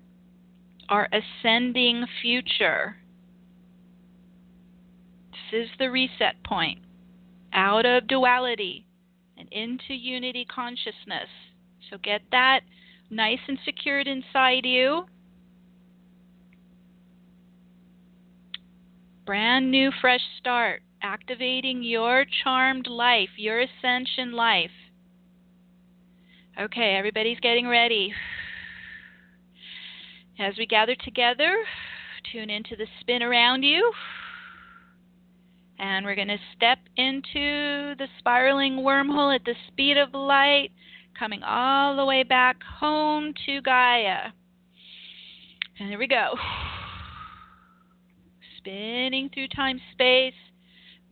our 0.88 1.09
ascending 1.12 2.07
future. 2.22 2.97
This 5.30 5.64
is 5.64 5.68
the 5.78 5.90
reset 5.90 6.42
point 6.44 6.80
out 7.53 7.86
of 7.86 8.09
duality 8.09 8.86
and 9.38 9.49
into 9.53 9.94
unity 9.94 10.44
consciousness. 10.44 11.28
So 11.90 11.99
get 12.03 12.22
that 12.32 12.61
nice 13.11 13.38
and 13.47 13.59
secured 13.64 14.07
inside 14.07 14.64
you. 14.64 15.07
Brand 19.26 19.72
new, 19.72 19.90
fresh 20.00 20.20
start, 20.38 20.82
activating 21.02 21.82
your 21.82 22.24
charmed 22.44 22.86
life, 22.86 23.30
your 23.36 23.60
ascension 23.60 24.32
life. 24.32 24.70
Okay, 26.58 26.94
everybody's 26.96 27.40
getting 27.40 27.66
ready. 27.66 28.14
As 30.38 30.54
we 30.56 30.64
gather 30.66 30.94
together, 30.94 31.56
tune 32.32 32.50
into 32.50 32.76
the 32.76 32.86
spin 33.00 33.22
around 33.22 33.64
you. 33.64 33.92
And 35.78 36.06
we're 36.06 36.14
going 36.14 36.28
to 36.28 36.38
step 36.56 36.78
into 36.96 37.94
the 37.96 38.06
spiraling 38.18 38.76
wormhole 38.76 39.34
at 39.34 39.44
the 39.44 39.54
speed 39.66 39.98
of 39.98 40.14
light, 40.14 40.70
coming 41.18 41.42
all 41.42 41.96
the 41.96 42.04
way 42.04 42.22
back 42.22 42.62
home 42.62 43.34
to 43.44 43.60
Gaia. 43.60 44.30
And 45.78 45.88
here 45.90 45.98
we 45.98 46.06
go 46.06 46.34
spinning 48.66 49.30
through 49.32 49.48
time 49.48 49.80
space, 49.92 50.34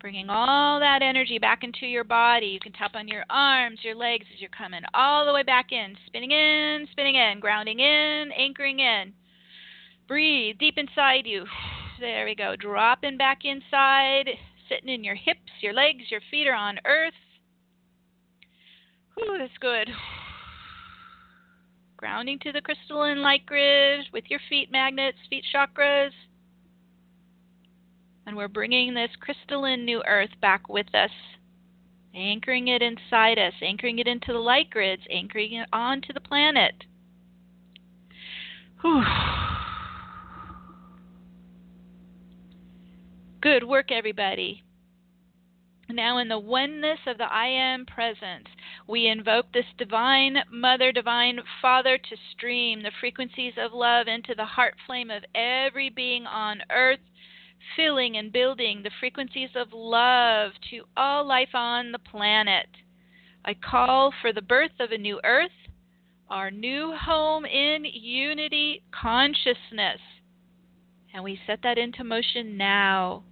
bringing 0.00 0.28
all 0.28 0.80
that 0.80 1.02
energy 1.02 1.38
back 1.38 1.62
into 1.62 1.86
your 1.86 2.04
body. 2.04 2.46
You 2.46 2.58
can 2.58 2.72
tap 2.72 2.92
on 2.94 3.06
your 3.06 3.24
arms, 3.30 3.78
your 3.82 3.94
legs 3.94 4.26
as 4.34 4.40
you're 4.40 4.50
coming 4.50 4.82
all 4.92 5.24
the 5.24 5.32
way 5.32 5.44
back 5.44 5.70
in, 5.70 5.94
spinning 6.06 6.32
in, 6.32 6.86
spinning 6.90 7.14
in, 7.14 7.38
grounding 7.40 7.78
in, 7.78 8.30
anchoring 8.36 8.80
in. 8.80 9.12
Breathe 10.08 10.58
deep 10.58 10.74
inside 10.76 11.26
you. 11.26 11.44
There 12.00 12.24
we 12.24 12.34
go. 12.34 12.56
Dropping 12.58 13.18
back 13.18 13.42
inside, 13.44 14.28
sitting 14.68 14.92
in 14.92 15.04
your 15.04 15.14
hips, 15.14 15.38
your 15.60 15.72
legs, 15.72 16.10
your 16.10 16.20
feet 16.28 16.48
are 16.48 16.54
on 16.54 16.80
earth. 16.84 17.14
Ooh, 19.16 19.38
that's 19.38 19.56
good. 19.60 19.88
Grounding 21.96 22.40
to 22.40 22.50
the 22.50 22.60
crystalline 22.60 23.22
light 23.22 23.46
grid 23.46 24.06
with 24.12 24.24
your 24.28 24.40
feet 24.50 24.72
magnets, 24.72 25.18
feet 25.30 25.44
chakras. 25.54 26.10
And 28.26 28.36
we're 28.36 28.48
bringing 28.48 28.94
this 28.94 29.10
crystalline 29.20 29.84
new 29.84 30.02
earth 30.06 30.30
back 30.40 30.68
with 30.68 30.94
us, 30.94 31.10
anchoring 32.14 32.68
it 32.68 32.80
inside 32.80 33.38
us, 33.38 33.52
anchoring 33.60 33.98
it 33.98 34.06
into 34.06 34.32
the 34.32 34.38
light 34.38 34.70
grids, 34.70 35.02
anchoring 35.10 35.52
it 35.52 35.68
onto 35.72 36.12
the 36.12 36.20
planet. 36.20 36.84
Whew. 38.80 39.02
Good 43.40 43.64
work, 43.64 43.92
everybody. 43.92 44.62
Now, 45.90 46.16
in 46.16 46.28
the 46.28 46.38
oneness 46.38 47.00
of 47.06 47.18
the 47.18 47.30
I 47.30 47.46
Am 47.46 47.84
presence, 47.84 48.48
we 48.86 49.06
invoke 49.06 49.52
this 49.52 49.66
Divine 49.76 50.38
Mother, 50.50 50.92
Divine 50.92 51.40
Father 51.60 51.98
to 51.98 52.16
stream 52.32 52.82
the 52.82 52.90
frequencies 53.00 53.52
of 53.58 53.74
love 53.74 54.08
into 54.08 54.34
the 54.34 54.46
heart 54.46 54.76
flame 54.86 55.10
of 55.10 55.24
every 55.34 55.90
being 55.90 56.26
on 56.26 56.62
earth 56.70 57.00
filling 57.76 58.16
and 58.16 58.32
building 58.32 58.82
the 58.82 58.90
frequencies 59.00 59.50
of 59.54 59.68
love 59.72 60.52
to 60.70 60.84
all 60.96 61.26
life 61.26 61.54
on 61.54 61.92
the 61.92 61.98
planet. 61.98 62.66
I 63.44 63.54
call 63.54 64.12
for 64.22 64.32
the 64.32 64.42
birth 64.42 64.72
of 64.80 64.90
a 64.90 64.98
new 64.98 65.20
earth, 65.24 65.50
our 66.30 66.50
new 66.50 66.94
home 66.98 67.44
in 67.44 67.84
unity 67.84 68.82
consciousness. 68.90 70.00
And 71.12 71.22
we 71.22 71.38
set 71.46 71.60
that 71.62 71.78
into 71.78 72.02
motion 72.02 72.56
now. 72.56 73.22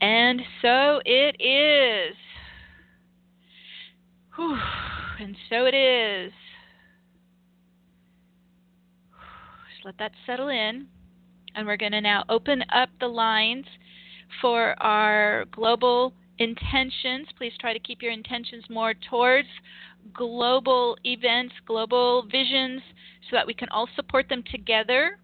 And 0.00 0.40
so 0.60 1.00
it 1.04 1.40
is. 1.40 2.16
Whew. 4.34 4.56
And 5.20 5.36
so 5.48 5.66
it 5.66 5.74
is. 5.74 6.32
Just 9.72 9.84
let 9.84 9.98
that 9.98 10.12
settle 10.26 10.48
in. 10.48 10.88
And 11.54 11.66
we're 11.66 11.76
going 11.76 11.92
to 11.92 12.00
now 12.00 12.24
open 12.28 12.64
up 12.72 12.88
the 13.00 13.08
lines 13.08 13.66
for 14.40 14.80
our 14.82 15.44
global 15.52 16.14
intentions. 16.38 17.28
Please 17.36 17.52
try 17.60 17.72
to 17.72 17.78
keep 17.78 18.02
your 18.02 18.12
intentions 18.12 18.64
more 18.70 18.94
towards 19.10 19.48
global 20.14 20.96
events, 21.04 21.54
global 21.66 22.24
visions, 22.30 22.82
so 23.30 23.36
that 23.36 23.46
we 23.46 23.54
can 23.54 23.68
all 23.70 23.88
support 23.94 24.28
them 24.28 24.42
together. 24.50 25.18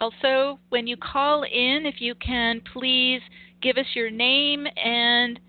Also, 0.00 0.58
when 0.68 0.86
you 0.86 0.96
call 0.96 1.42
in, 1.42 1.86
if 1.86 2.00
you 2.00 2.14
can 2.14 2.60
please 2.72 3.20
give 3.62 3.78
us 3.78 3.86
your 3.94 4.10
name 4.10 4.66
and 4.76 5.40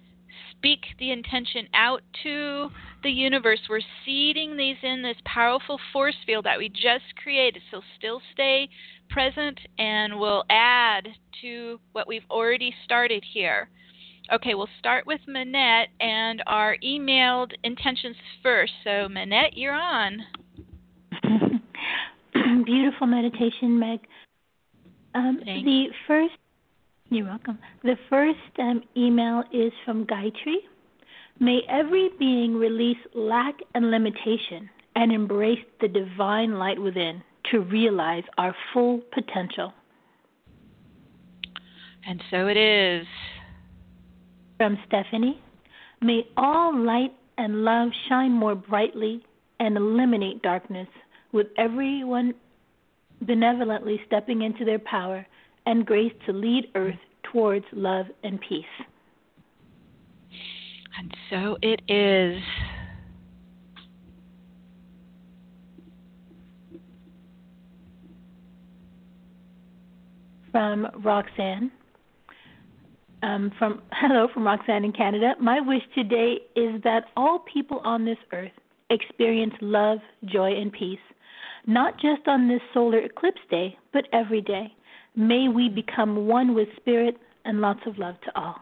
speak 0.52 0.80
the 1.00 1.12
intention 1.12 1.68
out 1.74 2.02
to 2.24 2.70
the 3.04 3.10
universe. 3.10 3.60
We're 3.70 3.82
seeding 4.06 4.58
these 4.58 4.78
in 4.82 5.04
this 5.04 5.18
powerful 5.26 5.80
force 5.94 6.16
field 6.26 6.46
that 6.46 6.58
we 6.58 6.70
just 6.70 7.06
created. 7.22 7.62
So 7.70 7.82
still 7.98 8.22
stay 8.34 8.70
present 9.10 9.60
and 9.78 10.20
we'll 10.20 10.44
add 10.50 11.08
to 11.42 11.80
what 11.92 12.08
we've 12.08 12.26
already 12.30 12.74
started 12.86 13.24
here. 13.34 13.70
Okay, 14.34 14.56
we'll 14.56 14.70
start 14.78 15.06
with 15.06 15.22
Manette 15.28 15.88
and 16.02 16.44
our 16.48 16.76
emailed 16.84 17.52
intentions 17.64 18.16
first. 18.44 18.74
So, 18.84 19.08
Manette, 19.08 19.58
you're 19.58 19.74
on. 19.74 20.20
Beautiful 22.66 23.08
meditation, 23.08 23.80
Meg. 23.80 24.00
Um, 25.16 25.40
the 25.46 25.86
first, 26.06 26.34
you're 27.10 27.26
welcome. 27.26 27.58
The 27.84 27.96
first 28.10 28.40
um, 28.60 28.84
email 28.98 29.44
is 29.54 29.72
from 29.86 30.06
Gayatri. 30.06 30.58
May 31.40 31.62
every 31.70 32.10
being 32.20 32.56
release 32.56 32.98
lack 33.16 33.56
and 33.74 33.92
limitation 33.92 34.70
and 34.96 35.12
embrace 35.12 35.64
the 35.80 35.88
divine 35.88 36.58
light 36.58 36.82
within 36.82 37.24
to 37.52 37.62
realize 37.62 38.24
our 38.38 38.56
full 38.74 39.02
potential. 39.14 39.74
And 42.06 42.22
so 42.32 42.48
it 42.48 42.58
is. 42.58 43.06
From 44.58 44.78
Stephanie 44.88 45.42
May 46.02 46.28
all 46.38 46.78
light 46.78 47.14
and 47.38 47.64
love 47.64 47.90
shine 48.08 48.32
more 48.32 48.56
brightly 48.56 49.24
and 49.60 49.76
eliminate 49.76 50.42
darkness, 50.44 50.88
with 51.32 51.48
everyone 51.58 52.34
benevolently 53.22 54.00
stepping 54.06 54.44
into 54.44 54.64
their 54.64 54.80
power 54.80 55.26
and 55.66 55.86
grace 55.86 56.14
to 56.28 56.34
lead 56.34 56.68
Earth 56.76 57.00
towards 57.32 57.66
love 57.74 58.06
and 58.24 58.40
peace. 58.40 58.66
And 61.00 61.16
so 61.30 61.58
it 61.62 61.82
is. 61.88 62.42
From 70.58 70.88
Roxanne. 71.04 71.72
Um, 73.22 73.52
from 73.60 73.84
hello 73.92 74.28
from 74.34 74.44
Roxanne 74.44 74.84
in 74.84 74.92
Canada. 74.92 75.34
My 75.40 75.60
wish 75.60 75.84
today 75.94 76.38
is 76.56 76.82
that 76.84 77.06
all 77.16 77.46
people 77.54 77.80
on 77.84 78.06
this 78.06 78.18
earth 78.34 78.52
experience 78.90 79.54
love, 79.62 80.00
joy, 80.26 80.60
and 80.60 80.74
peace, 80.74 80.98
not 81.68 81.94
just 82.00 82.28
on 82.28 82.48
this 82.48 82.62
solar 82.74 82.98
eclipse 82.98 83.42
day, 83.52 83.78
but 83.94 84.06
every 84.12 84.42
day. 84.42 84.74
May 85.16 85.48
we 85.48 85.70
become 85.70 86.26
one 86.26 86.56
with 86.56 86.70
spirit 86.78 87.18
and 87.46 87.62
lots 87.62 87.82
of 87.86 88.00
love 88.00 88.16
to 88.22 88.36
all. 88.36 88.56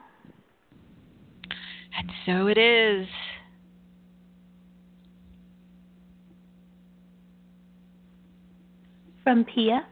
And 1.98 2.12
so 2.26 2.48
it 2.48 2.58
is. 2.58 3.08
From 9.24 9.46
Pia. 9.46 9.88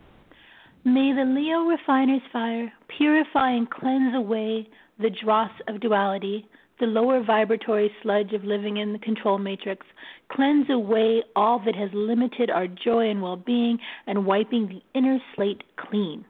May 0.86 1.14
the 1.14 1.26
Leo 1.26 1.64
refiner's 1.64 2.22
fire 2.32 2.72
purify 2.98 3.52
and 3.52 3.70
cleanse 3.70 4.16
away 4.16 4.68
the 5.00 5.10
dross 5.10 5.52
of 5.68 5.80
duality, 5.80 6.48
the 6.80 6.86
lower 6.86 7.24
vibratory 7.24 7.92
sludge 8.02 8.34
of 8.34 8.44
living 8.44 8.78
in 8.78 8.92
the 8.92 9.00
control 9.00 9.38
matrix, 9.38 9.86
cleanse 10.30 10.70
away 10.70 11.24
all 11.36 11.60
that 11.66 11.76
has 11.76 11.90
limited 11.94 12.50
our 12.50 12.68
joy 12.68 13.10
and 13.10 13.22
well 13.22 13.38
being, 13.38 13.80
and 14.08 14.26
wiping 14.26 14.68
the 14.68 14.82
inner 14.98 15.20
slate 15.36 15.64
clean. 15.78 16.26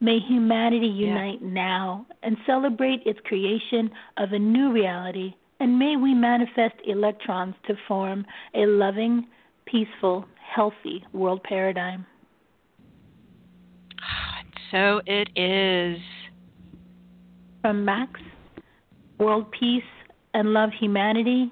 May 0.00 0.18
humanity 0.18 0.86
unite 0.86 1.38
yeah. 1.40 1.48
now 1.48 2.06
and 2.22 2.36
celebrate 2.46 3.02
its 3.06 3.20
creation 3.24 3.90
of 4.18 4.32
a 4.32 4.38
new 4.38 4.72
reality 4.72 5.34
and 5.60 5.78
may 5.78 5.96
we 5.96 6.14
manifest 6.14 6.74
electrons 6.86 7.54
to 7.66 7.74
form 7.86 8.26
a 8.54 8.66
loving, 8.66 9.26
peaceful, 9.66 10.26
healthy 10.54 11.04
world 11.12 11.42
paradigm. 11.42 12.04
So 14.70 15.00
it 15.06 15.28
is. 15.36 15.98
From 17.62 17.84
Max, 17.84 18.20
world 19.18 19.50
peace 19.58 19.82
and 20.34 20.52
love 20.52 20.70
humanity, 20.78 21.50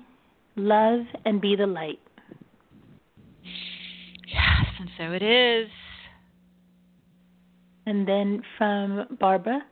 love 0.56 1.00
and 1.24 1.40
be 1.40 1.56
the 1.56 1.66
light. 1.66 2.00
Yes, 4.26 4.66
and 4.78 4.88
so 4.98 5.12
it 5.12 5.22
is. 5.22 5.68
And 7.86 8.06
then 8.06 8.42
from 8.58 9.16
Barbara, 9.18 9.62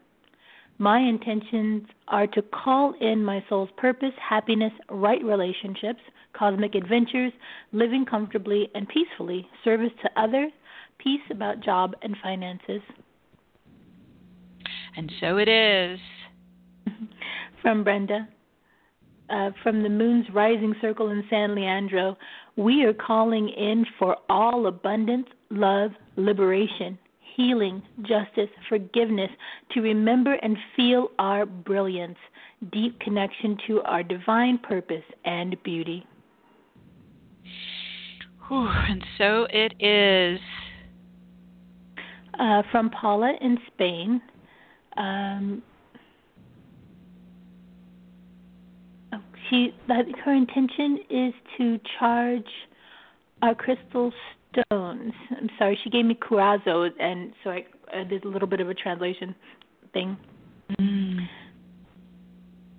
my 0.78 0.98
intentions 0.98 1.86
are 2.08 2.26
to 2.28 2.42
call 2.42 2.94
in 3.00 3.22
my 3.22 3.44
soul's 3.48 3.68
purpose, 3.76 4.14
happiness, 4.18 4.72
right 4.90 5.22
relationships, 5.22 6.00
cosmic 6.32 6.74
adventures, 6.74 7.32
living 7.72 8.06
comfortably 8.06 8.68
and 8.74 8.88
peacefully, 8.88 9.46
service 9.62 9.92
to 10.02 10.10
others, 10.20 10.50
peace 10.98 11.20
about 11.30 11.60
job 11.60 11.94
and 12.02 12.16
finances. 12.22 12.80
And 14.96 15.10
so 15.20 15.38
it 15.38 15.48
is. 15.48 15.98
From 17.62 17.84
Brenda, 17.84 18.28
uh, 19.30 19.50
from 19.62 19.82
the 19.82 19.88
moon's 19.88 20.26
rising 20.32 20.74
circle 20.80 21.10
in 21.10 21.22
San 21.30 21.54
Leandro, 21.54 22.16
we 22.56 22.84
are 22.84 22.92
calling 22.92 23.48
in 23.48 23.86
for 23.98 24.16
all 24.28 24.66
abundance, 24.66 25.26
love, 25.50 25.92
liberation, 26.16 26.98
healing, 27.36 27.82
justice, 28.02 28.50
forgiveness, 28.68 29.30
to 29.72 29.80
remember 29.80 30.34
and 30.34 30.56
feel 30.74 31.10
our 31.18 31.46
brilliance, 31.46 32.18
deep 32.72 32.98
connection 33.00 33.56
to 33.66 33.80
our 33.82 34.02
divine 34.02 34.58
purpose 34.58 35.04
and 35.24 35.56
beauty. 35.62 36.04
Whew, 38.48 38.68
and 38.68 39.04
so 39.16 39.46
it 39.50 39.74
is. 39.80 40.40
Uh, 42.38 42.62
from 42.72 42.90
Paula 42.90 43.34
in 43.40 43.58
Spain. 43.68 44.20
Um, 45.00 45.62
oh, 49.14 49.20
she 49.48 49.74
her 49.88 50.34
intention 50.34 50.98
is 51.08 51.32
to 51.56 51.80
charge 51.98 52.44
our 53.40 53.54
crystal 53.54 54.12
stones. 54.52 55.12
I'm 55.30 55.48
sorry, 55.58 55.78
she 55.82 55.88
gave 55.88 56.04
me 56.04 56.14
curazzo, 56.14 56.90
and 57.00 57.32
so 57.42 57.50
I, 57.50 57.64
I 57.94 58.04
did 58.04 58.24
a 58.24 58.28
little 58.28 58.46
bit 58.46 58.60
of 58.60 58.68
a 58.68 58.74
translation 58.74 59.34
thing. 59.94 60.18
Mm. 60.78 61.26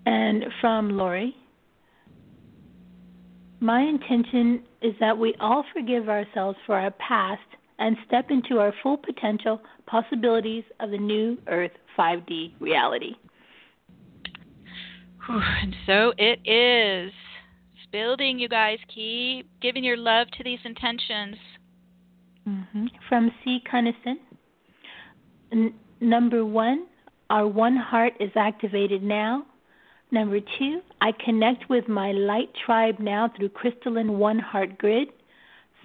And 0.05 0.45
from 0.61 0.91
Lori, 0.91 1.35
my 3.61 3.81
intention 3.81 4.61
is 4.83 4.93
that 4.99 5.17
we 5.17 5.33
all 5.39 5.65
forgive 5.73 6.07
ourselves 6.07 6.57
for 6.67 6.75
our 6.75 6.91
past 6.91 7.41
and 7.81 7.97
step 8.07 8.29
into 8.29 8.59
our 8.59 8.71
full 8.83 8.95
potential 8.95 9.59
possibilities 9.87 10.63
of 10.79 10.91
the 10.91 10.97
new 10.97 11.37
Earth 11.47 11.71
5D 11.97 12.53
reality. 12.59 13.15
And 15.27 15.75
so 15.85 16.13
it 16.17 16.39
is. 16.45 17.11
It's 17.73 17.91
building, 17.91 18.37
you 18.37 18.47
guys. 18.47 18.77
Keep 18.93 19.49
giving 19.61 19.83
your 19.83 19.97
love 19.97 20.27
to 20.37 20.43
these 20.43 20.59
intentions. 20.63 21.35
Mm-hmm. 22.47 22.85
From 23.09 23.31
C. 23.43 23.61
Cunnison. 23.69 24.19
N- 25.51 25.73
number 25.99 26.45
one, 26.45 26.85
our 27.29 27.47
one 27.47 27.75
heart 27.75 28.13
is 28.19 28.31
activated 28.35 29.01
now. 29.01 29.45
Number 30.11 30.39
two, 30.39 30.81
I 31.01 31.13
connect 31.23 31.69
with 31.69 31.87
my 31.87 32.11
light 32.11 32.49
tribe 32.65 32.99
now 32.99 33.31
through 33.35 33.49
crystalline 33.49 34.19
one 34.19 34.39
heart 34.39 34.77
grid. 34.77 35.07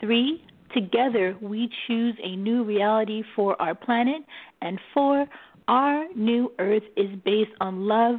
Three, 0.01 0.42
together 0.77 1.37
we 1.41 1.70
choose 1.87 2.14
a 2.22 2.37
new 2.37 2.62
reality 2.62 3.22
for 3.35 3.61
our 3.61 3.74
planet. 3.74 4.22
And 4.61 4.79
for 4.93 5.27
our 5.68 6.05
new 6.14 6.53
earth 6.59 6.83
is 6.97 7.09
based 7.24 7.53
on 7.61 7.87
love, 7.87 8.16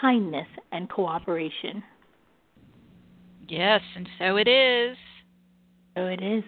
kindness, 0.00 0.46
and 0.72 0.88
cooperation. 0.88 1.82
Yes, 3.48 3.80
and 3.96 4.08
so 4.18 4.36
it 4.36 4.48
is. 4.48 4.96
So 5.96 6.06
it 6.06 6.22
is. 6.22 6.42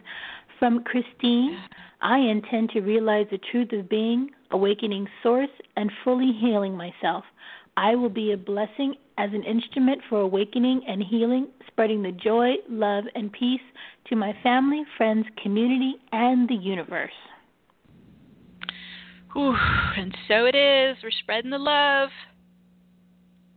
From 0.58 0.82
Christine, 0.84 1.56
I 2.00 2.18
intend 2.18 2.70
to 2.70 2.80
realize 2.80 3.26
the 3.30 3.38
truth 3.50 3.72
of 3.72 3.88
being, 3.88 4.30
awakening 4.50 5.06
source, 5.22 5.50
and 5.76 5.90
fully 6.04 6.32
healing 6.40 6.76
myself. 6.76 7.24
I 7.78 7.94
will 7.94 8.08
be 8.08 8.32
a 8.32 8.36
blessing 8.36 8.96
as 9.18 9.30
an 9.32 9.44
instrument 9.44 10.00
for 10.08 10.20
awakening 10.20 10.82
and 10.88 11.00
healing, 11.00 11.46
spreading 11.68 12.02
the 12.02 12.10
joy, 12.10 12.54
love, 12.68 13.04
and 13.14 13.32
peace 13.32 13.60
to 14.08 14.16
my 14.16 14.34
family, 14.42 14.82
friends, 14.96 15.26
community, 15.40 15.94
and 16.10 16.48
the 16.48 16.56
universe. 16.56 17.12
Whew, 19.32 19.54
and 19.96 20.12
so 20.26 20.46
it 20.46 20.56
is. 20.56 20.96
We're 21.04 21.12
spreading 21.22 21.52
the 21.52 21.58
love. 21.58 22.08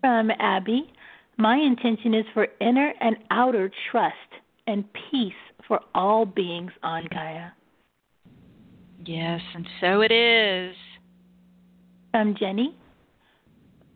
From 0.02 0.30
Abby, 0.40 0.94
my 1.40 1.56
intention 1.56 2.14
is 2.14 2.26
for 2.36 2.48
inner 2.60 2.94
and 3.02 3.16
outer 3.32 3.72
trust 3.90 4.16
and 4.68 4.86
peace 5.10 5.34
for 5.68 5.80
all 5.96 6.28
beings 6.28 6.72
on 6.84 7.08
Gaia. 7.12 7.48
Yes, 9.04 9.42
and 9.56 9.68
so 9.80 10.02
it 10.02 10.12
is. 10.12 10.76
From 12.12 12.36
Jenny, 12.40 12.76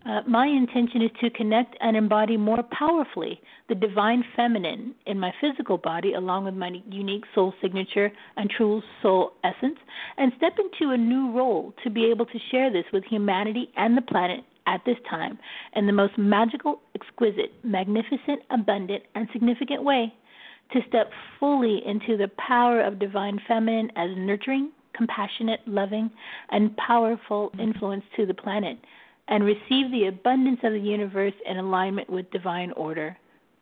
uh, 0.05 0.21
my 0.27 0.45
intention 0.45 1.01
is 1.01 1.09
to 1.19 1.29
connect 1.31 1.75
and 1.81 1.97
embody 1.97 2.37
more 2.37 2.63
powerfully 2.71 3.41
the 3.69 3.75
divine 3.75 4.23
feminine 4.35 4.93
in 5.07 5.19
my 5.19 5.31
physical 5.41 5.77
body, 5.77 6.13
along 6.13 6.45
with 6.45 6.53
my 6.53 6.71
unique 6.89 7.23
soul 7.33 7.53
signature 7.61 8.11
and 8.37 8.49
true 8.49 8.81
soul 9.01 9.31
essence, 9.43 9.79
and 10.17 10.31
step 10.37 10.53
into 10.59 10.93
a 10.93 10.97
new 10.97 11.31
role 11.31 11.73
to 11.83 11.89
be 11.89 12.05
able 12.05 12.25
to 12.27 12.39
share 12.51 12.71
this 12.71 12.85
with 12.93 13.03
humanity 13.05 13.69
and 13.77 13.97
the 13.97 14.01
planet 14.01 14.41
at 14.67 14.81
this 14.85 14.97
time 15.09 15.39
in 15.75 15.87
the 15.87 15.93
most 15.93 16.17
magical, 16.17 16.81
exquisite, 16.93 17.53
magnificent, 17.63 18.41
abundant, 18.51 19.03
and 19.15 19.27
significant 19.33 19.83
way. 19.83 20.13
To 20.73 20.79
step 20.87 21.11
fully 21.39 21.81
into 21.85 22.17
the 22.17 22.29
power 22.39 22.81
of 22.81 22.99
divine 22.99 23.39
feminine 23.47 23.91
as 23.95 24.09
nurturing, 24.17 24.71
compassionate, 24.95 25.59
loving, 25.67 26.09
and 26.49 26.75
powerful 26.77 27.51
influence 27.59 28.03
to 28.15 28.25
the 28.25 28.33
planet 28.33 28.77
and 29.27 29.43
receive 29.43 29.91
the 29.91 30.07
abundance 30.07 30.59
of 30.63 30.73
the 30.73 30.79
universe 30.79 31.33
in 31.45 31.57
alignment 31.57 32.09
with 32.09 32.29
divine 32.31 32.71
order, 32.73 33.17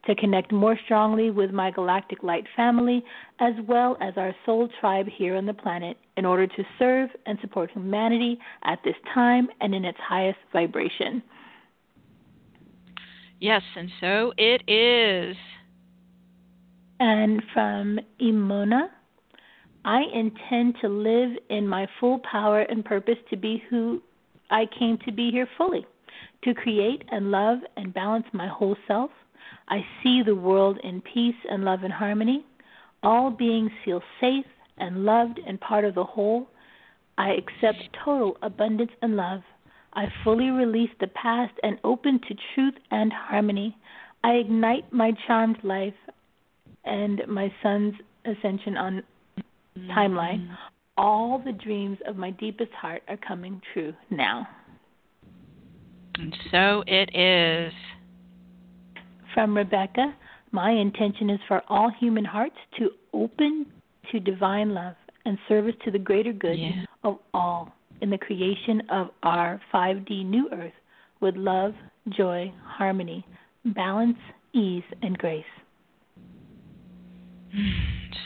to 0.05 0.15
connect 0.15 0.51
more 0.51 0.77
strongly 0.83 1.31
with 1.31 1.51
my 1.51 1.71
galactic 1.71 2.23
light 2.23 2.45
family 2.55 3.03
as 3.39 3.53
well 3.67 3.97
as 4.01 4.13
our 4.17 4.35
soul 4.45 4.67
tribe 4.79 5.07
here 5.07 5.37
on 5.37 5.45
the 5.45 5.53
planet 5.53 5.97
in 6.17 6.25
order 6.25 6.45
to 6.45 6.63
serve 6.77 7.09
and 7.25 7.37
support 7.41 7.71
humanity 7.71 8.37
at 8.65 8.79
this 8.83 8.95
time 9.13 9.47
and 9.61 9.73
in 9.73 9.85
its 9.85 9.97
highest 10.01 10.39
vibration. 10.51 11.23
Yes, 13.39 13.61
and 13.75 13.89
so 13.99 14.33
it 14.37 14.69
is. 14.69 15.35
And 16.99 17.41
from 17.53 17.99
Imona, 18.21 18.87
I 19.85 20.03
intend 20.13 20.75
to 20.81 20.87
live 20.87 21.31
in 21.49 21.67
my 21.67 21.87
full 21.99 22.19
power 22.19 22.61
and 22.61 22.85
purpose 22.85 23.17
to 23.29 23.37
be 23.37 23.61
who 23.69 24.01
I 24.53 24.67
came 24.77 24.99
to 25.05 25.11
be 25.11 25.31
here 25.31 25.47
fully 25.57 25.83
to 26.43 26.53
create 26.53 27.03
and 27.11 27.31
love 27.31 27.57
and 27.75 27.91
balance 27.91 28.25
my 28.33 28.47
whole 28.47 28.77
self. 28.87 29.09
I 29.67 29.79
see 30.01 30.21
the 30.23 30.35
world 30.35 30.77
in 30.83 31.01
peace 31.01 31.35
and 31.49 31.63
love 31.63 31.79
and 31.83 31.91
harmony. 31.91 32.45
All 33.01 33.31
beings 33.31 33.71
feel 33.83 34.01
safe 34.21 34.45
and 34.77 35.05
loved 35.05 35.39
and 35.45 35.59
part 35.59 35.85
of 35.85 35.95
the 35.95 36.03
whole. 36.03 36.47
I 37.17 37.31
accept 37.31 37.97
total 38.05 38.37
abundance 38.43 38.91
and 39.01 39.15
love. 39.15 39.41
I 39.95 40.05
fully 40.23 40.51
release 40.51 40.91
the 40.99 41.07
past 41.07 41.53
and 41.63 41.79
open 41.83 42.19
to 42.27 42.35
truth 42.53 42.75
and 42.91 43.11
harmony. 43.11 43.75
I 44.23 44.33
ignite 44.33 44.93
my 44.93 45.13
charmed 45.25 45.57
life 45.63 45.93
and 46.85 47.23
my 47.27 47.51
son's 47.63 47.95
ascension 48.23 48.77
on 48.77 49.03
mm-hmm. 49.77 49.91
timeline 49.91 50.55
all 50.97 51.41
the 51.43 51.51
dreams 51.51 51.97
of 52.07 52.15
my 52.15 52.31
deepest 52.31 52.71
heart 52.71 53.01
are 53.07 53.17
coming 53.17 53.61
true 53.73 53.93
now. 54.09 54.47
And 56.15 56.35
so 56.51 56.83
it 56.85 57.15
is. 57.15 57.73
From 59.33 59.57
Rebecca, 59.57 60.13
my 60.51 60.71
intention 60.71 61.29
is 61.29 61.39
for 61.47 61.63
all 61.67 61.91
human 61.99 62.23
hearts 62.23 62.55
to 62.77 62.91
open 63.13 63.65
to 64.11 64.19
divine 64.19 64.73
love 64.73 64.95
and 65.25 65.37
service 65.47 65.75
to 65.85 65.91
the 65.91 65.97
greater 65.97 66.33
good 66.33 66.59
yeah. 66.59 66.83
of 67.03 67.17
all 67.33 67.73
in 68.01 68.09
the 68.09 68.17
creation 68.17 68.81
of 68.89 69.07
our 69.23 69.59
5D 69.73 70.25
new 70.25 70.49
earth 70.51 70.73
with 71.21 71.35
love, 71.35 71.73
joy, 72.15 72.53
harmony, 72.63 73.25
balance, 73.65 74.17
ease, 74.53 74.83
and 75.01 75.17
grace. 75.17 75.43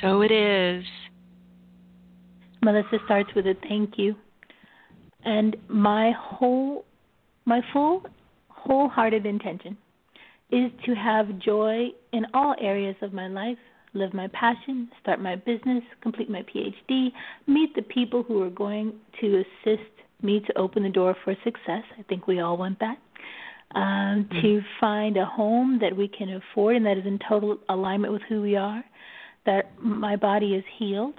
So 0.02 0.22
it 0.22 0.32
is. 0.32 0.84
Melissa 2.62 2.98
starts 3.06 3.30
with 3.36 3.46
a 3.48 3.56
thank 3.68 3.98
you. 3.98 4.16
And 5.24 5.56
my 5.68 6.12
whole 6.12 6.86
my 7.46 7.62
full 7.72 8.04
wholehearted 8.50 9.26
intention 9.26 9.78
is 10.52 10.72
to 10.86 10.94
have 10.94 11.40
joy 11.40 11.88
in 12.14 12.26
all 12.34 12.56
areas 12.60 12.96
of 13.02 13.14
my 13.14 13.28
life, 13.28 13.58
live 13.94 14.14
my 14.14 14.28
passion, 14.28 14.90
start 15.02 15.20
my 15.22 15.36
business, 15.36 15.84
complete 16.02 16.30
my 16.30 16.44
PhD, 16.44 17.12
meet 17.48 17.76
the 17.76 17.82
people 17.82 18.24
who 18.24 18.42
are 18.44 18.50
going 18.50 18.94
to 19.22 19.44
assist 19.44 19.90
me 20.22 20.40
to 20.42 20.58
open 20.58 20.84
the 20.84 20.90
door 20.90 21.16
for 21.24 21.36
success. 21.44 21.84
I 21.98 22.04
think 22.08 22.28
we 22.28 22.40
all 22.40 22.58
want 22.58 22.80
that. 22.80 22.98
Um, 23.76 23.84
mm-hmm. 23.84 24.42
To 24.42 24.62
find 24.80 25.18
a 25.18 25.26
home 25.26 25.80
that 25.82 25.96
we 25.96 26.08
can 26.08 26.30
afford 26.34 26.78
and 26.78 26.86
that 26.86 26.98
is 26.98 27.06
in 27.06 27.20
total 27.28 27.58
alignment 27.68 28.14
with 28.14 28.22
who 28.30 28.42
we 28.42 28.56
are, 28.56 28.84
that 29.46 29.72
my 29.82 30.16
body 30.16 30.56
is 30.56 30.64
healed. 30.78 31.16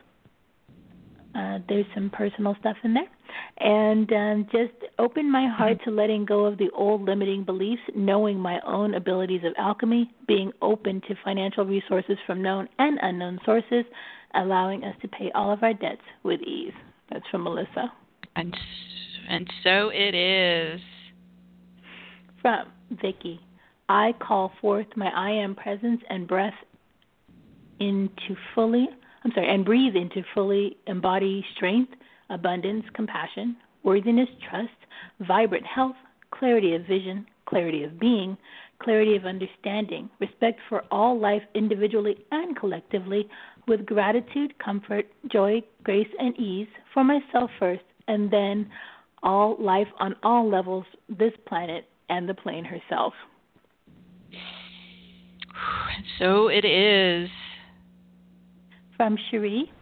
Uh, 1.35 1.59
there's 1.69 1.87
some 1.95 2.11
personal 2.11 2.57
stuff 2.61 2.77
in 2.85 2.95
there 2.95 3.09
and 3.59 4.13
um, 4.13 4.47
just 4.53 4.73
open 4.99 5.31
my 5.31 5.49
heart 5.49 5.79
to 5.85 5.91
letting 5.91 6.25
go 6.25 6.45
of 6.45 6.59
the 6.59 6.71
old 6.75 7.03
limiting 7.03 7.45
beliefs, 7.45 7.83
knowing 7.95 8.39
my 8.39 8.61
own 8.67 8.95
abilities 8.95 9.43
of 9.45 9.53
alchemy, 9.59 10.11
being 10.27 10.53
open 10.63 11.01
to 11.09 11.15
financial 11.25 11.65
resources 11.65 12.17
from 12.27 12.43
known 12.43 12.69
and 12.79 12.99
unknown 13.03 13.39
sources, 13.45 13.85
allowing 14.35 14.85
us 14.85 14.95
to 15.03 15.09
pay 15.09 15.31
all 15.35 15.53
of 15.53 15.63
our 15.63 15.75
debts 15.75 16.03
with 16.23 16.41
ease. 16.43 16.73
That's 17.11 17.25
from 17.31 17.45
Melissa. 17.45 17.93
And 18.37 18.57
and 19.29 19.49
so 19.65 19.91
it 19.93 20.15
is. 20.15 20.81
From 22.41 22.69
Vicky, 23.03 23.41
I 23.89 24.15
call 24.21 24.53
forth 24.61 24.87
my 24.97 25.09
I 25.09 25.31
am 25.31 25.55
presence 25.55 26.01
and 26.09 26.29
breath 26.29 26.55
into 27.81 28.37
fully. 28.55 28.89
I'm 29.25 29.33
sorry, 29.33 29.49
and 29.53 29.65
breathe 29.65 29.97
into 29.97 30.23
fully 30.35 30.77
embody 30.87 31.45
strength 31.55 31.93
abundance, 32.31 32.85
compassion, 32.95 33.57
worthiness, 33.83 34.29
trust, 34.49 34.69
vibrant 35.27 35.65
health, 35.65 35.97
clarity 36.31 36.75
of 36.75 36.83
vision, 36.83 37.27
clarity 37.47 37.85
of 37.85 37.99
being, 37.99 38.37
clarity 38.83 39.17
of 39.17 39.25
understanding, 39.25 40.11
respect 40.21 40.61
for 40.69 40.85
all 40.91 41.19
life 41.19 41.43
individually 41.55 42.17
and 42.31 42.57
collectively, 42.57 43.29
with 43.67 43.85
gratitude, 43.87 44.59
comfort, 44.59 45.07
joy, 45.31 45.63
grace, 45.83 46.09
and 46.19 46.39
ease 46.39 46.69
for 46.95 47.05
myself 47.05 47.51
first, 47.59 47.83
and 48.07 48.31
then 48.31 48.69
all 49.23 49.57
life 49.59 49.89
on 49.99 50.15
all 50.23 50.49
levels, 50.49 50.85
this 51.09 51.33
planet 51.47 51.87
and 52.09 52.29
the 52.29 52.35
plane 52.35 52.65
herself. 52.65 53.13
So 56.19 56.49
it 56.49 56.65
is. 56.65 57.29
From 58.99 59.17
Cherie. 59.31 59.73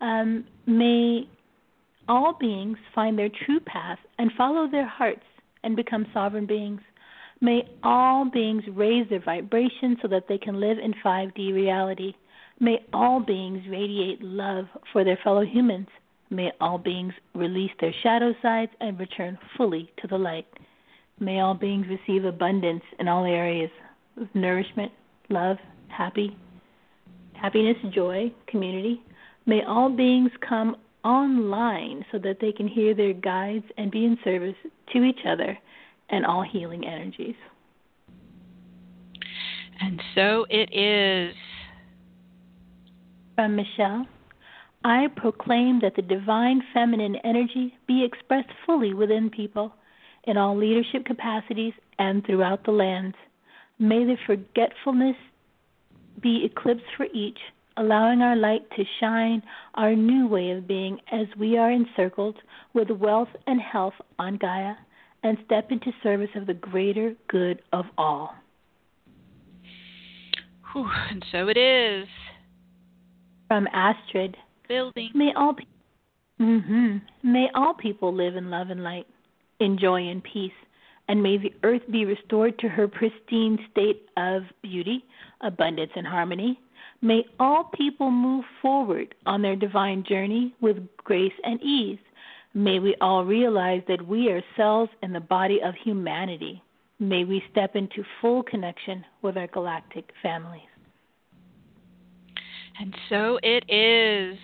Um, 0.00 0.44
may 0.66 1.28
all 2.08 2.36
beings 2.38 2.78
find 2.94 3.18
their 3.18 3.28
true 3.44 3.60
path 3.60 3.98
and 4.18 4.30
follow 4.38 4.68
their 4.70 4.86
hearts 4.86 5.24
and 5.64 5.76
become 5.76 6.06
sovereign 6.14 6.46
beings. 6.46 6.80
May 7.40 7.68
all 7.82 8.24
beings 8.24 8.62
raise 8.72 9.08
their 9.10 9.20
vibration 9.20 9.96
so 10.00 10.08
that 10.08 10.28
they 10.28 10.38
can 10.38 10.60
live 10.60 10.78
in 10.78 10.94
5D 11.04 11.52
reality. 11.52 12.14
May 12.60 12.78
all 12.92 13.18
beings 13.18 13.62
radiate 13.68 14.22
love 14.22 14.66
for 14.92 15.02
their 15.02 15.18
fellow 15.24 15.44
humans. 15.44 15.88
May 16.30 16.52
all 16.60 16.78
beings 16.78 17.12
release 17.34 17.72
their 17.80 17.92
shadow 18.02 18.32
sides 18.40 18.70
and 18.80 18.98
return 18.98 19.38
fully 19.56 19.92
to 20.00 20.06
the 20.06 20.18
light. 20.18 20.46
May 21.18 21.40
all 21.40 21.54
beings 21.54 21.86
receive 21.88 22.24
abundance 22.24 22.84
in 23.00 23.08
all 23.08 23.24
areas 23.24 23.70
of 24.20 24.28
nourishment, 24.34 24.92
love, 25.28 25.56
happy, 25.88 26.36
happiness, 27.42 27.76
joy, 27.92 28.32
community. 28.46 29.02
May 29.46 29.62
all 29.64 29.90
beings 29.90 30.30
come 30.48 30.76
online 31.04 32.04
so 32.12 32.18
that 32.18 32.38
they 32.40 32.52
can 32.52 32.68
hear 32.68 32.94
their 32.94 33.12
guides 33.12 33.64
and 33.76 33.90
be 33.90 34.04
in 34.04 34.16
service 34.22 34.54
to 34.92 35.02
each 35.02 35.18
other 35.26 35.58
and 36.10 36.24
all 36.24 36.42
healing 36.42 36.86
energies. 36.86 37.34
And 39.80 40.00
so 40.14 40.46
it 40.48 40.72
is. 40.72 41.34
From 43.34 43.56
Michelle 43.56 44.06
I 44.84 45.08
proclaim 45.16 45.80
that 45.80 45.96
the 45.96 46.02
divine 46.02 46.62
feminine 46.74 47.16
energy 47.24 47.74
be 47.86 48.04
expressed 48.04 48.50
fully 48.66 48.94
within 48.94 49.30
people 49.30 49.72
in 50.24 50.36
all 50.36 50.56
leadership 50.56 51.04
capacities 51.04 51.72
and 51.98 52.24
throughout 52.24 52.64
the 52.64 52.72
lands. 52.72 53.16
May 53.78 54.04
the 54.04 54.16
forgetfulness 54.26 55.16
be 56.20 56.44
eclipsed 56.44 56.84
for 56.96 57.06
each 57.12 57.38
allowing 57.76 58.20
our 58.20 58.36
light 58.36 58.62
to 58.76 58.84
shine 59.00 59.42
our 59.74 59.94
new 59.94 60.26
way 60.26 60.50
of 60.50 60.66
being 60.66 60.98
as 61.10 61.26
we 61.38 61.56
are 61.56 61.70
encircled 61.70 62.36
with 62.74 62.90
wealth 62.90 63.28
and 63.46 63.60
health 63.60 63.94
on 64.18 64.36
Gaia 64.36 64.74
and 65.22 65.38
step 65.46 65.70
into 65.70 65.92
service 66.02 66.30
of 66.34 66.46
the 66.46 66.54
greater 66.54 67.14
good 67.28 67.62
of 67.72 67.86
all. 67.96 68.34
Whew, 70.72 70.88
and 71.10 71.24
so 71.30 71.48
it 71.48 71.56
is. 71.56 72.06
From 73.48 73.68
Astrid. 73.72 74.36
Building. 74.68 75.10
May 75.14 75.32
all, 75.36 75.54
pe- 75.54 76.44
mm-hmm. 76.44 76.96
May 77.22 77.48
all 77.54 77.74
people 77.74 78.14
live 78.14 78.36
in 78.36 78.50
love 78.50 78.70
and 78.70 78.82
light, 78.82 79.06
in 79.60 79.78
joy 79.78 80.08
and 80.08 80.22
peace, 80.24 80.52
and 81.08 81.22
may 81.22 81.36
the 81.36 81.52
earth 81.62 81.82
be 81.90 82.04
restored 82.04 82.58
to 82.58 82.68
her 82.68 82.88
pristine 82.88 83.58
state 83.70 84.08
of 84.16 84.42
beauty, 84.62 85.04
abundance, 85.40 85.92
and 85.96 86.06
harmony 86.06 86.58
May 87.04 87.26
all 87.40 87.64
people 87.64 88.12
move 88.12 88.44
forward 88.62 89.14
on 89.26 89.42
their 89.42 89.56
divine 89.56 90.04
journey 90.08 90.54
with 90.60 90.76
grace 90.98 91.32
and 91.42 91.60
ease. 91.60 91.98
May 92.54 92.78
we 92.78 92.94
all 93.00 93.24
realize 93.24 93.82
that 93.88 94.06
we 94.06 94.30
are 94.30 94.40
cells 94.56 94.88
in 95.02 95.12
the 95.12 95.20
body 95.20 95.60
of 95.62 95.74
humanity. 95.82 96.62
May 97.00 97.24
we 97.24 97.42
step 97.50 97.74
into 97.74 98.04
full 98.20 98.44
connection 98.44 99.04
with 99.20 99.36
our 99.36 99.48
galactic 99.48 100.10
families. 100.22 100.62
And 102.78 102.94
so 103.08 103.40
it 103.42 103.64
is. 103.68 104.38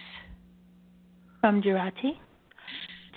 From 1.41 1.63
Jurati. 1.63 2.19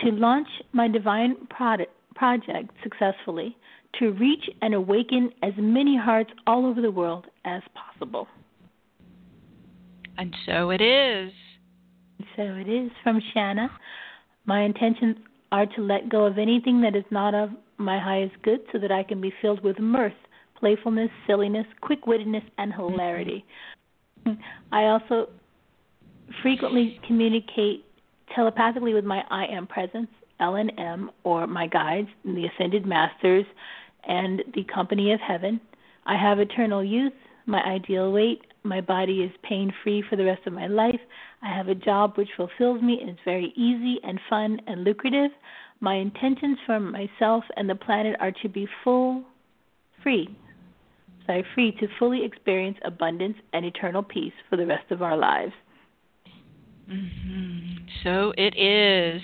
To 0.03 0.11
launch 0.11 0.47
my 0.71 0.87
divine 0.87 1.47
product, 1.49 1.91
project 2.15 2.71
successfully, 2.83 3.55
to 3.99 4.11
reach 4.11 4.49
and 4.61 4.73
awaken 4.73 5.31
as 5.43 5.53
many 5.57 5.97
hearts 5.97 6.31
all 6.47 6.65
over 6.65 6.81
the 6.81 6.91
world 6.91 7.25
as 7.45 7.61
possible. 7.73 8.27
And 10.17 10.35
so 10.45 10.69
it 10.69 10.81
is. 10.81 11.31
So 12.35 12.43
it 12.43 12.69
is 12.69 12.91
from 13.03 13.21
Shanna. 13.33 13.69
My 14.45 14.61
intentions 14.61 15.17
are 15.51 15.65
to 15.65 15.81
let 15.81 16.09
go 16.09 16.25
of 16.25 16.37
anything 16.37 16.81
that 16.81 16.95
is 16.95 17.03
not 17.11 17.33
of 17.33 17.49
my 17.77 17.99
highest 17.99 18.35
good 18.43 18.61
so 18.71 18.77
that 18.79 18.91
I 18.91 19.03
can 19.03 19.19
be 19.19 19.33
filled 19.41 19.63
with 19.63 19.79
mirth, 19.79 20.13
playfulness, 20.57 21.09
silliness, 21.27 21.65
quick 21.81 22.05
wittedness, 22.05 22.43
and 22.57 22.73
hilarity. 22.73 23.43
Mm-hmm. 24.25 24.41
I 24.71 24.85
also 24.85 25.29
frequently 26.41 26.99
communicate 27.05 27.85
telepathically 28.35 28.93
with 28.93 29.03
my 29.03 29.23
I 29.29 29.45
am 29.45 29.67
presence, 29.67 30.07
LNM, 30.41 31.09
or 31.23 31.47
my 31.47 31.67
guides, 31.67 32.09
the 32.25 32.47
Ascended 32.47 32.85
Masters, 32.85 33.45
and 34.07 34.41
the 34.55 34.63
Company 34.73 35.13
of 35.13 35.19
Heaven. 35.19 35.61
I 36.05 36.17
have 36.17 36.39
eternal 36.39 36.83
youth, 36.83 37.13
my 37.45 37.61
ideal 37.63 38.11
weight, 38.11 38.41
my 38.63 38.81
body 38.81 39.21
is 39.23 39.31
pain 39.43 39.73
free 39.83 40.03
for 40.07 40.15
the 40.15 40.25
rest 40.25 40.45
of 40.45 40.53
my 40.53 40.67
life. 40.67 40.99
I 41.41 41.55
have 41.55 41.67
a 41.67 41.75
job 41.75 42.13
which 42.15 42.29
fulfills 42.37 42.81
me 42.81 42.99
and 43.01 43.09
it's 43.09 43.19
very 43.25 43.53
easy 43.55 43.99
and 44.03 44.19
fun 44.29 44.59
and 44.67 44.83
lucrative. 44.83 45.31
My 45.79 45.95
intentions 45.95 46.59
for 46.65 46.79
myself 46.79 47.43
and 47.55 47.67
the 47.67 47.75
planet 47.75 48.15
are 48.19 48.31
to 48.43 48.49
be 48.49 48.67
full, 48.83 49.23
free, 50.03 50.35
sorry, 51.25 51.43
free 51.55 51.71
to 51.79 51.87
fully 51.97 52.23
experience 52.23 52.77
abundance 52.85 53.37
and 53.53 53.65
eternal 53.65 54.03
peace 54.03 54.33
for 54.49 54.57
the 54.57 54.65
rest 54.65 54.91
of 54.91 55.01
our 55.01 55.17
lives. 55.17 55.53
Mm-hmm. 56.87 57.77
So 58.03 58.33
it 58.37 58.55
is. 58.57 59.21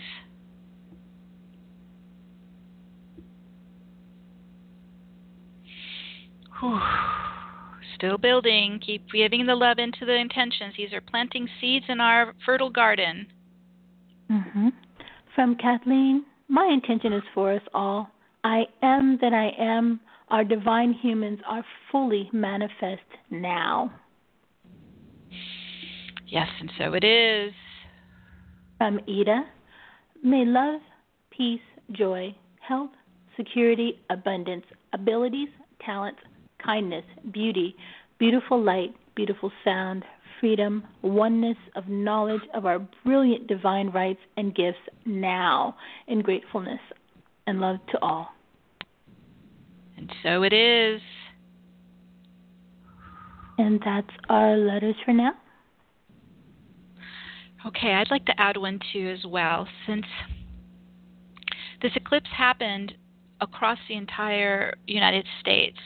Whew. 6.59 6.79
Still 7.95 8.17
building. 8.17 8.79
Keep 8.85 9.11
giving 9.11 9.45
the 9.45 9.55
love 9.55 9.79
into 9.79 10.05
the 10.05 10.15
intentions. 10.15 10.73
These 10.77 10.93
are 10.93 11.01
planting 11.01 11.47
seeds 11.59 11.85
in 11.89 11.99
our 11.99 12.33
fertile 12.45 12.69
garden. 12.69 13.27
Mm-hmm. 14.31 14.69
From 15.35 15.55
Kathleen, 15.55 16.25
my 16.47 16.69
intention 16.71 17.13
is 17.13 17.23
for 17.33 17.53
us 17.53 17.61
all. 17.73 18.09
I 18.43 18.63
am 18.81 19.17
that 19.21 19.33
I 19.33 19.51
am. 19.61 19.99
Our 20.29 20.43
divine 20.43 20.93
humans 20.93 21.39
are 21.47 21.63
fully 21.91 22.29
manifest 22.33 23.01
now. 23.29 23.91
Yes, 26.27 26.47
and 26.59 26.71
so 26.77 26.93
it 26.93 27.03
is. 27.03 27.53
From 28.77 28.99
Ida, 29.07 29.45
may 30.23 30.43
love, 30.45 30.81
peace, 31.31 31.61
joy, 31.91 32.35
health, 32.59 32.91
security, 33.37 33.99
abundance, 34.09 34.65
abilities, 34.93 35.49
talents, 35.83 36.19
kindness, 36.63 37.03
beauty, 37.31 37.75
beautiful 38.19 38.61
light, 38.61 38.93
beautiful 39.15 39.51
sound, 39.63 40.03
freedom, 40.39 40.83
oneness 41.01 41.57
of 41.75 41.87
knowledge 41.87 42.41
of 42.53 42.65
our 42.65 42.79
brilliant 43.03 43.47
divine 43.47 43.89
rights 43.89 44.19
and 44.37 44.55
gifts 44.55 44.77
now 45.05 45.75
in 46.07 46.21
gratefulness 46.21 46.79
and 47.47 47.59
love 47.59 47.77
to 47.91 47.99
all. 48.01 48.29
And 49.97 50.11
so 50.23 50.43
it 50.43 50.53
is. 50.53 51.01
And 53.57 53.81
that's 53.83 54.09
our 54.29 54.55
letters 54.55 54.95
for 55.03 55.13
now. 55.13 55.31
Okay, 57.65 57.93
I'd 57.93 58.11
like 58.11 58.25
to 58.25 58.39
add 58.39 58.55
one 58.55 58.79
too 58.93 59.13
as 59.17 59.25
well. 59.25 59.67
Since 59.87 60.05
this 61.81 61.91
eclipse 61.95 62.29
happened 62.35 62.93
across 63.41 63.77
the 63.88 63.95
entire 63.95 64.75
United 64.88 65.25
States, 65.39 65.77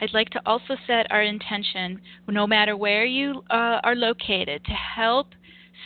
I'd 0.00 0.14
like 0.14 0.30
to 0.30 0.42
also 0.46 0.76
set 0.86 1.10
our 1.10 1.22
intention, 1.22 2.00
no 2.28 2.46
matter 2.46 2.76
where 2.76 3.04
you 3.04 3.42
uh, 3.50 3.80
are 3.82 3.94
located, 3.94 4.64
to 4.64 4.72
help 4.72 5.28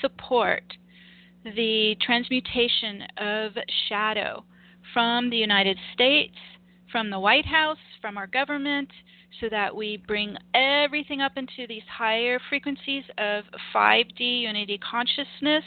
support 0.01 0.65
the 1.45 1.97
transmutation 2.01 3.03
of 3.19 3.53
shadow 3.89 4.45
from 4.93 5.31
the 5.31 5.37
United 5.37 5.79
States, 5.95 6.37
from 6.91 7.11
the 7.11 7.21
White 7.21 7.47
House, 7.47 7.79
from 8.01 8.17
our 8.17 8.27
government, 8.27 8.89
so 9.41 9.49
that 9.51 9.75
we 9.75 9.99
bring 10.07 10.37
everything 10.55 11.21
up 11.21 11.33
into 11.37 11.67
these 11.69 11.83
higher 11.91 12.41
frequencies 12.49 13.05
of 13.19 13.45
5D 13.75 14.41
unity 14.41 14.79
consciousness, 14.79 15.65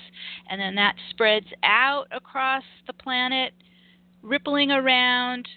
and 0.49 0.59
then 0.59 0.75
that 0.75 0.95
spreads 1.11 1.45
out 1.63 2.07
across 2.11 2.63
the 2.87 2.93
planet, 2.93 3.53
rippling 4.21 4.71
around 4.71 5.47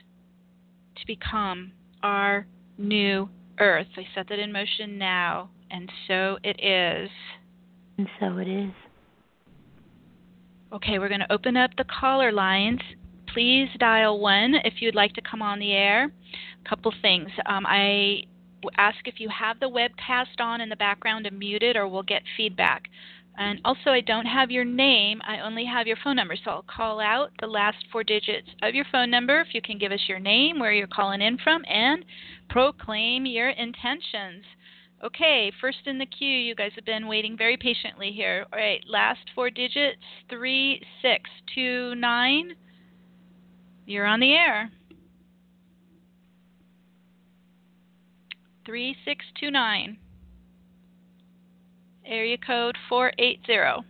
to 0.97 1.07
become 1.07 1.73
our 2.03 2.47
new 2.79 3.29
Earth. 3.59 3.89
I 3.97 4.07
set 4.15 4.29
that 4.29 4.39
in 4.39 4.53
motion 4.53 4.99
now, 4.99 5.51
and 5.71 5.91
so 6.09 6.39
it 6.43 6.59
is. 6.63 7.11
And 7.99 8.09
so 8.19 8.39
it 8.39 8.49
is. 8.49 8.73
Okay, 10.73 10.99
we're 10.99 11.09
going 11.09 11.21
to 11.21 11.33
open 11.33 11.57
up 11.57 11.71
the 11.77 11.85
caller 11.85 12.33
lines. 12.33 12.81
Please 13.33 13.69
dial 13.79 14.21
one 14.21 14.55
if 14.65 14.75
you'd 14.81 14.95
like 14.95 15.13
to 15.15 15.21
come 15.21 15.43
on 15.43 15.59
the 15.59 15.73
air. 15.73 16.11
A 16.65 16.69
couple 16.69 16.93
things. 17.03 17.29
Um, 17.47 17.67
I 17.67 18.23
ask 18.79 18.97
if 19.05 19.17
you 19.19 19.29
have 19.29 19.61
the 19.61 19.69
webcast 19.69 20.41
on 20.41 20.61
in 20.61 20.69
the 20.69 20.77
background 20.77 21.27
and 21.27 21.39
muted, 21.39 21.77
or 21.77 21.89
we'll 21.89 22.03
get 22.03 22.23
feedback. 22.37 22.85
And 23.39 23.61
also, 23.65 23.91
I 23.91 24.01
don't 24.01 24.27
have 24.27 24.51
your 24.51 24.65
name, 24.65 25.23
I 25.27 25.41
only 25.41 25.65
have 25.65 25.87
your 25.87 25.97
phone 26.05 26.17
number. 26.17 26.37
So 26.37 26.51
I'll 26.51 26.65
call 26.69 27.01
out 27.01 27.31
the 27.41 27.47
last 27.47 27.79
four 27.91 28.05
digits 28.05 28.49
of 28.63 28.75
your 28.75 28.85
phone 28.93 29.11
number 29.11 29.41
if 29.41 29.55
you 29.55 29.63
can 29.63 29.79
give 29.79 29.91
us 29.91 30.03
your 30.07 30.19
name, 30.19 30.59
where 30.59 30.73
you're 30.73 30.87
calling 30.87 31.23
in 31.23 31.39
from, 31.39 31.65
and 31.67 32.05
proclaim 32.51 33.25
your 33.25 33.49
intentions. 33.49 34.45
Okay, 35.03 35.51
first 35.61 35.79
in 35.87 35.99
the 35.99 36.07
queue, 36.07 36.29
you 36.29 36.55
guys 36.55 36.73
have 36.77 36.85
been 36.85 37.09
waiting 37.09 37.37
very 37.37 37.57
patiently 37.57 38.13
here. 38.13 38.47
All 38.53 38.59
right, 38.59 38.85
last 38.87 39.31
four 39.35 39.51
digits 39.51 39.99
3629. 40.29 42.55
You're 43.87 44.07
on 44.07 44.21
the 44.21 44.33
air. 44.33 44.71
3629. 48.65 49.99
Area 52.05 52.37
code 52.39 52.77
480. 52.89 53.87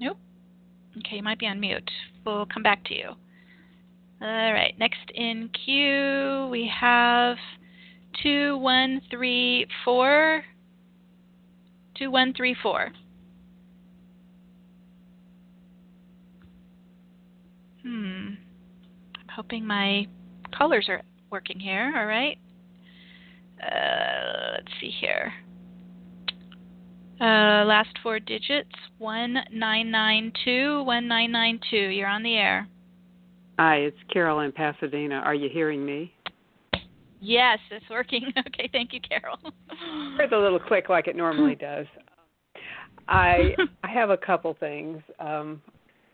Nope. 0.00 0.18
Okay, 0.98 1.16
you 1.16 1.22
might 1.22 1.38
be 1.38 1.46
on 1.46 1.58
mute. 1.60 1.90
We'll 2.24 2.46
come 2.46 2.62
back 2.62 2.84
to 2.84 2.94
you. 2.94 3.10
All 4.20 4.52
right, 4.52 4.78
next 4.78 5.10
in 5.14 5.48
queue 5.64 6.46
we 6.50 6.70
have 6.80 7.38
2134. 8.22 10.44
2134. 11.96 12.92
Hmm. 17.82 17.88
I'm 17.88 18.38
hoping 19.28 19.66
my 19.66 20.06
colors 20.56 20.86
are 20.88 21.02
working 21.30 21.60
here. 21.60 21.92
All 21.96 22.06
right. 22.06 22.38
Uh, 23.64 24.52
let's 24.52 24.72
see 24.80 24.90
here. 25.00 25.32
Uh, 27.20 27.64
last 27.64 27.96
four 28.02 28.18
digits 28.18 28.74
1992. 28.98 30.82
1992. 30.84 31.76
You're 31.76 32.08
on 32.08 32.22
the 32.22 32.34
air. 32.34 32.68
Hi, 33.58 33.76
it's 33.76 33.96
Carol 34.12 34.40
in 34.40 34.50
Pasadena. 34.50 35.16
Are 35.16 35.34
you 35.34 35.48
hearing 35.48 35.86
me? 35.86 36.12
Yes, 37.20 37.58
it's 37.70 37.88
working. 37.88 38.32
Okay, 38.46 38.68
thank 38.72 38.92
you, 38.92 39.00
Carol. 39.00 39.38
It's 40.20 40.32
a 40.32 40.36
little 40.36 40.58
click 40.60 40.88
like 40.88 41.08
it 41.08 41.16
normally 41.16 41.54
does. 41.54 41.86
I 43.08 43.54
I 43.82 43.88
have 43.88 44.10
a 44.10 44.16
couple 44.16 44.54
things. 44.58 45.02
Um, 45.18 45.62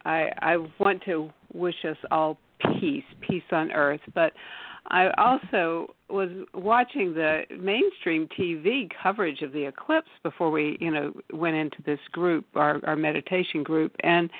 I 0.05 0.29
I 0.39 0.57
want 0.79 1.03
to 1.05 1.31
wish 1.53 1.85
us 1.85 1.97
all 2.11 2.39
peace, 2.81 3.05
peace 3.21 3.43
on 3.53 3.73
earth, 3.73 4.01
but 4.15 4.33
I 4.89 5.11
also 5.19 5.95
was 6.09 6.31
watching 6.55 7.15
the 7.15 7.43
mainstream 7.59 8.29
TV 8.39 8.89
coverage 9.03 9.43
of 9.43 9.53
the 9.53 9.65
eclipse 9.65 10.11
before 10.23 10.51
we, 10.51 10.77
you 10.81 10.91
know, 10.91 11.13
went 11.33 11.57
into 11.57 11.83
this 11.85 12.01
group, 12.13 12.45
our, 12.55 12.81
our 12.85 12.97
meditation 12.97 13.63
group, 13.63 13.95
and 14.01 14.31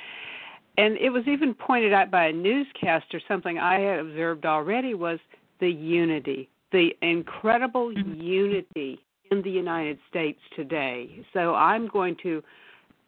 and 0.79 0.97
it 0.97 1.11
was 1.11 1.25
even 1.27 1.53
pointed 1.53 1.93
out 1.93 2.11
by 2.11 2.27
a 2.27 2.33
newscaster. 2.33 3.21
Something 3.29 3.59
I 3.59 3.81
had 3.81 3.99
observed 3.99 4.47
already 4.47 4.95
was 4.95 5.19
the 5.61 5.69
unity, 5.69 6.49
the 6.73 6.97
incredible 7.03 7.91
mm-hmm. 7.91 8.21
unity 8.21 8.99
in 9.31 9.43
the 9.43 9.51
United 9.51 9.99
States 10.09 10.41
today. 10.57 11.25
So 11.33 11.55
I'm 11.55 11.87
going 11.89 12.17
to 12.23 12.43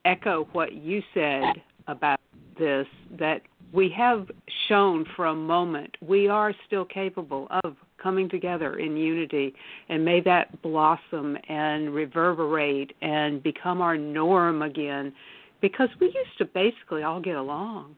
echo 0.05 0.49
what 0.53 0.75
you 0.75 1.03
said 1.15 1.45
about 1.87 2.21
this 2.59 2.87
that 3.19 3.43
we 3.73 3.93
have 3.97 4.31
shown 4.69 5.05
for 5.17 5.27
a 5.27 5.35
moment 5.35 5.97
we 6.01 6.29
are 6.29 6.55
still 6.67 6.85
capable 6.85 7.49
of 7.65 7.77
coming 8.03 8.29
together 8.29 8.79
in 8.79 8.97
unity 8.97 9.55
and 9.89 10.05
may 10.05 10.21
that 10.21 10.61
blossom 10.63 11.37
and 11.49 11.95
reverberate 11.95 12.93
and 13.01 13.43
become 13.43 13.81
our 13.81 13.97
norm 13.97 14.63
again 14.63 15.13
because 15.61 15.89
we 16.01 16.07
used 16.07 16.37
to 16.39 16.45
basically 16.45 17.05
all 17.05 17.21
get 17.21 17.37
along. 17.37 17.95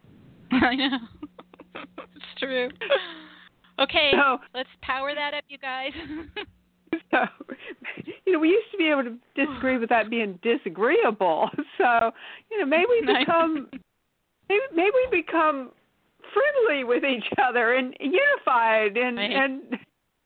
I 0.52 0.74
know. 0.74 0.98
It's 1.98 2.40
true. 2.40 2.68
Okay 3.78 4.10
so, 4.12 4.38
let's 4.52 4.68
power 4.82 5.14
that 5.14 5.34
up 5.34 5.44
you 5.48 5.58
guys. 5.58 5.92
So 7.10 7.18
you 8.24 8.32
know 8.32 8.38
we 8.38 8.48
used 8.48 8.70
to 8.72 8.78
be 8.78 8.88
able 8.88 9.04
to 9.04 9.16
disagree 9.34 9.78
without 9.78 10.10
being 10.10 10.38
disagreeable. 10.42 11.50
So 11.76 12.10
you 12.50 12.58
know 12.58 12.66
maybe 12.66 12.86
we 12.88 13.00
become 13.18 13.68
maybe, 14.48 14.62
maybe 14.74 14.90
we 15.10 15.22
become 15.22 15.70
friendly 16.32 16.84
with 16.84 17.04
each 17.04 17.24
other 17.42 17.74
and 17.74 17.96
unified 18.00 18.96
and 18.96 19.16
right. 19.16 19.32
and 19.32 19.62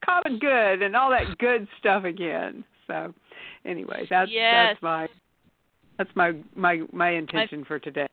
common 0.05 0.39
good 0.39 0.83
and 0.83 0.97
all 0.97 1.11
that 1.11 1.39
good 1.39 1.67
stuff 1.79 2.05
again. 2.05 2.65
So 2.87 3.15
anyway, 3.65 4.07
that's 4.11 4.31
yes. 4.31 4.71
that's 4.71 4.83
my 4.83 5.09
that's 5.99 6.11
my 6.15 6.33
my 6.55 6.83
my 6.93 7.11
intention 7.11 7.65
for 7.65 7.79
today. 7.79 8.07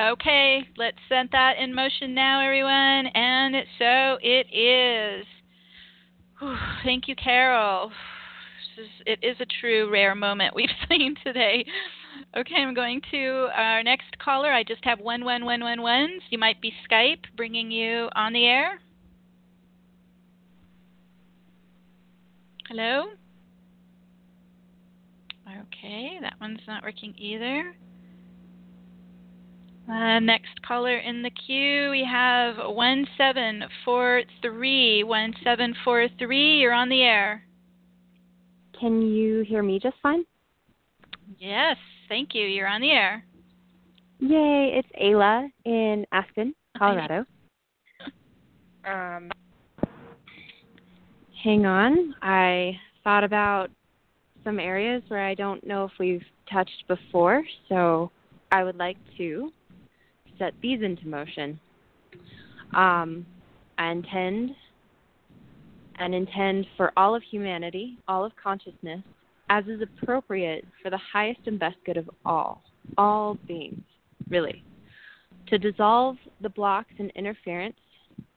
Okay, 0.00 0.66
let's 0.76 0.96
set 1.08 1.26
that 1.32 1.58
in 1.58 1.74
motion 1.74 2.14
now, 2.14 2.40
everyone. 2.40 3.06
And 3.14 3.54
so 3.78 4.18
it 4.20 4.46
is. 4.52 5.26
Whew, 6.40 6.56
thank 6.82 7.06
you, 7.06 7.14
Carol. 7.14 7.92
This 8.76 8.86
is, 8.86 8.90
it 9.06 9.18
is 9.22 9.36
a 9.40 9.46
true 9.60 9.90
rare 9.92 10.14
moment 10.14 10.56
we've 10.56 10.68
seen 10.88 11.14
today. 11.24 11.64
Okay, 12.36 12.56
I'm 12.56 12.74
going 12.74 13.00
to 13.10 13.48
our 13.54 13.82
next 13.82 14.18
caller. 14.18 14.52
I 14.52 14.64
just 14.64 14.84
have 14.84 15.00
one, 15.00 15.24
one, 15.24 15.44
one, 15.44 15.62
one, 15.62 15.82
ones. 15.82 16.22
You 16.30 16.38
might 16.38 16.60
be 16.60 16.72
Skype 16.90 17.24
bringing 17.36 17.70
you 17.70 18.08
on 18.14 18.32
the 18.32 18.46
air. 18.46 18.80
Hello? 22.68 23.06
Okay, 25.46 26.18
that 26.22 26.34
one's 26.40 26.60
not 26.66 26.82
working 26.82 27.14
either. 27.18 27.74
Uh, 29.90 30.20
next 30.20 30.62
caller 30.66 30.96
in 30.96 31.22
the 31.22 31.30
queue, 31.30 31.90
we 31.90 32.08
have 32.10 32.56
1743. 32.56 35.04
1743, 35.04 36.58
you're 36.58 36.72
on 36.72 36.88
the 36.88 37.02
air. 37.02 37.44
Can 38.78 39.02
you 39.02 39.40
hear 39.40 39.62
me 39.62 39.78
just 39.78 39.96
fine? 40.02 40.24
Yes, 41.38 41.76
thank 42.12 42.34
you. 42.34 42.46
You're 42.46 42.68
on 42.68 42.82
the 42.82 42.90
air. 42.90 43.24
Yay, 44.18 44.78
it's 44.78 44.88
Ayla 45.02 45.48
in 45.64 46.04
Aspen, 46.12 46.54
Colorado. 46.76 47.24
um, 48.86 49.30
hang 51.42 51.64
on. 51.64 52.14
I 52.20 52.72
thought 53.02 53.24
about 53.24 53.70
some 54.44 54.60
areas 54.60 55.02
where 55.08 55.24
I 55.24 55.34
don't 55.34 55.66
know 55.66 55.86
if 55.86 55.92
we've 55.98 56.22
touched 56.52 56.84
before, 56.86 57.42
so 57.70 58.10
I 58.52 58.62
would 58.62 58.76
like 58.76 58.98
to 59.16 59.50
set 60.38 60.52
these 60.60 60.82
into 60.82 61.08
motion. 61.08 61.58
Um, 62.74 63.24
I 63.78 63.90
intend 63.90 64.50
and 65.98 66.14
intend 66.14 66.66
for 66.76 66.92
all 66.94 67.14
of 67.14 67.22
humanity, 67.22 67.96
all 68.06 68.22
of 68.22 68.32
consciousness, 68.36 69.00
as 69.52 69.66
is 69.66 69.82
appropriate 69.82 70.64
for 70.82 70.88
the 70.88 70.98
highest 71.12 71.40
and 71.44 71.58
best 71.58 71.76
good 71.84 71.98
of 71.98 72.08
all, 72.24 72.62
all 72.96 73.36
beings, 73.46 73.82
really. 74.30 74.64
To 75.48 75.58
dissolve 75.58 76.16
the 76.40 76.48
blocks 76.48 76.94
and 76.98 77.12
interference 77.14 77.76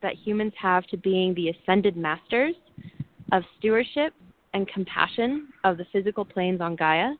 that 0.02 0.16
humans 0.16 0.52
have 0.62 0.86
to 0.88 0.98
being 0.98 1.34
the 1.34 1.52
ascended 1.52 1.96
masters 1.96 2.54
of 3.32 3.44
stewardship 3.58 4.14
and 4.54 4.68
compassion 4.68 5.48
of 5.64 5.78
the 5.78 5.86
physical 5.94 6.26
planes 6.26 6.60
on 6.60 6.76
Gaia 6.76 7.12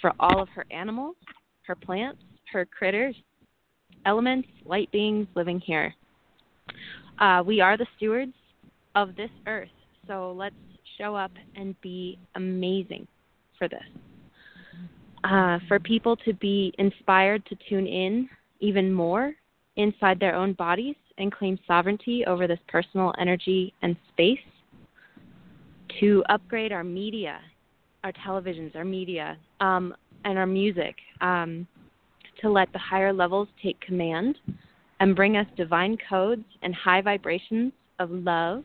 for 0.00 0.12
all 0.18 0.42
of 0.42 0.48
her 0.48 0.66
animals, 0.72 1.14
her 1.68 1.76
plants, 1.76 2.20
her 2.52 2.66
critters, 2.66 3.14
elements, 4.06 4.48
light 4.64 4.90
beings 4.90 5.28
living 5.36 5.60
here. 5.60 5.94
Uh, 7.20 7.44
we 7.46 7.60
are 7.60 7.76
the 7.76 7.86
stewards 7.96 8.34
of 8.96 9.14
this 9.14 9.30
earth, 9.46 9.68
so 10.08 10.32
let's 10.36 10.56
show 10.98 11.14
up 11.14 11.30
and 11.54 11.80
be 11.80 12.18
amazing 12.34 13.06
for 13.60 13.68
this. 13.68 13.84
Uh, 15.22 15.58
for 15.68 15.78
people 15.78 16.16
to 16.16 16.32
be 16.34 16.72
inspired 16.78 17.44
to 17.46 17.56
tune 17.68 17.86
in 17.86 18.28
even 18.60 18.90
more 18.92 19.34
inside 19.76 20.18
their 20.18 20.34
own 20.34 20.54
bodies 20.54 20.96
and 21.18 21.30
claim 21.30 21.58
sovereignty 21.66 22.24
over 22.26 22.46
this 22.46 22.58
personal 22.68 23.12
energy 23.20 23.72
and 23.82 23.94
space. 24.12 24.38
To 26.00 26.24
upgrade 26.30 26.72
our 26.72 26.84
media, 26.84 27.40
our 28.02 28.12
televisions, 28.12 28.74
our 28.74 28.84
media, 28.84 29.36
um, 29.60 29.94
and 30.24 30.38
our 30.38 30.46
music. 30.46 30.94
Um, 31.20 31.66
to 32.40 32.48
let 32.48 32.72
the 32.72 32.78
higher 32.78 33.12
levels 33.12 33.48
take 33.62 33.78
command 33.80 34.38
and 35.00 35.14
bring 35.14 35.36
us 35.36 35.46
divine 35.56 35.98
codes 36.08 36.44
and 36.62 36.74
high 36.74 37.02
vibrations 37.02 37.72
of 37.98 38.10
love, 38.10 38.64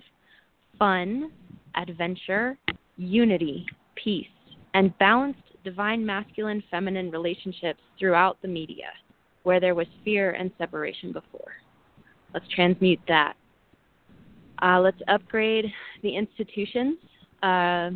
fun, 0.80 1.32
adventure, 1.76 2.58
unity, 2.96 3.66
peace, 4.02 4.28
and 4.76 4.96
balanced 5.00 5.40
divine 5.64 6.06
masculine 6.06 6.62
feminine 6.70 7.10
relationships 7.10 7.80
throughout 7.98 8.38
the 8.42 8.48
media 8.48 8.90
where 9.44 9.60
there 9.60 9.74
was 9.74 9.88
fear 10.04 10.32
and 10.32 10.52
separation 10.58 11.12
before. 11.12 11.54
Let's 12.34 12.48
transmute 12.50 13.00
that. 13.08 13.36
Uh, 14.62 14.80
let's 14.82 14.98
upgrade 15.08 15.66
the 16.04 16.16
institutions, 16.16 16.98
uh, 17.42 17.92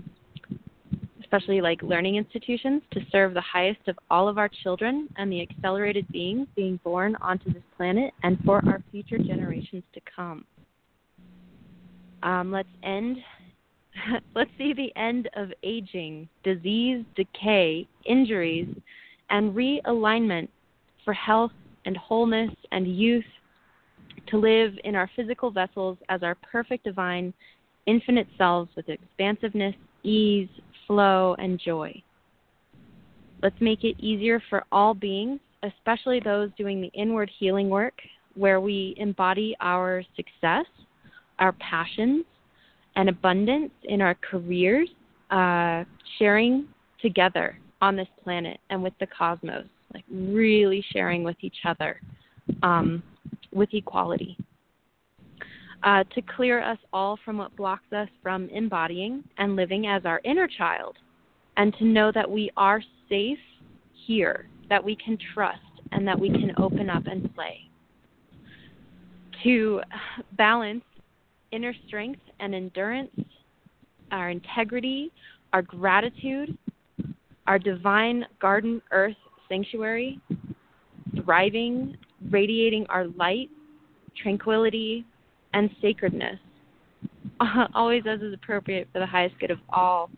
especially 1.19 1.59
like 1.59 1.81
learning 1.83 2.15
institutions, 2.15 2.81
to 2.91 3.01
serve 3.11 3.33
the 3.33 3.41
highest 3.41 3.87
of 3.87 3.97
all 4.09 4.29
of 4.29 4.37
our 4.37 4.49
children 4.63 5.09
and 5.17 5.31
the 5.31 5.41
accelerated 5.41 6.07
beings 6.09 6.47
being 6.55 6.79
born 6.83 7.17
onto 7.21 7.51
this 7.51 7.63
planet 7.75 8.13
and 8.23 8.37
for 8.45 8.63
our 8.67 8.81
future 8.91 9.17
generations 9.17 9.83
to 9.93 9.99
come. 10.15 10.45
Um, 12.23 12.51
let's 12.51 12.69
end. 12.83 13.17
let's 14.35 14.51
see 14.57 14.73
the 14.73 14.95
end 14.95 15.29
of 15.35 15.49
aging, 15.63 16.27
disease, 16.43 17.03
decay, 17.15 17.87
injuries, 18.05 18.67
and 19.29 19.53
realignment 19.53 20.47
for 21.05 21.13
health 21.13 21.51
and 21.85 21.95
wholeness 21.97 22.51
and 22.71 22.87
youth 22.87 23.25
to 24.27 24.37
live 24.37 24.73
in 24.83 24.95
our 24.95 25.09
physical 25.15 25.51
vessels 25.51 25.97
as 26.09 26.23
our 26.23 26.35
perfect 26.35 26.83
divine, 26.83 27.33
infinite 27.85 28.27
selves 28.37 28.69
with 28.75 28.89
expansiveness, 28.89 29.75
ease, 30.03 30.49
flow, 30.85 31.35
and 31.39 31.59
joy. 31.59 31.91
Let's 33.41 33.59
make 33.59 33.83
it 33.83 33.95
easier 33.99 34.41
for 34.49 34.63
all 34.71 34.93
beings, 34.93 35.39
especially 35.63 36.19
those 36.19 36.49
doing 36.57 36.81
the 36.81 36.91
inward 36.93 37.31
healing 37.39 37.69
work, 37.69 37.93
where 38.35 38.59
we 38.59 38.93
embody 38.97 39.55
our 39.61 40.03
success, 40.15 40.65
our 41.39 41.53
passions, 41.53 42.25
and 42.95 43.09
abundance 43.09 43.71
in 43.83 44.01
our 44.01 44.15
careers, 44.15 44.89
uh, 45.31 45.83
sharing 46.17 46.67
together 47.01 47.57
on 47.81 47.95
this 47.95 48.07
planet 48.23 48.59
and 48.69 48.81
with 48.81 48.93
the 48.99 49.07
cosmos, 49.07 49.65
like 49.93 50.03
really 50.11 50.83
sharing 50.91 51.23
with 51.23 51.37
each 51.41 51.57
other 51.65 51.99
um, 52.63 53.01
with 53.53 53.69
equality. 53.73 54.37
Uh, 55.83 56.03
to 56.13 56.21
clear 56.21 56.61
us 56.61 56.77
all 56.91 57.17
from 57.23 57.37
what 57.37 57.55
blocks 57.55 57.93
us 57.93 58.09
from 58.21 58.49
embodying 58.49 59.23
and 59.37 59.55
living 59.55 59.87
as 59.87 60.05
our 60.05 60.19
inner 60.25 60.47
child, 60.47 60.97
and 61.55 61.73
to 61.77 61.85
know 61.85 62.11
that 62.11 62.29
we 62.29 62.51
are 62.57 62.81
safe 63.07 63.39
here, 64.05 64.47
that 64.69 64.83
we 64.83 64.95
can 64.97 65.17
trust, 65.33 65.59
and 65.93 66.05
that 66.05 66.19
we 66.19 66.29
can 66.29 66.51
open 66.57 66.89
up 66.89 67.07
and 67.07 67.33
play. 67.33 67.61
To 69.43 69.79
balance 70.33 70.83
inner 71.51 71.73
strength 71.87 72.21
and 72.39 72.53
endurance, 72.55 73.11
our 74.11 74.29
integrity, 74.29 75.11
our 75.53 75.61
gratitude, 75.61 76.57
our 77.47 77.59
divine 77.59 78.25
garden 78.39 78.81
earth 78.91 79.15
sanctuary, 79.47 80.19
thriving, 81.23 81.97
radiating 82.29 82.85
our 82.89 83.07
light, 83.07 83.49
tranquility, 84.21 85.05
and 85.53 85.69
sacredness, 85.81 86.39
always 87.73 88.03
as 88.07 88.21
is 88.21 88.33
appropriate 88.33 88.87
for 88.93 88.99
the 88.99 89.05
highest 89.05 89.37
good 89.39 89.51
of 89.51 89.59
all. 89.69 90.09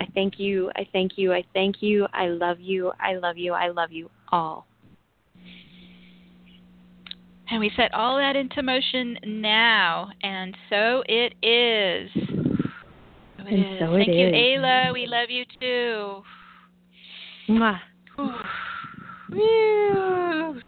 I 0.00 0.06
thank 0.14 0.38
you, 0.38 0.70
I 0.76 0.86
thank 0.92 1.18
you, 1.18 1.32
I 1.32 1.44
thank 1.52 1.82
you, 1.82 2.06
I 2.12 2.28
love 2.28 2.60
you, 2.60 2.92
I 3.00 3.14
love 3.14 3.36
you, 3.36 3.52
I 3.52 3.68
love 3.68 3.92
you 3.92 4.08
all. 4.30 4.67
And 7.50 7.60
we 7.60 7.70
set 7.76 7.94
all 7.94 8.18
that 8.18 8.36
into 8.36 8.62
motion 8.62 9.16
now, 9.24 10.10
and 10.22 10.54
so 10.68 11.02
it 11.06 11.34
is. 11.42 12.10
So 12.14 13.44
it 13.46 13.52
And 13.52 13.60
is. 13.60 13.78
so 13.80 13.94
it 13.94 14.04
Thank 14.04 14.18
you, 14.18 14.26
is. 14.26 14.34
Ayla. 14.34 14.92
We 14.92 15.06
love 15.06 15.30
you 15.30 15.44
too. 15.58 16.22
Mwah. 17.48 17.80
Woo. 19.30 20.60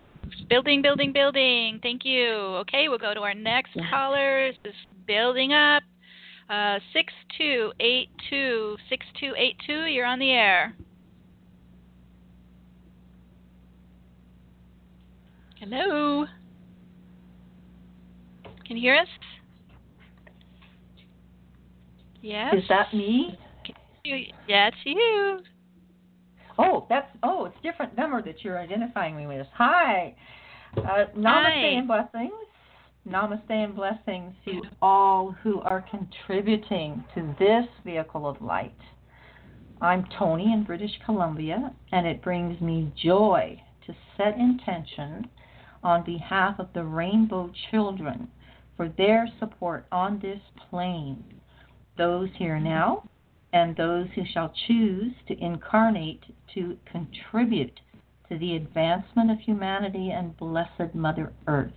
Building, 0.48 0.80
building, 0.80 1.12
building. 1.12 1.80
Thank 1.82 2.04
you. 2.04 2.32
Okay, 2.62 2.88
we'll 2.88 2.98
go 2.98 3.12
to 3.14 3.20
our 3.20 3.34
next 3.34 3.72
Yes. 3.74 3.86
caller. 3.90 4.50
This 4.64 4.72
is 4.72 4.74
building 5.06 5.52
up. 5.52 5.82
Uh, 6.48 6.80
6282. 6.92 8.76
6282, 8.88 9.84
you're 9.84 10.06
on 10.06 10.18
the 10.18 10.30
air. 10.30 10.74
Hello. 15.60 16.26
Can 18.70 18.76
you 18.76 18.82
hear 18.84 19.00
us? 19.00 19.08
Yes. 22.22 22.54
Is 22.56 22.62
that 22.68 22.94
me? 22.94 23.36
You- 24.04 24.32
Yeah, 24.46 24.68
it's 24.68 24.76
you. 24.84 25.40
Oh, 26.56 26.86
that's 26.88 27.10
oh, 27.24 27.46
it's 27.46 27.56
different 27.64 27.96
number 27.96 28.22
that 28.22 28.44
you're 28.44 28.60
identifying 28.60 29.16
me 29.16 29.26
with. 29.26 29.48
Hi. 29.54 30.14
Uh, 30.76 31.06
namaste 31.16 31.24
Hi. 31.24 31.50
and 31.78 31.88
blessings. 31.88 32.32
Namaste 33.08 33.50
and 33.50 33.74
blessings 33.74 34.34
to 34.44 34.62
all 34.80 35.32
who 35.42 35.60
are 35.62 35.84
contributing 35.90 37.02
to 37.16 37.34
this 37.40 37.64
vehicle 37.84 38.24
of 38.24 38.40
light. 38.40 38.78
I'm 39.80 40.06
Tony 40.16 40.52
in 40.52 40.62
British 40.62 40.92
Columbia, 41.04 41.74
and 41.90 42.06
it 42.06 42.22
brings 42.22 42.60
me 42.60 42.92
joy 43.02 43.60
to 43.88 43.96
set 44.16 44.38
intention 44.38 45.28
on 45.82 46.04
behalf 46.04 46.60
of 46.60 46.68
the 46.72 46.84
Rainbow 46.84 47.50
Children 47.72 48.28
for 48.80 48.88
their 48.96 49.28
support 49.38 49.84
on 49.92 50.18
this 50.20 50.40
plane. 50.70 51.22
Those 51.98 52.30
here 52.38 52.54
mm-hmm. 52.54 52.64
now 52.64 53.10
and 53.52 53.76
those 53.76 54.06
who 54.14 54.22
shall 54.32 54.54
choose 54.66 55.12
to 55.28 55.38
incarnate 55.38 56.22
to 56.54 56.78
contribute 56.90 57.78
to 58.30 58.38
the 58.38 58.56
advancement 58.56 59.30
of 59.30 59.38
humanity 59.40 60.12
and 60.12 60.34
blessed 60.38 60.94
Mother 60.94 61.30
Earth. 61.46 61.74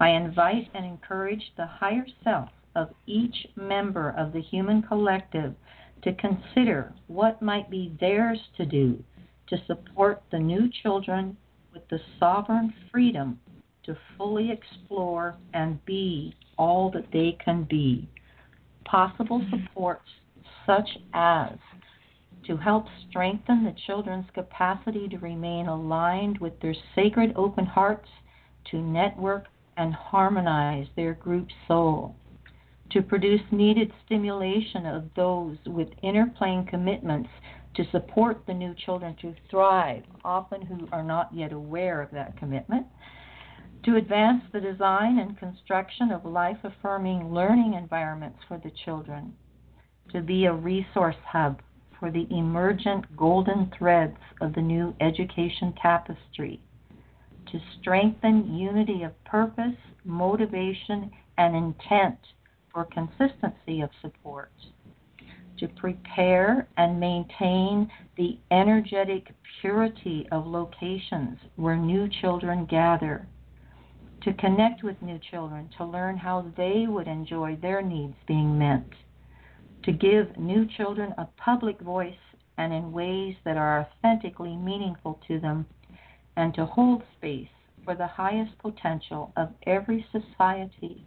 I 0.00 0.12
invite 0.12 0.70
and 0.72 0.86
encourage 0.86 1.52
the 1.58 1.66
higher 1.66 2.06
self 2.24 2.48
of 2.74 2.88
each 3.06 3.46
member 3.54 4.14
of 4.16 4.32
the 4.32 4.40
human 4.40 4.80
collective 4.80 5.52
to 6.04 6.14
consider 6.14 6.90
what 7.08 7.42
might 7.42 7.68
be 7.68 7.94
theirs 8.00 8.38
to 8.56 8.64
do 8.64 9.04
to 9.48 9.62
support 9.66 10.22
the 10.32 10.38
new 10.38 10.70
children 10.82 11.36
with 11.74 11.86
the 11.90 12.00
sovereign 12.18 12.72
freedom 12.90 13.38
to 13.88 13.96
fully 14.18 14.50
explore 14.52 15.34
and 15.54 15.82
be 15.86 16.34
all 16.58 16.90
that 16.90 17.06
they 17.10 17.36
can 17.42 17.66
be. 17.68 18.06
Possible 18.84 19.40
mm-hmm. 19.40 19.64
supports 19.66 20.08
such 20.66 20.88
as 21.14 21.52
to 22.46 22.56
help 22.58 22.84
strengthen 23.08 23.64
the 23.64 23.74
children's 23.86 24.26
capacity 24.34 25.08
to 25.08 25.18
remain 25.18 25.68
aligned 25.68 26.38
with 26.38 26.60
their 26.60 26.74
sacred 26.94 27.32
open 27.34 27.64
hearts, 27.64 28.08
to 28.70 28.78
network 28.78 29.46
and 29.78 29.94
harmonize 29.94 30.86
their 30.94 31.14
group 31.14 31.48
soul, 31.66 32.14
to 32.90 33.00
produce 33.00 33.40
needed 33.50 33.90
stimulation 34.04 34.84
of 34.84 35.04
those 35.16 35.56
with 35.66 35.88
inner 36.02 36.26
plane 36.36 36.66
commitments 36.66 37.30
to 37.74 37.84
support 37.90 38.42
the 38.46 38.52
new 38.52 38.74
children 38.84 39.16
to 39.22 39.34
thrive, 39.50 40.02
often 40.24 40.60
who 40.60 40.86
are 40.92 41.02
not 41.02 41.30
yet 41.32 41.52
aware 41.52 42.02
of 42.02 42.10
that 42.10 42.36
commitment, 42.36 42.86
to 43.84 43.96
advance 43.96 44.42
the 44.52 44.60
design 44.60 45.18
and 45.18 45.38
construction 45.38 46.10
of 46.10 46.24
life 46.24 46.58
affirming 46.64 47.32
learning 47.32 47.74
environments 47.74 48.38
for 48.48 48.58
the 48.58 48.72
children, 48.84 49.32
to 50.12 50.20
be 50.20 50.46
a 50.46 50.52
resource 50.52 51.16
hub 51.26 51.60
for 51.98 52.10
the 52.10 52.26
emergent 52.30 53.04
golden 53.16 53.70
threads 53.76 54.16
of 54.40 54.54
the 54.54 54.60
new 54.60 54.94
education 55.00 55.74
tapestry, 55.80 56.60
to 57.50 57.58
strengthen 57.80 58.56
unity 58.56 59.02
of 59.02 59.24
purpose, 59.24 59.76
motivation, 60.04 61.10
and 61.38 61.56
intent 61.56 62.18
for 62.72 62.84
consistency 62.84 63.80
of 63.80 63.90
support, 64.02 64.52
to 65.58 65.68
prepare 65.68 66.68
and 66.76 67.00
maintain 67.00 67.90
the 68.16 68.38
energetic 68.50 69.28
purity 69.60 70.26
of 70.30 70.46
locations 70.46 71.38
where 71.56 71.76
new 71.76 72.08
children 72.20 72.66
gather, 72.66 73.26
to 74.22 74.32
connect 74.34 74.82
with 74.82 75.00
new 75.00 75.18
children, 75.30 75.68
to 75.78 75.84
learn 75.84 76.16
how 76.16 76.52
they 76.56 76.86
would 76.88 77.06
enjoy 77.06 77.56
their 77.60 77.82
needs 77.82 78.16
being 78.26 78.58
met, 78.58 78.84
to 79.84 79.92
give 79.92 80.36
new 80.36 80.66
children 80.76 81.14
a 81.18 81.26
public 81.36 81.80
voice 81.80 82.14
and 82.58 82.72
in 82.72 82.90
ways 82.92 83.36
that 83.44 83.56
are 83.56 83.86
authentically 83.86 84.56
meaningful 84.56 85.20
to 85.28 85.38
them, 85.38 85.64
and 86.36 86.52
to 86.54 86.66
hold 86.66 87.02
space 87.16 87.48
for 87.84 87.94
the 87.94 88.06
highest 88.06 88.56
potential 88.58 89.32
of 89.36 89.48
every 89.66 90.04
society 90.12 91.04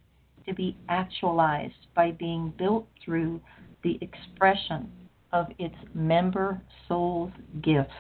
to 0.47 0.53
be 0.53 0.75
actualized 0.89 1.87
by 1.95 2.11
being 2.11 2.53
built 2.57 2.87
through 3.03 3.39
the 3.83 3.99
expression 4.01 4.91
of 5.31 5.47
its 5.59 5.75
member 5.93 6.61
souls' 6.87 7.31
gifts. 7.61 7.91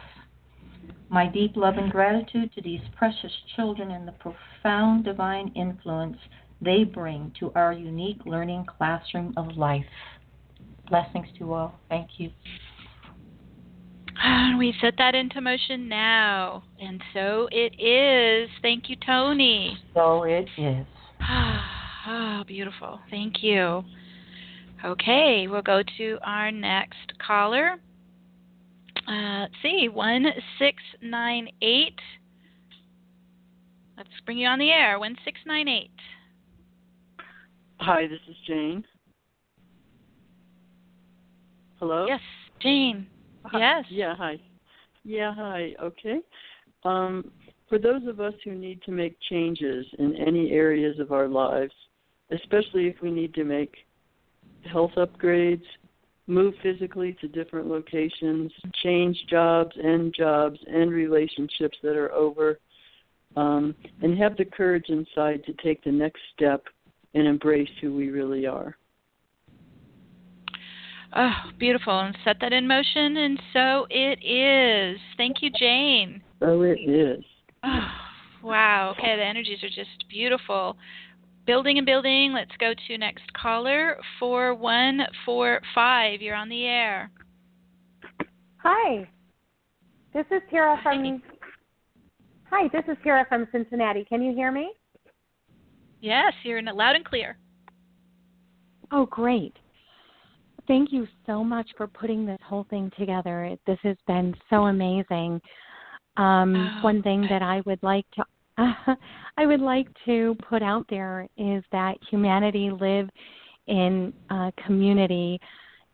My 1.11 1.27
deep 1.27 1.57
love 1.57 1.75
and 1.77 1.91
gratitude 1.91 2.53
to 2.55 2.61
these 2.61 2.79
precious 2.95 3.33
children 3.57 3.91
and 3.91 4.07
the 4.07 4.13
profound 4.13 5.03
divine 5.03 5.51
influence 5.57 6.15
they 6.61 6.85
bring 6.85 7.33
to 7.37 7.51
our 7.53 7.73
unique 7.73 8.25
learning 8.25 8.65
classroom 8.77 9.33
of 9.35 9.57
life. 9.57 9.83
Blessings 10.89 11.27
to 11.37 11.51
all. 11.51 11.75
Thank 11.89 12.11
you. 12.17 12.31
And 14.23 14.57
we 14.57 14.73
set 14.79 14.93
that 14.99 15.13
into 15.13 15.41
motion 15.41 15.89
now. 15.89 16.63
And 16.79 17.01
so 17.13 17.49
it 17.51 17.73
is. 17.77 18.49
Thank 18.61 18.89
you, 18.89 18.95
Tony. 19.05 19.77
So 19.93 20.23
it 20.23 20.47
is. 20.57 20.85
Ah, 21.19 22.43
beautiful. 22.47 23.01
Thank 23.09 23.43
you. 23.43 23.83
Okay, 24.85 25.47
we'll 25.49 25.61
go 25.61 25.81
to 25.97 26.17
our 26.23 26.53
next 26.53 27.11
caller. 27.25 27.79
Uh, 29.07 29.41
let's 29.41 29.53
see, 29.61 29.89
1698. 29.89 31.99
Let's 33.97 34.09
bring 34.25 34.37
you 34.37 34.47
on 34.47 34.59
the 34.59 34.69
air. 34.69 34.99
1698. 34.99 35.91
Hi, 37.79 38.07
this 38.07 38.19
is 38.29 38.35
Jane. 38.47 38.85
Hello? 41.79 42.05
Yes, 42.07 42.21
Jane. 42.61 43.07
Hi. 43.45 43.59
Yes. 43.59 43.85
Yeah, 43.89 44.15
hi. 44.15 44.39
Yeah, 45.03 45.33
hi. 45.33 45.73
Okay. 45.81 46.19
Um, 46.83 47.31
for 47.67 47.79
those 47.79 48.05
of 48.07 48.19
us 48.19 48.35
who 48.43 48.53
need 48.53 48.83
to 48.83 48.91
make 48.91 49.17
changes 49.29 49.87
in 49.97 50.15
any 50.15 50.51
areas 50.51 50.99
of 50.99 51.11
our 51.11 51.27
lives, 51.27 51.73
especially 52.31 52.87
if 52.87 53.01
we 53.01 53.09
need 53.09 53.33
to 53.33 53.43
make 53.43 53.73
health 54.71 54.91
upgrades, 54.97 55.63
move 56.31 56.53
physically 56.63 57.15
to 57.21 57.27
different 57.27 57.67
locations, 57.67 58.51
change 58.81 59.17
jobs, 59.29 59.75
end 59.83 60.15
jobs, 60.17 60.59
end 60.73 60.91
relationships 60.91 61.77
that 61.83 61.95
are 61.95 62.11
over, 62.13 62.59
um, 63.35 63.75
and 64.01 64.17
have 64.17 64.37
the 64.37 64.45
courage 64.45 64.85
inside 64.89 65.43
to 65.45 65.53
take 65.63 65.83
the 65.83 65.91
next 65.91 66.21
step 66.35 66.63
and 67.13 67.27
embrace 67.27 67.69
who 67.81 67.93
we 67.95 68.09
really 68.09 68.45
are. 68.45 68.77
Oh, 71.13 71.33
beautiful. 71.59 71.99
And 71.99 72.17
set 72.23 72.37
that 72.39 72.53
in 72.53 72.65
motion, 72.67 73.17
and 73.17 73.41
so 73.51 73.85
it 73.89 74.19
is. 74.23 74.97
Thank 75.17 75.41
you, 75.41 75.49
Jane. 75.51 76.21
So 76.39 76.61
it 76.61 76.79
is. 76.79 77.23
Oh, 77.63 77.87
wow. 78.43 78.95
Okay, 78.97 79.17
the 79.17 79.23
energies 79.23 79.61
are 79.61 79.67
just 79.67 80.05
beautiful. 80.09 80.77
Building 81.45 81.77
and 81.77 81.85
building. 81.85 82.33
Let's 82.33 82.51
go 82.59 82.73
to 82.87 82.97
next 82.97 83.31
caller. 83.33 83.97
4145. 84.19 86.21
You're 86.21 86.35
on 86.35 86.49
the 86.49 86.65
air. 86.65 87.11
Hi. 88.57 89.07
This 90.13 90.25
is 90.29 90.41
Tara 90.49 90.77
from 90.83 91.21
Hi, 92.51 92.67
this 92.73 92.83
is 92.89 92.97
Tara 93.01 93.25
from 93.29 93.47
Cincinnati. 93.51 94.03
Can 94.03 94.21
you 94.21 94.33
hear 94.33 94.51
me? 94.51 94.73
Yes, 96.01 96.33
you're 96.43 96.57
in 96.57 96.65
loud 96.65 96.97
and 96.97 97.05
clear. 97.05 97.37
Oh, 98.91 99.05
great. 99.05 99.55
Thank 100.67 100.91
you 100.91 101.07
so 101.25 101.45
much 101.45 101.69
for 101.77 101.87
putting 101.87 102.25
this 102.25 102.39
whole 102.45 102.65
thing 102.69 102.91
together. 102.99 103.55
This 103.65 103.79
has 103.83 103.95
been 104.05 104.35
so 104.49 104.65
amazing. 104.65 105.39
Um, 106.17 106.55
Oh, 106.55 106.83
one 106.83 107.01
thing 107.01 107.25
that 107.29 107.41
I 107.41 107.61
would 107.65 107.81
like 107.81 108.05
to 108.15 108.25
I 109.37 109.45
would 109.45 109.61
like 109.61 109.87
to 110.05 110.35
put 110.47 110.61
out 110.61 110.85
there 110.89 111.27
is 111.37 111.63
that 111.71 111.97
humanity 112.09 112.71
live 112.71 113.09
in 113.67 114.13
a 114.29 114.51
community 114.65 115.39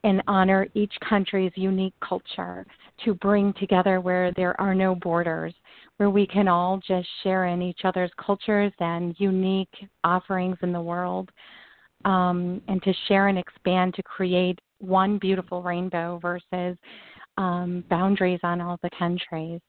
and 0.04 0.22
honor 0.28 0.68
each 0.74 0.94
country's 1.08 1.52
unique 1.56 1.94
culture 2.08 2.66
to 3.04 3.14
bring 3.16 3.54
together 3.54 4.00
where 4.00 4.32
there 4.34 4.60
are 4.60 4.74
no 4.74 4.96
borders, 4.96 5.54
where 5.98 6.10
we 6.10 6.26
can 6.26 6.48
all 6.48 6.80
just 6.88 7.08
share 7.24 7.46
in 7.46 7.62
each 7.62 7.82
other's 7.84 8.12
cultures 8.24 8.72
and 8.80 9.16
unique 9.18 9.74
offerings 10.04 10.58
in 10.62 10.72
the 10.72 10.82
world, 10.82 11.30
um, 12.06 12.62
and 12.68 12.82
to 12.84 12.94
share 13.08 13.28
and 13.28 13.38
expand 13.38 13.94
to 13.96 14.04
create 14.04 14.60
one 14.80 15.18
beautiful 15.18 15.64
rainbow 15.64 16.20
versus 16.22 16.78
um, 17.38 17.84
boundaries 17.90 18.40
on 18.44 18.62
all 18.62 18.80
the 18.84 18.90
countries. 18.98 19.60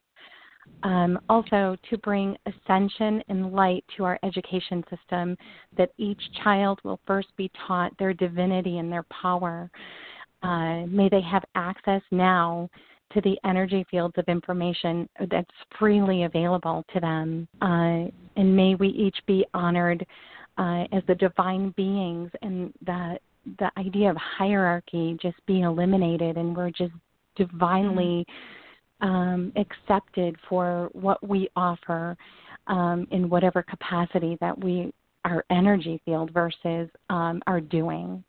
Um, 0.83 1.19
also, 1.29 1.77
to 1.91 1.99
bring 1.99 2.37
ascension 2.47 3.23
and 3.29 3.53
light 3.53 3.85
to 3.97 4.05
our 4.05 4.19
education 4.23 4.85
system, 4.89 5.37
that 5.77 5.91
each 5.99 6.21
child 6.45 6.79
will 6.85 7.01
first 7.07 7.29
be 7.37 7.51
taught 7.67 7.97
their 7.99 8.13
divinity 8.13 8.79
and 8.79 8.91
their 8.91 9.05
power. 9.05 9.71
Uh, 10.43 10.87
may 10.87 11.09
they 11.09 11.21
have 11.21 11.45
access 11.57 12.03
now 12.13 12.71
to 13.13 13.21
the 13.23 13.37
energy 13.45 13.85
fields 13.91 14.15
of 14.19 14.25
information 14.29 15.09
that's 15.31 15.51
freely 15.79 16.25
available 16.25 16.85
to 16.93 17.01
them. 17.01 17.49
Uh, 17.61 18.11
and 18.37 18.55
may 18.55 18.75
we 18.75 18.89
each 18.89 19.19
be 19.27 19.45
honored 19.55 20.07
uh, 20.59 20.85
as 20.93 21.03
the 21.07 21.15
divine 21.15 21.73
beings 21.77 22.31
and 22.43 22.73
the 22.85 23.19
the 23.61 23.71
idea 23.79 24.11
of 24.11 24.17
hierarchy 24.17 25.17
just 25.23 25.37
be 25.47 25.63
eliminated 25.63 26.37
and 26.37 26.55
we're 26.55 26.71
just 26.71 26.93
divinely 27.35 28.27
um, 29.01 29.53
accepted 29.57 30.37
for 30.49 30.91
what 30.93 31.27
we 31.27 31.49
offer 31.57 32.17
um, 32.67 33.07
in 33.11 33.29
whatever 33.29 33.63
capacity 33.63 34.37
that 34.41 34.59
we 34.63 34.93
our 35.25 35.45
energy 35.51 36.01
field 36.05 36.31
versus 36.33 36.89
um, 37.11 37.43
our 37.47 37.61
doing. 37.61 38.23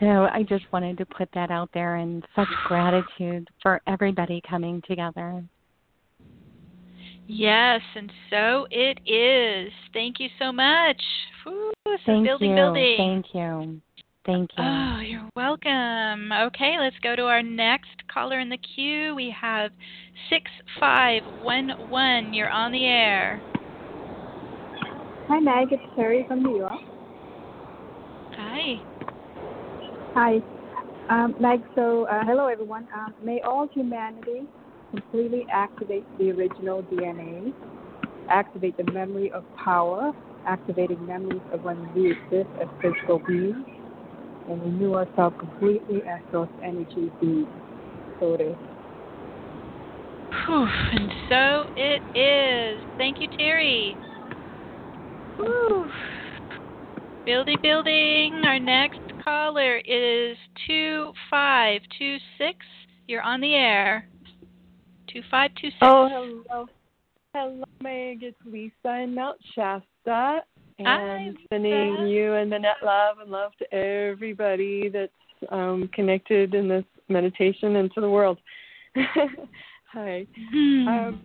So 0.00 0.28
I 0.30 0.44
just 0.46 0.64
wanted 0.72 0.98
to 0.98 1.06
put 1.06 1.28
that 1.32 1.50
out 1.50 1.70
there 1.72 1.96
and 1.96 2.24
such 2.34 2.48
gratitude 2.66 3.48
for 3.62 3.80
everybody 3.86 4.42
coming 4.48 4.82
together. 4.86 5.42
Yes, 7.26 7.80
and 7.94 8.12
so 8.30 8.66
it 8.70 8.98
is. 9.06 9.72
Thank 9.92 10.20
you 10.20 10.28
so 10.38 10.52
much. 10.52 11.00
So 11.44 11.98
Thank 12.04 12.26
building, 12.26 12.50
you. 12.50 12.56
building. 12.56 12.96
Thank 12.98 13.26
you. 13.32 13.80
Thank 14.26 14.50
you. 14.58 14.64
Oh, 14.64 15.00
you're 15.00 15.28
welcome. 15.36 16.32
Okay, 16.32 16.76
let's 16.80 16.96
go 17.00 17.14
to 17.14 17.22
our 17.22 17.44
next 17.44 18.02
caller 18.12 18.40
in 18.40 18.48
the 18.48 18.58
queue. 18.58 19.14
We 19.14 19.32
have 19.40 19.70
6511. 20.28 22.34
You're 22.34 22.50
on 22.50 22.72
the 22.72 22.84
air. 22.84 23.40
Hi, 25.28 25.38
Meg. 25.38 25.68
It's 25.70 25.82
Terry 25.94 26.24
from 26.26 26.42
New 26.42 26.56
York. 26.56 26.72
Hi. 28.32 28.82
Hi. 30.14 30.38
Um, 31.08 31.36
Meg, 31.40 31.62
so 31.76 32.06
uh, 32.06 32.24
hello, 32.24 32.48
everyone. 32.48 32.88
Um, 32.92 33.14
may 33.22 33.40
all 33.42 33.68
humanity 33.72 34.42
completely 34.90 35.46
activate 35.52 36.04
the 36.18 36.32
original 36.32 36.82
DNA, 36.84 37.52
activate 38.28 38.76
the 38.76 38.90
memory 38.92 39.30
of 39.30 39.44
power, 39.56 40.12
activating 40.46 41.06
memories 41.06 41.42
of 41.52 41.62
when 41.62 41.92
we 41.94 42.12
exist 42.12 42.50
as 42.60 42.66
physical 42.82 43.20
beings, 43.20 43.64
and 44.48 44.62
renew 44.62 44.94
ourselves 44.94 45.36
completely 45.38 46.02
as 46.06 46.20
source 46.30 46.50
energy 46.62 47.10
beings. 47.20 47.48
So 48.20 48.34
it 48.34 48.40
is. 48.40 48.56
Whew, 50.46 50.66
and 50.92 51.12
so 51.28 51.66
it 51.76 52.02
is. 52.18 52.80
Thank 52.98 53.20
you, 53.20 53.28
Terry. 53.36 53.96
Whew. 55.36 55.90
Building, 57.24 57.56
building. 57.62 58.42
Our 58.44 58.58
next 58.60 59.00
caller 59.22 59.78
is 59.78 60.36
2526. 60.66 62.58
You're 63.08 63.22
on 63.22 63.40
the 63.40 63.54
air. 63.54 64.08
2526. 65.08 65.76
Oh, 65.82 66.08
hello. 66.08 66.66
Hello, 67.34 67.64
Meg. 67.82 68.22
It's 68.22 68.36
Lisa 68.44 69.02
in 69.02 69.14
Mount 69.14 69.38
Shasta. 69.54 70.42
And 70.78 70.86
Hi, 70.86 71.30
sending 71.50 72.06
you 72.06 72.34
and 72.34 72.50
Manette 72.50 72.82
love 72.84 73.18
and 73.20 73.30
love 73.30 73.52
to 73.58 73.74
everybody 73.74 74.90
that's 74.90 75.12
um, 75.50 75.88
connected 75.94 76.54
in 76.54 76.68
this 76.68 76.84
meditation 77.08 77.76
and 77.76 77.92
to 77.94 78.00
the 78.02 78.10
world. 78.10 78.38
Hi. 79.92 80.26
Hmm. 80.52 80.88
Um, 80.88 81.22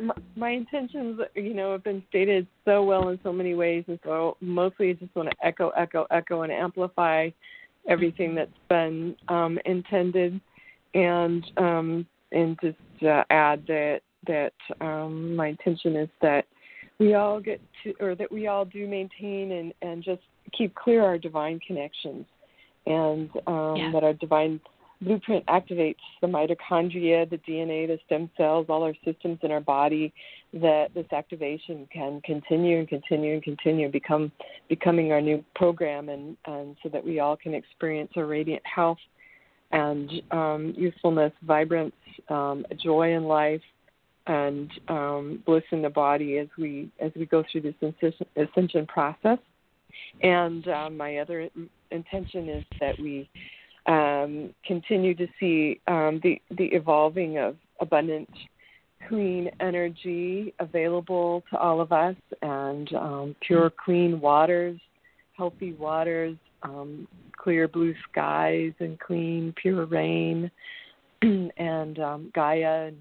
my, 0.00 0.14
my 0.36 0.50
intentions, 0.50 1.20
you 1.34 1.54
know, 1.54 1.72
have 1.72 1.82
been 1.82 2.02
stated 2.08 2.46
so 2.64 2.84
well 2.84 3.08
in 3.08 3.18
so 3.24 3.32
many 3.32 3.54
ways, 3.54 3.84
and 3.88 3.98
so 4.04 4.36
mostly 4.40 4.90
I 4.90 4.92
just 4.94 5.14
want 5.16 5.30
to 5.30 5.46
echo, 5.46 5.70
echo, 5.70 6.06
echo, 6.10 6.42
and 6.42 6.52
amplify 6.52 7.30
everything 7.88 8.36
that's 8.36 8.50
been 8.68 9.16
um, 9.28 9.58
intended, 9.64 10.40
and 10.94 11.44
um, 11.56 12.06
and 12.30 12.56
just 12.62 13.04
uh, 13.04 13.24
add 13.30 13.64
that 13.66 14.00
that 14.26 14.52
um, 14.80 15.34
my 15.34 15.48
intention 15.48 15.96
is 15.96 16.08
that 16.20 16.46
we 16.98 17.14
all 17.14 17.40
get 17.40 17.60
to, 17.82 17.94
or 18.00 18.14
that 18.14 18.30
we 18.30 18.46
all 18.46 18.64
do 18.64 18.86
maintain 18.86 19.52
and 19.52 19.74
and 19.82 20.02
just 20.02 20.22
keep 20.56 20.74
clear 20.74 21.02
our 21.02 21.18
divine 21.18 21.60
connections, 21.66 22.26
and 22.86 23.30
um, 23.46 23.76
Yeah. 23.76 23.90
that 23.92 24.04
our 24.04 24.12
divine 24.12 24.60
blueprint 25.00 25.44
activates 25.46 25.96
the 26.20 26.28
mitochondria, 26.28 27.28
the 27.28 27.38
DNA, 27.38 27.88
the 27.88 27.98
stem 28.06 28.30
cells, 28.36 28.66
all 28.68 28.84
our 28.84 28.94
systems 29.04 29.38
in 29.42 29.50
our 29.50 29.60
body. 29.60 30.12
That 30.52 30.94
this 30.94 31.06
activation 31.12 31.88
can 31.92 32.20
continue 32.20 32.78
and 32.78 32.88
continue 32.88 33.34
and 33.34 33.42
continue, 33.42 33.88
become 33.90 34.30
becoming 34.68 35.12
our 35.12 35.20
new 35.20 35.44
program, 35.54 36.08
and 36.08 36.36
and 36.46 36.76
so 36.82 36.88
that 36.90 37.04
we 37.04 37.20
all 37.20 37.36
can 37.36 37.54
experience 37.54 38.12
a 38.16 38.24
radiant 38.24 38.62
health 38.64 38.98
and 39.72 40.10
um, 40.30 40.74
usefulness, 40.76 41.32
vibrance, 41.46 41.94
um, 42.28 42.64
joy 42.82 43.14
in 43.14 43.24
life, 43.24 43.62
and 44.26 44.70
um, 44.88 45.42
bliss 45.44 45.64
in 45.72 45.82
the 45.82 45.90
body 45.90 46.38
as 46.38 46.48
we 46.58 46.90
as 47.00 47.10
we 47.16 47.26
go 47.26 47.44
through 47.50 47.62
this 47.62 48.14
ascension, 48.36 48.86
process. 48.86 49.38
And 50.22 50.66
um, 50.68 50.96
my 50.96 51.18
other 51.18 51.48
intention 51.90 52.48
is 52.48 52.64
that 52.80 52.98
we 52.98 53.28
um, 53.86 54.54
continue 54.64 55.14
to 55.14 55.26
see 55.40 55.80
um, 55.88 56.20
the 56.22 56.40
the 56.56 56.66
evolving 56.66 57.38
of 57.38 57.56
abundant, 57.80 58.30
clean 59.08 59.50
energy 59.60 60.54
available 60.60 61.42
to 61.50 61.58
all 61.58 61.80
of 61.80 61.92
us, 61.92 62.16
and 62.42 62.92
um, 62.94 63.36
pure, 63.40 63.70
clean 63.84 64.20
waters, 64.20 64.78
healthy 65.36 65.72
waters, 65.72 66.36
um, 66.62 67.08
clear 67.36 67.66
blue 67.66 67.94
skies, 68.08 68.72
and 68.78 68.98
clean, 69.00 69.52
pure 69.60 69.84
rain, 69.86 70.50
and 71.22 71.98
um, 71.98 72.30
Gaia 72.34 72.88
and, 72.88 72.98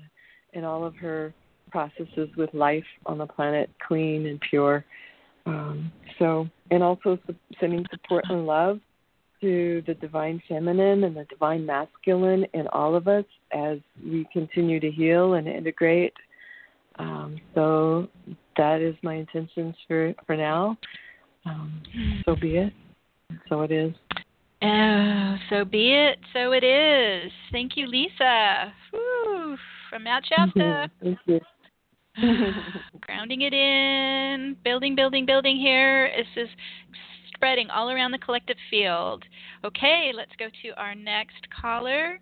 and 0.53 0.65
all 0.65 0.85
of 0.85 0.95
her 0.95 1.33
processes 1.69 2.29
with 2.37 2.53
life 2.53 2.83
on 3.05 3.17
the 3.17 3.25
planet 3.25 3.69
clean 3.85 4.25
and 4.27 4.39
pure. 4.49 4.85
Um, 5.45 5.91
so, 6.19 6.47
and 6.69 6.83
also 6.83 7.17
su- 7.25 7.35
sending 7.59 7.85
support 7.91 8.25
and 8.29 8.45
love 8.45 8.79
to 9.41 9.81
the 9.87 9.95
divine 9.95 10.41
feminine 10.47 11.03
and 11.03 11.15
the 11.15 11.25
divine 11.25 11.65
masculine 11.65 12.45
in 12.53 12.67
all 12.67 12.95
of 12.95 13.07
us 13.07 13.25
as 13.51 13.79
we 14.03 14.27
continue 14.31 14.79
to 14.79 14.91
heal 14.91 15.33
and 15.33 15.47
integrate. 15.47 16.13
Um, 16.99 17.39
so 17.55 18.07
that 18.57 18.81
is 18.81 18.95
my 19.01 19.15
intentions 19.15 19.75
for 19.87 20.13
for 20.27 20.37
now. 20.37 20.77
Um, 21.45 21.81
so 22.25 22.35
be 22.35 22.57
it. 22.57 22.73
So 23.49 23.61
it 23.61 23.71
is. 23.71 23.93
Oh, 24.61 25.35
so 25.49 25.65
be 25.65 25.93
it. 25.93 26.19
So 26.33 26.51
it 26.51 26.63
is. 26.63 27.31
Thank 27.51 27.75
you, 27.75 27.87
Lisa. 27.87 28.71
Woo, 28.93 29.57
from 29.91 30.05
Mount 30.05 30.25
Shasta. 30.25 30.89
Thank 31.03 31.19
you. 31.27 31.39
Grounding 33.01 33.41
it 33.41 33.53
in, 33.53 34.57
building, 34.63 34.95
building, 34.95 35.25
building 35.25 35.57
here. 35.57 36.09
This 36.17 36.45
is 36.45 36.49
spreading 37.35 37.69
all 37.69 37.91
around 37.91 38.11
the 38.11 38.17
collective 38.17 38.57
field. 38.69 39.23
Okay, 39.63 40.11
let's 40.15 40.31
go 40.39 40.47
to 40.63 40.69
our 40.79 40.95
next 40.95 41.47
caller. 41.61 42.19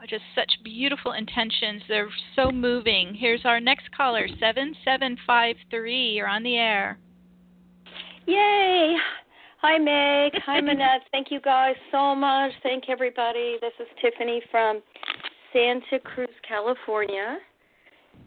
Uh, 0.00 0.06
Just 0.06 0.24
such 0.34 0.50
beautiful 0.64 1.12
intentions. 1.12 1.82
They're 1.88 2.08
so 2.36 2.50
moving. 2.50 3.14
Here's 3.14 3.44
our 3.44 3.60
next 3.60 3.90
caller, 3.96 4.26
7753. 4.28 6.10
You're 6.10 6.28
on 6.28 6.42
the 6.42 6.56
air. 6.56 6.98
Yay! 8.26 8.96
Hi, 9.60 9.78
Meg. 9.78 10.32
Hi, 10.44 10.60
Manette. 10.62 11.02
Thank 11.12 11.30
you 11.30 11.40
guys 11.40 11.74
so 11.90 12.14
much. 12.14 12.52
Thank 12.62 12.84
everybody. 12.88 13.58
This 13.60 13.72
is 13.78 13.86
Tiffany 14.00 14.42
from 14.50 14.82
Santa 15.52 15.98
Cruz, 16.02 16.28
California. 16.46 17.38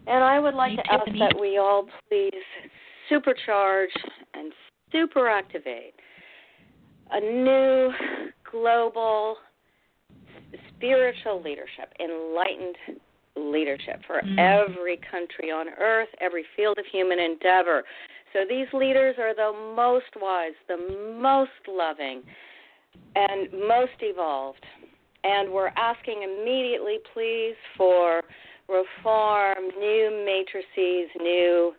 And 0.06 0.22
I 0.22 0.38
would 0.38 0.54
like 0.54 0.76
to 0.76 0.92
ask 0.92 1.06
that 1.18 1.36
we 1.40 1.58
all 1.58 1.86
please 2.08 2.32
supercharge 3.10 3.94
and 4.34 4.52
super 4.92 5.28
activate 5.28 5.94
a 7.12 7.20
new 7.20 7.90
global 8.50 9.36
spiritual 10.68 11.40
leadership, 11.42 11.92
enlightened 12.00 12.76
leadership 13.36 14.02
for 14.06 14.20
Mm. 14.22 14.38
every 14.38 14.96
country 14.96 15.50
on 15.50 15.68
earth, 15.78 16.08
every 16.18 16.44
field 16.56 16.78
of 16.78 16.86
human 16.86 17.18
endeavor. 17.18 17.84
So 18.32 18.44
these 18.44 18.72
leaders 18.72 19.18
are 19.18 19.34
the 19.34 19.52
most 19.74 20.14
wise, 20.16 20.54
the 20.68 20.76
most 21.18 21.68
loving, 21.68 22.22
and 23.14 23.52
most 23.52 24.00
evolved. 24.00 24.64
And 25.24 25.52
we're 25.52 25.72
asking 25.76 26.22
immediately, 26.22 26.98
please, 27.12 27.54
for 27.76 28.22
reform, 28.68 29.68
new 29.78 30.24
matrices, 30.24 31.10
new 31.20 31.72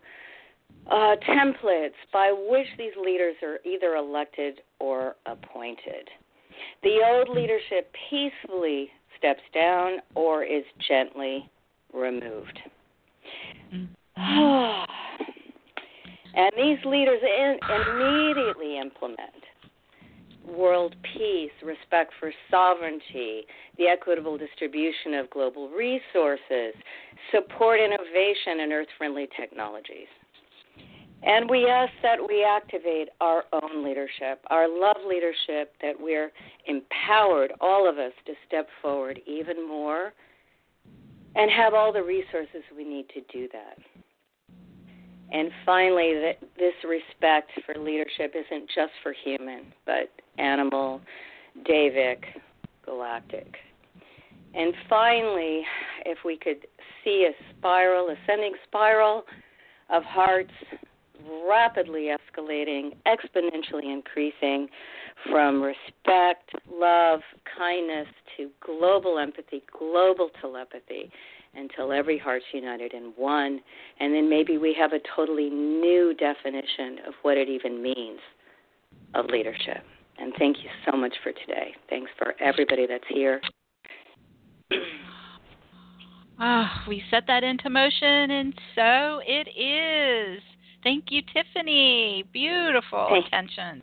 uh, 0.90 1.16
templates 1.28 1.98
by 2.12 2.32
which 2.48 2.66
these 2.78 2.92
leaders 3.02 3.36
are 3.42 3.58
either 3.64 3.96
elected 3.96 4.60
or 4.80 5.16
appointed. 5.26 6.08
The 6.82 7.00
old 7.06 7.28
leadership 7.28 7.92
peacefully 8.10 8.90
steps 9.18 9.42
down 9.52 9.98
or 10.14 10.44
is 10.44 10.64
gently 10.88 11.48
removed. 11.92 12.58
and 14.16 14.86
these 16.56 16.78
leaders 16.84 17.20
in, 17.22 17.58
immediately 17.68 18.78
implement 18.78 19.30
world 20.56 20.94
peace, 21.14 21.50
respect 21.64 22.12
for 22.18 22.32
sovereignty, 22.50 23.42
the 23.76 23.86
equitable 23.86 24.38
distribution 24.38 25.14
of 25.14 25.30
global 25.30 25.68
resources, 25.68 26.74
support 27.32 27.80
innovation 27.80 28.60
and 28.60 28.72
earth 28.72 28.88
friendly 28.96 29.28
technologies. 29.38 30.08
And 31.22 31.50
we 31.50 31.66
ask 31.66 31.92
that 32.02 32.18
we 32.28 32.44
activate 32.44 33.08
our 33.20 33.44
own 33.52 33.84
leadership, 33.84 34.40
our 34.50 34.68
love 34.68 34.98
leadership, 35.06 35.74
that 35.82 35.94
we're 35.98 36.30
empowered, 36.66 37.52
all 37.60 37.88
of 37.88 37.98
us, 37.98 38.12
to 38.26 38.34
step 38.46 38.68
forward 38.80 39.20
even 39.26 39.66
more 39.66 40.12
and 41.34 41.50
have 41.50 41.74
all 41.74 41.92
the 41.92 42.02
resources 42.02 42.62
we 42.76 42.84
need 42.84 43.06
to 43.10 43.20
do 43.32 43.48
that. 43.52 43.78
And 45.30 45.50
finally, 45.66 46.34
this 46.56 46.74
respect 46.88 47.50
for 47.66 47.74
leadership 47.74 48.34
isn't 48.34 48.68
just 48.68 48.92
for 49.02 49.12
human, 49.24 49.72
but 49.84 50.10
animal, 50.38 51.00
Devic, 51.68 52.24
galactic. 52.84 53.56
And 54.54 54.72
finally, 54.88 55.62
if 56.06 56.18
we 56.24 56.36
could 56.36 56.66
see 57.04 57.28
a 57.28 57.56
spiral, 57.58 58.08
ascending 58.10 58.54
spiral 58.66 59.24
of 59.90 60.02
hearts 60.04 60.52
rapidly 61.48 62.08
escalating, 62.08 62.96
exponentially 63.06 63.92
increasing 63.92 64.68
from 65.30 65.62
respect, 65.62 66.50
love, 66.72 67.20
kindness 67.56 68.06
to 68.36 68.50
global 68.64 69.18
empathy, 69.18 69.62
global 69.76 70.30
telepathy, 70.40 71.10
until 71.54 71.92
every 71.92 72.18
heart's 72.18 72.44
united 72.52 72.92
in 72.92 73.12
one. 73.16 73.60
And 74.00 74.14
then 74.14 74.30
maybe 74.30 74.58
we 74.58 74.74
have 74.78 74.92
a 74.92 75.00
totally 75.16 75.50
new 75.50 76.14
definition 76.14 76.98
of 77.06 77.14
what 77.22 77.36
it 77.36 77.48
even 77.48 77.82
means 77.82 78.20
of 79.14 79.26
leadership. 79.26 79.84
And 80.20 80.32
thank 80.38 80.58
you 80.58 80.70
so 80.90 80.96
much 80.96 81.14
for 81.22 81.32
today. 81.32 81.74
Thanks 81.88 82.10
for 82.18 82.34
everybody 82.40 82.86
that's 82.86 83.04
here. 83.08 83.40
Ah, 86.40 86.84
we 86.86 87.02
set 87.10 87.24
that 87.26 87.42
into 87.42 87.68
motion, 87.68 88.30
and 88.30 88.54
so 88.76 89.20
it 89.26 89.48
is. 89.58 90.40
Thank 90.84 91.06
you, 91.08 91.20
Tiffany. 91.34 92.24
Beautiful 92.32 93.08
Thanks. 93.10 93.26
intention. 93.26 93.82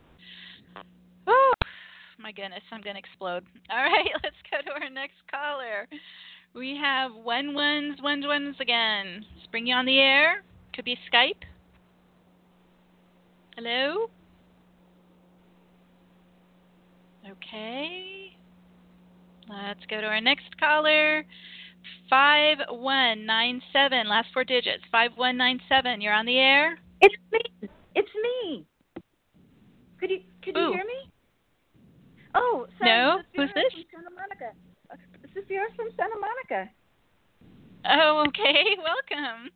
Oh, 1.28 1.54
my 2.18 2.32
goodness, 2.32 2.62
I'm 2.72 2.80
going 2.80 2.96
to 2.96 3.00
explode. 3.00 3.44
All 3.70 3.84
right, 3.84 4.08
let's 4.24 4.38
go 4.50 4.62
to 4.66 4.82
our 4.82 4.90
next 4.90 5.16
caller. 5.30 5.86
We 6.54 6.80
have 6.82 7.12
one 7.14 7.54
ones, 7.54 7.98
one 8.02 8.26
ones 8.26 8.56
again. 8.62 9.26
Let's 9.36 9.48
bring 9.48 9.68
you 9.68 9.76
on 9.76 9.86
the 9.86 10.00
air. 10.00 10.42
Could 10.74 10.86
be 10.86 10.98
Skype. 11.12 11.44
Hello? 13.58 14.10
Okay. 17.32 18.38
Let's 19.50 19.86
go 19.90 20.02
to 20.02 20.08
our 20.08 20.22
next 20.22 20.58
caller. 20.60 21.26
5197, 22.10 24.08
last 24.08 24.28
four 24.34 24.44
digits. 24.44 24.84
5197, 24.92 26.02
you're 26.02 26.14
on 26.14 26.26
the 26.26 26.38
air? 26.38 26.80
It's 27.02 27.16
me. 27.32 27.70
It's 27.96 28.10
me. 28.24 28.66
Could 30.00 30.10
you 30.10 30.20
could 30.44 30.56
you 30.56 30.74
hear 30.74 30.86
me? 30.86 31.12
Oh, 32.36 32.68
sorry. 32.78 32.92
No? 32.92 33.18
Sophia 33.18 33.42
Who's 33.42 33.50
this? 33.56 33.74
From 33.74 33.84
Santa 33.92 34.16
Monica. 34.16 34.50
Sophia 35.34 35.62
from 35.76 35.88
Santa 35.98 36.16
Monica. 36.20 36.70
Oh, 37.86 38.26
okay. 38.28 38.76
Welcome. 38.78 39.50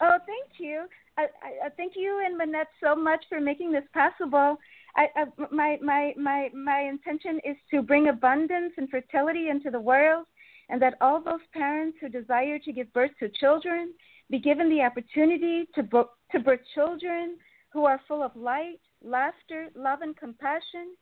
Oh, 0.00 0.18
thank 0.26 0.58
you. 0.58 0.86
I, 1.18 1.22
I, 1.22 1.66
I 1.66 1.68
thank 1.76 1.92
you 1.94 2.22
and 2.24 2.36
Manette 2.36 2.68
so 2.82 2.96
much 2.96 3.24
for 3.28 3.40
making 3.40 3.72
this 3.72 3.84
possible. 3.92 4.56
I, 4.96 5.06
I, 5.16 5.24
my 5.50 5.78
my 5.82 6.12
my 6.16 6.50
my 6.54 6.80
intention 6.82 7.40
is 7.44 7.56
to 7.70 7.82
bring 7.82 8.08
abundance 8.08 8.74
and 8.76 8.88
fertility 8.90 9.48
into 9.48 9.70
the 9.70 9.80
world, 9.80 10.26
and 10.68 10.80
that 10.82 10.94
all 11.00 11.22
those 11.22 11.40
parents 11.52 11.98
who 12.00 12.08
desire 12.08 12.58
to 12.58 12.72
give 12.72 12.92
birth 12.92 13.12
to 13.20 13.28
children 13.40 13.92
be 14.30 14.38
given 14.38 14.68
the 14.68 14.82
opportunity 14.82 15.66
to 15.74 15.82
bo- 15.82 16.10
to 16.32 16.40
birth 16.40 16.60
children 16.74 17.36
who 17.72 17.84
are 17.84 18.00
full 18.06 18.22
of 18.22 18.34
light, 18.36 18.80
laughter, 19.02 19.68
love, 19.74 20.02
and 20.02 20.16
compassion. 20.16 20.94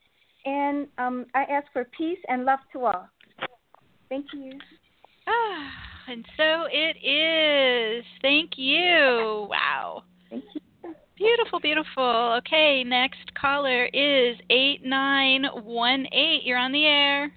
And 0.44 0.86
um, 0.98 1.26
I 1.34 1.42
ask 1.42 1.66
for 1.72 1.84
peace 1.96 2.18
and 2.28 2.44
love 2.44 2.60
to 2.72 2.84
all. 2.86 3.08
Thank 4.08 4.26
you. 4.32 4.52
Ah, 5.26 5.70
and 6.08 6.24
so 6.36 6.66
it 6.70 6.96
is. 7.04 8.04
Thank 8.22 8.52
you. 8.56 9.48
Wow. 9.50 10.04
Thank 10.30 10.44
you. 10.54 10.60
Beautiful, 11.20 11.60
beautiful. 11.60 12.38
Okay, 12.38 12.82
next 12.82 13.34
caller 13.38 13.84
is 13.84 14.38
8918. 14.48 16.40
You're 16.42 16.56
on 16.56 16.72
the 16.72 16.86
air. 16.86 17.30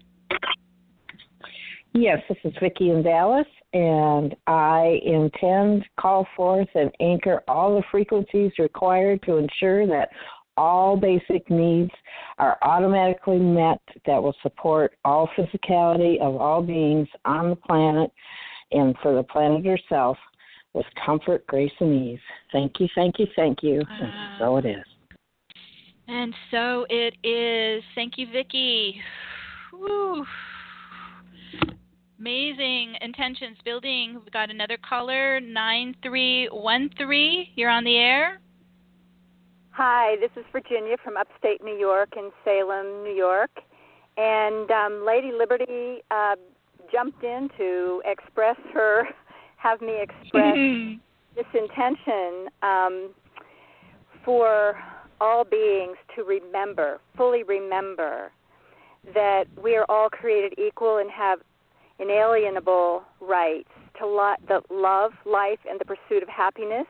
Yes, 1.94 2.20
this 2.30 2.38
is 2.46 2.54
Vicki 2.62 2.92
in 2.92 3.04
Dallas, 3.04 3.46
and 3.74 4.38
I 4.48 5.02
intend 5.04 5.84
call 6.00 6.26
forth 6.34 6.70
and 6.76 6.92
anchor 7.02 7.44
all 7.50 7.76
the 7.76 7.84
frequencies 7.92 8.54
required 8.58 9.22
to 9.24 9.36
ensure 9.36 9.86
that 9.88 10.12
all 10.56 10.96
basic 10.96 11.50
needs 11.50 11.92
are 12.38 12.58
automatically 12.62 13.40
met 13.40 13.82
that 14.06 14.24
will 14.24 14.36
support 14.44 14.94
all 15.04 15.28
physicality 15.38 16.22
of 16.22 16.38
all 16.38 16.62
beings 16.62 17.10
on 17.26 17.50
the 17.50 17.58
planet 17.58 18.10
and 18.72 18.96
for 19.04 19.14
the 19.14 19.24
planet 19.24 19.66
herself 19.66 20.18
with 20.74 20.86
comfort, 21.06 21.46
grace, 21.48 21.72
and 21.80 21.94
ease. 21.94 22.20
Thank 22.52 22.80
you, 22.80 22.88
thank 22.96 23.20
you, 23.20 23.28
thank 23.36 23.62
you. 23.62 23.84
and 23.90 24.12
so 24.40 24.58
it 24.58 24.66
is. 24.66 24.84
And 26.08 26.34
so 26.52 26.86
it 26.90 27.16
is. 27.24 27.84
Thank 27.96 28.18
you, 28.18 28.28
Vicki. 28.32 29.00
Woo. 29.72 30.26
Amazing 32.20 32.96
intentions 33.02 33.58
building. 33.66 34.16
We've 34.16 34.32
got 34.32 34.50
another 34.50 34.78
caller, 34.88 35.40
9313. 35.40 37.48
You're 37.56 37.70
on 37.70 37.84
the 37.84 37.98
air. 37.98 38.40
Hi, 39.72 40.16
this 40.22 40.30
is 40.38 40.46
Virginia 40.52 40.96
from 41.04 41.18
upstate 41.18 41.64
New 41.64 41.78
York 41.78 42.10
in 42.16 42.32
Salem, 42.46 43.04
New 43.04 43.14
York. 43.16 43.50
And 44.18 44.70
um, 44.70 45.04
Lady 45.06 45.32
Liberty 45.32 46.04
uh, 46.12 46.36
jumped 46.92 47.24
in 47.24 47.50
to 47.58 48.02
express 48.06 48.58
her, 48.74 49.08
have 49.64 49.82
me 49.82 50.02
express 50.02 50.58
this 51.36 51.46
intention 51.54 52.50
um, 52.62 53.14
for 54.26 54.76
all 55.22 55.46
beings 55.46 55.98
to 56.16 56.24
remember, 56.24 57.00
fully 57.16 57.44
remember, 57.44 58.32
that 59.14 59.46
we 59.62 59.76
are 59.76 59.86
all 59.88 60.10
created 60.10 60.54
equal 60.60 60.98
and 60.98 61.10
have 61.10 61.40
inalienable 62.00 63.04
rights 63.22 63.70
to 64.00 64.06
lo- 64.06 64.36
the 64.48 64.62
love, 64.70 65.12
life, 65.26 65.60
and 65.70 65.80
the 65.80 65.86
pursuit 65.86 66.22
of 66.22 66.30
happiness, 66.30 66.88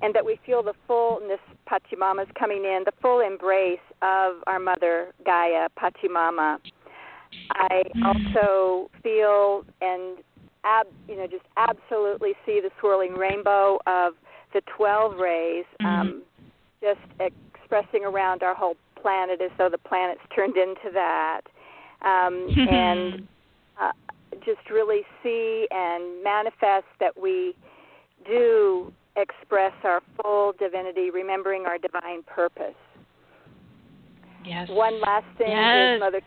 and 0.00 0.14
that 0.14 0.24
we 0.24 0.38
feel 0.46 0.62
the 0.62 0.74
fullness, 0.86 1.40
Pachamama's 1.70 2.30
coming 2.38 2.64
in, 2.64 2.82
the 2.84 2.92
full 3.02 3.20
embrace 3.20 3.78
of 4.00 4.36
our 4.46 4.58
mother, 4.58 5.12
Gaia, 5.24 5.68
Pachamama. 5.78 6.58
I 7.50 7.82
also 8.04 8.90
feel 9.02 9.64
and 9.80 10.18
ab, 10.64 10.86
you 11.08 11.16
know 11.16 11.26
just 11.26 11.44
absolutely 11.56 12.32
see 12.46 12.60
the 12.60 12.70
swirling 12.80 13.14
rainbow 13.14 13.78
of 13.86 14.14
the 14.52 14.60
12 14.76 15.16
rays 15.16 15.64
um, 15.80 16.22
just 16.82 17.00
expressing 17.20 18.04
around 18.04 18.42
our 18.42 18.54
whole 18.54 18.76
planet 19.00 19.40
as 19.40 19.50
though 19.58 19.68
the 19.68 19.78
planet's 19.78 20.20
turned 20.34 20.56
into 20.56 20.90
that. 20.92 21.42
Um, 22.02 22.48
and 22.70 23.28
uh, 23.80 23.92
just 24.44 24.70
really 24.70 25.02
see 25.22 25.66
and 25.70 26.22
manifest 26.22 26.86
that 27.00 27.18
we 27.20 27.54
do 28.26 28.92
express 29.16 29.72
our 29.84 30.00
full 30.20 30.52
divinity, 30.58 31.10
remembering 31.10 31.66
our 31.66 31.78
divine 31.78 32.22
purpose. 32.22 32.74
Yes. 34.44 34.68
One 34.70 35.00
last 35.00 35.26
thing 35.38 35.50
Yes. 35.50 35.96
is 35.96 36.00
Mother. 36.00 36.20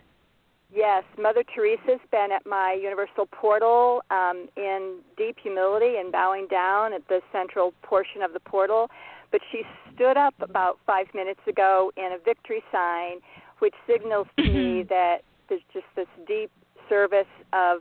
Yes, 0.76 1.04
Mother 1.18 1.42
Teresa's 1.42 2.04
been 2.10 2.28
at 2.36 2.44
my 2.44 2.78
universal 2.78 3.24
portal 3.24 4.02
um, 4.10 4.46
in 4.58 4.98
deep 5.16 5.38
humility 5.42 5.96
and 5.96 6.12
bowing 6.12 6.46
down 6.48 6.92
at 6.92 7.08
the 7.08 7.20
central 7.32 7.72
portion 7.82 8.20
of 8.20 8.34
the 8.34 8.40
portal. 8.40 8.90
But 9.32 9.40
she 9.50 9.62
stood 9.94 10.18
up 10.18 10.34
about 10.38 10.78
five 10.86 11.06
minutes 11.14 11.40
ago 11.48 11.92
in 11.96 12.12
a 12.12 12.22
victory 12.22 12.62
sign, 12.70 13.20
which 13.60 13.72
signals 13.86 14.26
to 14.36 14.44
me 14.44 14.82
that 14.90 15.20
there's 15.48 15.62
just 15.72 15.86
this 15.96 16.08
deep 16.28 16.50
service 16.90 17.24
of 17.54 17.78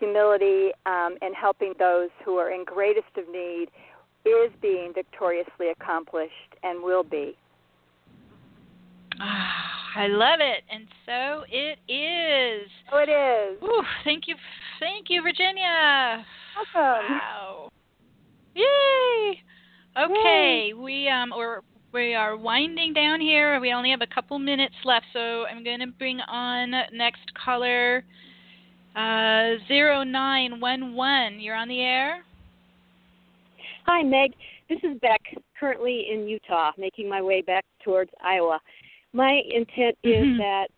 humility 0.00 0.72
um, 0.86 1.16
and 1.22 1.36
helping 1.40 1.72
those 1.78 2.10
who 2.24 2.34
are 2.34 2.50
in 2.50 2.64
greatest 2.64 3.16
of 3.16 3.28
need 3.32 3.68
is 4.24 4.50
being 4.60 4.92
victoriously 4.92 5.68
accomplished 5.68 6.56
and 6.64 6.82
will 6.82 7.04
be. 7.04 7.36
Ah, 9.20 9.96
I 9.96 10.08
love 10.08 10.40
it, 10.40 10.64
and 10.70 10.86
so 11.06 11.44
it 11.48 11.78
is. 11.90 12.68
So 12.90 12.98
it 12.98 13.08
is. 13.08 13.62
Ooh, 13.62 13.82
thank 14.04 14.24
you, 14.26 14.34
thank 14.80 15.06
you, 15.08 15.22
Virginia. 15.22 16.24
Awesome. 16.58 17.10
Wow. 17.10 17.68
Yay! 18.54 19.40
Okay, 19.96 20.72
we 20.76 21.08
um 21.08 21.32
we're 21.36 21.60
we 21.92 22.14
are 22.14 22.36
winding 22.36 22.92
down 22.92 23.20
here. 23.20 23.60
We 23.60 23.72
only 23.72 23.90
have 23.90 24.02
a 24.02 24.12
couple 24.12 24.38
minutes 24.40 24.74
left, 24.84 25.06
so 25.12 25.44
I'm 25.44 25.62
going 25.62 25.78
to 25.78 25.86
bring 25.86 26.18
on 26.20 26.72
next 26.92 27.32
caller, 27.34 28.04
uh, 28.96 29.62
zero 29.68 30.02
nine 30.02 30.60
one 30.60 30.94
one. 30.94 31.38
You're 31.38 31.54
on 31.54 31.68
the 31.68 31.80
air. 31.80 32.24
Hi, 33.86 34.02
Meg. 34.02 34.32
This 34.68 34.78
is 34.82 34.98
Beck, 35.00 35.20
currently 35.60 36.06
in 36.10 36.26
Utah, 36.26 36.72
making 36.78 37.08
my 37.08 37.22
way 37.22 37.42
back 37.42 37.64
towards 37.84 38.10
Iowa. 38.24 38.58
My 39.14 39.42
intent 39.48 39.96
is 40.02 40.26
Mhm. 40.26 40.38
that 40.38 40.70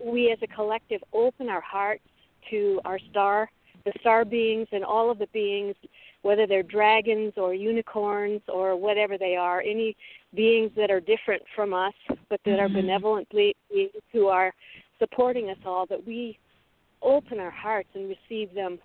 we 0.00 0.32
as 0.32 0.42
a 0.42 0.48
collective 0.48 1.02
open 1.12 1.48
our 1.48 1.60
hearts 1.60 2.02
to 2.50 2.80
our 2.84 2.98
star, 2.98 3.48
the 3.84 3.92
star 4.00 4.24
beings, 4.24 4.66
and 4.72 4.84
all 4.84 5.10
of 5.10 5.18
the 5.18 5.28
beings, 5.28 5.76
whether 6.22 6.44
they're 6.44 6.64
dragons 6.64 7.38
or 7.38 7.54
unicorns 7.54 8.42
or 8.48 8.74
whatever 8.74 9.16
they 9.16 9.36
are, 9.36 9.60
any 9.60 9.96
beings 10.34 10.72
that 10.74 10.90
are 10.90 11.00
different 11.00 11.42
from 11.54 11.72
us 11.72 11.94
but 12.28 12.42
that 12.44 12.58
are 12.58 12.68
Mhm. 12.68 12.74
benevolent 12.74 13.28
beings 13.28 13.92
who 14.10 14.26
are 14.26 14.52
supporting 14.98 15.48
us 15.48 15.58
all, 15.64 15.86
that 15.86 16.04
we 16.04 16.36
open 17.00 17.38
our 17.38 17.50
hearts 17.50 17.94
and 17.94 18.08
receive 18.08 18.52
them 18.54 18.80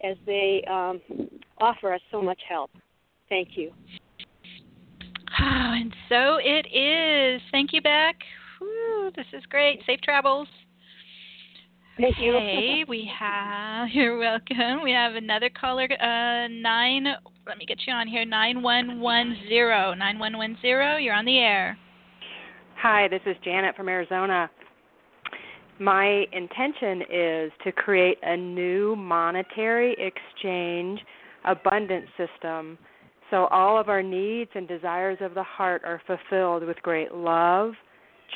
as 0.00 0.16
they 0.24 0.62
um, 0.64 1.00
offer 1.58 1.92
us 1.92 2.02
so 2.10 2.20
much 2.20 2.42
help. 2.42 2.70
Thank 3.28 3.56
you. 3.56 3.72
Oh, 5.40 5.72
and 5.74 5.94
so 6.08 6.38
it 6.42 6.66
is. 6.74 7.40
Thank 7.52 7.72
you, 7.72 7.80
Beck. 7.80 8.16
Whew, 8.58 9.10
this 9.14 9.26
is 9.32 9.42
great. 9.48 9.80
Safe 9.86 10.00
travels. 10.00 10.48
Thank 12.00 12.18
you. 12.18 12.36
Okay, 12.36 12.84
we 12.88 13.10
have. 13.18 13.88
You're 13.92 14.18
welcome. 14.18 14.82
We 14.82 14.92
have 14.92 15.14
another 15.14 15.50
caller. 15.50 15.88
Uh, 15.92 16.48
nine. 16.48 17.06
Let 17.46 17.58
me 17.58 17.66
get 17.66 17.78
you 17.86 17.92
on 17.92 18.06
here. 18.06 18.24
Nine 18.24 18.62
one 18.62 19.00
one 19.00 19.36
zero. 19.48 19.94
Nine 19.94 20.18
one 20.18 20.36
one 20.36 20.56
zero. 20.60 20.96
You're 20.96 21.14
on 21.14 21.24
the 21.24 21.38
air. 21.38 21.78
Hi, 22.80 23.08
this 23.08 23.20
is 23.26 23.36
Janet 23.44 23.74
from 23.76 23.88
Arizona. 23.88 24.50
My 25.80 26.24
intention 26.32 27.02
is 27.02 27.52
to 27.64 27.72
create 27.72 28.18
a 28.22 28.36
new 28.36 28.96
monetary 28.96 29.96
exchange 29.98 31.00
abundance 31.44 32.08
system 32.16 32.78
so 33.30 33.46
all 33.46 33.78
of 33.78 33.88
our 33.88 34.02
needs 34.02 34.50
and 34.54 34.66
desires 34.66 35.18
of 35.20 35.34
the 35.34 35.42
heart 35.42 35.82
are 35.84 36.00
fulfilled 36.06 36.64
with 36.64 36.76
great 36.82 37.12
love, 37.12 37.72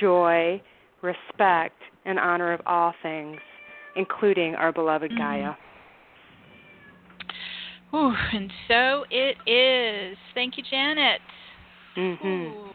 joy, 0.01 0.61
respect, 1.01 1.77
and 2.05 2.19
honor 2.19 2.53
of 2.53 2.61
all 2.67 2.93
things, 3.03 3.39
including 3.97 4.55
our 4.55 4.73
beloved 4.73 5.11
Gaia. 5.17 5.53
Ooh, 7.95 8.13
and 8.33 8.51
so 8.69 9.05
it 9.11 9.37
is. 9.49 10.17
Thank 10.35 10.57
you, 10.57 10.65
Janet. 10.71 11.21
Mm-hmm. 11.97 12.71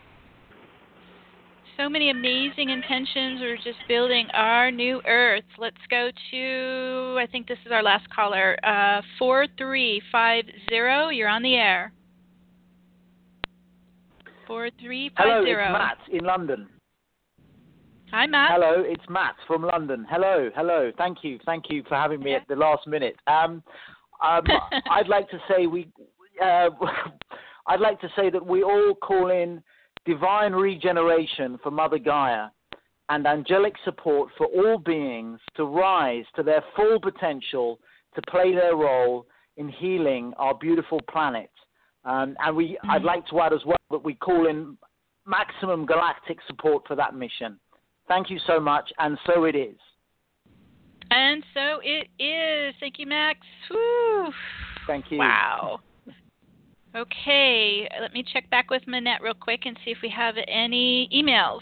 So 1.75 1.89
many 1.89 2.09
amazing 2.09 2.69
intentions. 2.69 3.39
We're 3.39 3.57
just 3.57 3.77
building 3.87 4.27
our 4.33 4.71
new 4.71 5.01
Earth. 5.07 5.43
Let's 5.59 5.77
go 5.89 6.09
to, 6.31 7.17
I 7.19 7.27
think 7.31 7.47
this 7.47 7.59
is 7.65 7.71
our 7.71 7.83
last 7.83 8.09
caller, 8.09 8.57
uh, 8.63 9.01
4350. 9.19 11.15
You're 11.15 11.27
on 11.27 11.43
the 11.43 11.55
air. 11.55 11.91
4350. 14.47 15.13
Hello, 15.17 15.43
it's 15.43 15.71
Matt 15.71 16.19
in 16.19 16.25
London. 16.25 16.67
Hi, 18.11 18.25
Matt. 18.25 18.51
Hello, 18.53 18.83
it's 18.85 19.03
Matt 19.09 19.35
from 19.45 19.63
London. 19.63 20.05
Hello, 20.09 20.49
hello. 20.55 20.91
Thank 20.97 21.19
you, 21.23 21.37
thank 21.45 21.65
you 21.69 21.83
for 21.89 21.95
having 21.95 22.21
me 22.21 22.33
at 22.33 22.47
the 22.47 22.55
last 22.55 22.87
minute. 22.87 23.17
Um, 23.27 23.61
um, 24.23 24.43
I'd 24.89 25.09
like 25.09 25.29
to 25.29 25.39
say 25.49 25.67
we 25.67 25.89
uh, 26.41 26.69
I'd 27.67 27.81
like 27.81 27.99
to 28.01 28.09
say 28.15 28.29
that 28.29 28.45
we 28.45 28.63
all 28.63 28.95
call 28.95 29.29
in 29.29 29.61
divine 30.05 30.53
regeneration 30.53 31.59
for 31.61 31.69
Mother 31.69 31.99
Gaia 31.99 32.47
and 33.09 33.27
angelic 33.27 33.73
support 33.83 34.29
for 34.37 34.47
all 34.47 34.77
beings 34.77 35.39
to 35.55 35.65
rise 35.65 36.23
to 36.35 36.43
their 36.43 36.63
full 36.75 36.99
potential 37.01 37.79
to 38.15 38.21
play 38.29 38.53
their 38.53 38.75
role 38.75 39.25
in 39.57 39.67
healing 39.67 40.33
our 40.37 40.53
beautiful 40.53 41.01
planet. 41.09 41.49
Um, 42.07 42.37
and 42.39 42.55
we, 42.55 42.69
mm-hmm. 42.69 42.89
I'd 42.89 43.03
like 43.03 43.27
to 43.27 43.41
add 43.41 43.53
as 43.53 43.59
well 43.65 43.77
that 43.91 44.03
we 44.03 44.15
call 44.15 44.47
in 44.47 44.77
maximum 45.27 45.85
galactic 45.85 46.37
support 46.47 46.83
for 46.87 46.95
that 46.95 47.13
mission. 47.13 47.59
Thank 48.07 48.29
you 48.29 48.39
so 48.47 48.59
much, 48.59 48.89
and 48.97 49.17
so 49.25 49.43
it 49.43 49.55
is. 49.55 49.75
And 51.11 51.43
so 51.53 51.79
it 51.83 52.07
is. 52.21 52.73
Thank 52.79 52.95
you, 52.97 53.07
Max. 53.07 53.39
Whew. 53.69 54.29
Thank 54.87 55.11
you. 55.11 55.17
Wow. 55.17 55.81
Okay, 56.95 57.87
let 58.01 58.13
me 58.13 58.23
check 58.33 58.49
back 58.49 58.69
with 58.69 58.81
Manette 58.87 59.21
real 59.21 59.33
quick 59.33 59.65
and 59.65 59.77
see 59.83 59.91
if 59.91 59.97
we 60.01 60.09
have 60.09 60.35
any 60.47 61.09
emails. 61.13 61.59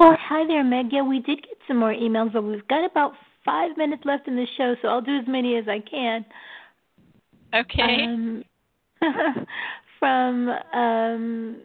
Well, 0.00 0.16
hi 0.18 0.44
there, 0.46 0.64
Meg. 0.64 0.86
Yeah, 0.90 1.02
we 1.02 1.20
did 1.20 1.42
get 1.42 1.56
some 1.68 1.78
more 1.78 1.94
emails, 1.94 2.32
but 2.32 2.42
we've 2.42 2.66
got 2.66 2.84
about 2.84 3.12
five 3.44 3.76
minutes 3.76 4.02
left 4.04 4.26
in 4.26 4.34
the 4.34 4.46
show, 4.56 4.74
so 4.82 4.88
I'll 4.88 5.00
do 5.00 5.16
as 5.16 5.26
many 5.28 5.56
as 5.56 5.64
I 5.68 5.78
can. 5.78 6.24
Okay. 7.54 8.04
Um, 8.04 8.44
from 9.98 10.48
um, 10.72 11.60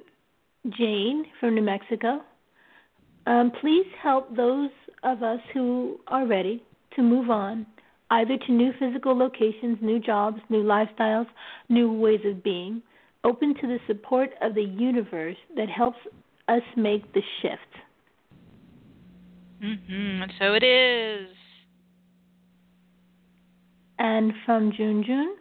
Jane 0.78 1.26
from 1.40 1.56
New 1.56 1.62
Mexico. 1.62 2.22
Um, 3.28 3.52
please 3.62 3.88
help 4.02 4.36
those 4.36 4.70
of 5.04 5.24
us 5.24 5.40
who 5.54 6.00
are 6.08 6.28
ready 6.28 6.64
to 6.96 7.02
move 7.02 7.30
on, 7.30 7.66
either 8.12 8.38
to 8.38 8.52
new 8.52 8.72
physical 8.80 9.18
locations, 9.18 9.78
new 9.82 10.00
jobs, 10.00 10.38
new 10.50 10.64
lifestyles, 10.64 11.28
new 11.70 11.92
ways 11.92 12.22
of 12.26 12.44
being, 12.44 12.82
open 13.24 13.56
to 13.56 13.68
the 13.68 13.80
support 13.88 14.30
of 14.42 14.54
the 14.54 14.64
universe 14.64 15.38
that 15.56 15.70
helps 15.70 15.98
us 16.48 16.62
make 16.78 17.12
the 17.14 17.22
shift. 17.42 17.62
Mm-hmm. 19.64 20.24
So 20.40 20.54
it 20.54 20.64
is. 20.64 21.28
And 23.98 24.34
from 24.46 24.72
June 24.76 25.04
June, 25.06 25.36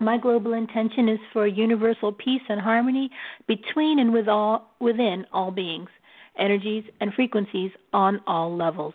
my 0.00 0.18
global 0.18 0.52
intention 0.52 1.08
is 1.08 1.18
for 1.32 1.46
universal 1.46 2.12
peace 2.12 2.42
and 2.48 2.60
harmony 2.60 3.10
between 3.46 3.98
and 3.98 4.12
with 4.12 4.28
all, 4.28 4.70
within 4.80 5.26
all 5.32 5.50
beings 5.50 5.88
energies, 6.38 6.84
and 7.00 7.12
frequencies 7.14 7.70
on 7.92 8.20
all 8.26 8.54
levels. 8.56 8.94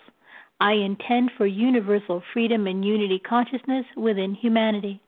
I 0.59 0.73
intend 0.73 1.31
for 1.37 1.45
universal 1.47 2.21
freedom 2.33 2.67
and 2.67 2.85
unity 2.85 3.19
consciousness 3.19 3.85
within 3.97 4.35
humanity. 4.35 5.01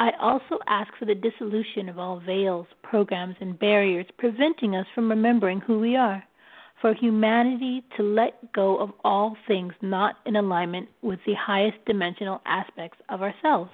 I 0.00 0.10
also 0.20 0.58
ask 0.68 0.92
for 0.98 1.06
the 1.06 1.14
dissolution 1.14 1.88
of 1.88 1.98
all 1.98 2.20
veils, 2.20 2.66
programs, 2.82 3.36
and 3.40 3.58
barriers 3.58 4.06
preventing 4.18 4.76
us 4.76 4.86
from 4.94 5.08
remembering 5.08 5.60
who 5.60 5.78
we 5.78 5.96
are. 5.96 6.22
For 6.80 6.94
humanity 6.94 7.82
to 7.96 8.04
let 8.04 8.52
go 8.52 8.76
of 8.78 8.92
all 9.02 9.36
things 9.48 9.72
not 9.82 10.16
in 10.26 10.36
alignment 10.36 10.88
with 11.02 11.18
the 11.26 11.34
highest 11.34 11.78
dimensional 11.86 12.40
aspects 12.46 12.98
of 13.08 13.20
ourselves. 13.22 13.70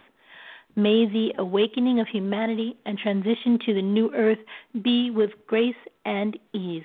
May 0.77 1.07
the 1.07 1.33
awakening 1.39 2.01
of 2.01 2.09
humanity 2.09 2.77
and 2.85 2.99
transition 2.99 3.59
to 3.67 3.75
the 3.75 3.83
new 3.83 4.13
earth 4.15 4.39
be 4.83 5.11
with 5.11 5.31
grace 5.47 5.75
and 6.05 6.37
ease 6.53 6.85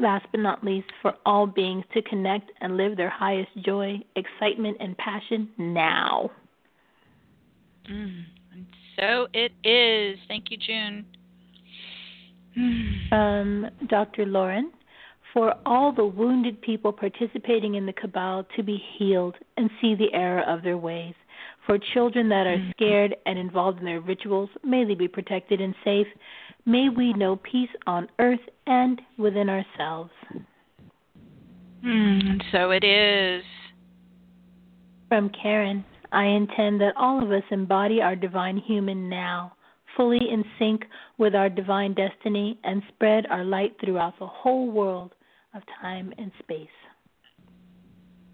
last 0.00 0.26
but 0.30 0.40
not 0.40 0.64
least, 0.64 0.88
for 1.02 1.14
all 1.24 1.46
beings 1.46 1.84
to 1.94 2.02
connect 2.02 2.50
and 2.60 2.76
live 2.76 2.96
their 2.96 3.10
highest 3.10 3.50
joy, 3.64 4.00
excitement, 4.16 4.76
and 4.80 4.96
passion 4.96 5.48
now. 5.58 6.30
Mm, 7.90 8.24
so 8.98 9.26
it 9.32 9.52
is. 9.64 10.18
Thank 10.28 10.50
you, 10.50 10.56
June. 10.56 11.06
Um, 13.12 13.66
Dr. 13.88 14.26
Lauren, 14.26 14.72
for 15.32 15.54
all 15.64 15.92
the 15.92 16.04
wounded 16.04 16.60
people 16.62 16.92
participating 16.92 17.76
in 17.76 17.86
the 17.86 17.92
cabal 17.92 18.44
to 18.56 18.62
be 18.62 18.82
healed 18.98 19.36
and 19.56 19.70
see 19.80 19.94
the 19.94 20.12
error 20.12 20.42
of 20.42 20.62
their 20.62 20.76
ways. 20.76 21.14
For 21.70 21.78
children 21.94 22.28
that 22.30 22.48
are 22.48 22.56
mm. 22.56 22.72
scared 22.72 23.14
and 23.26 23.38
involved 23.38 23.78
in 23.78 23.84
their 23.84 24.00
rituals, 24.00 24.50
may 24.64 24.84
they 24.84 24.96
be 24.96 25.06
protected 25.06 25.60
and 25.60 25.72
safe. 25.84 26.08
May 26.66 26.88
we 26.88 27.12
know 27.12 27.36
peace 27.36 27.68
on 27.86 28.08
earth 28.18 28.40
and 28.66 29.00
within 29.18 29.48
ourselves. 29.48 30.10
Mm, 31.86 32.42
so 32.50 32.72
it 32.72 32.82
is. 32.82 33.44
From 35.10 35.30
Karen, 35.30 35.84
I 36.10 36.24
intend 36.24 36.80
that 36.80 36.96
all 36.96 37.22
of 37.22 37.30
us 37.30 37.44
embody 37.52 38.02
our 38.02 38.16
divine 38.16 38.56
human 38.56 39.08
now, 39.08 39.54
fully 39.96 40.28
in 40.28 40.42
sync 40.58 40.82
with 41.18 41.36
our 41.36 41.48
divine 41.48 41.94
destiny, 41.94 42.58
and 42.64 42.82
spread 42.88 43.26
our 43.26 43.44
light 43.44 43.76
throughout 43.80 44.18
the 44.18 44.26
whole 44.26 44.68
world 44.72 45.14
of 45.54 45.62
time 45.80 46.12
and 46.18 46.32
space. 46.42 46.66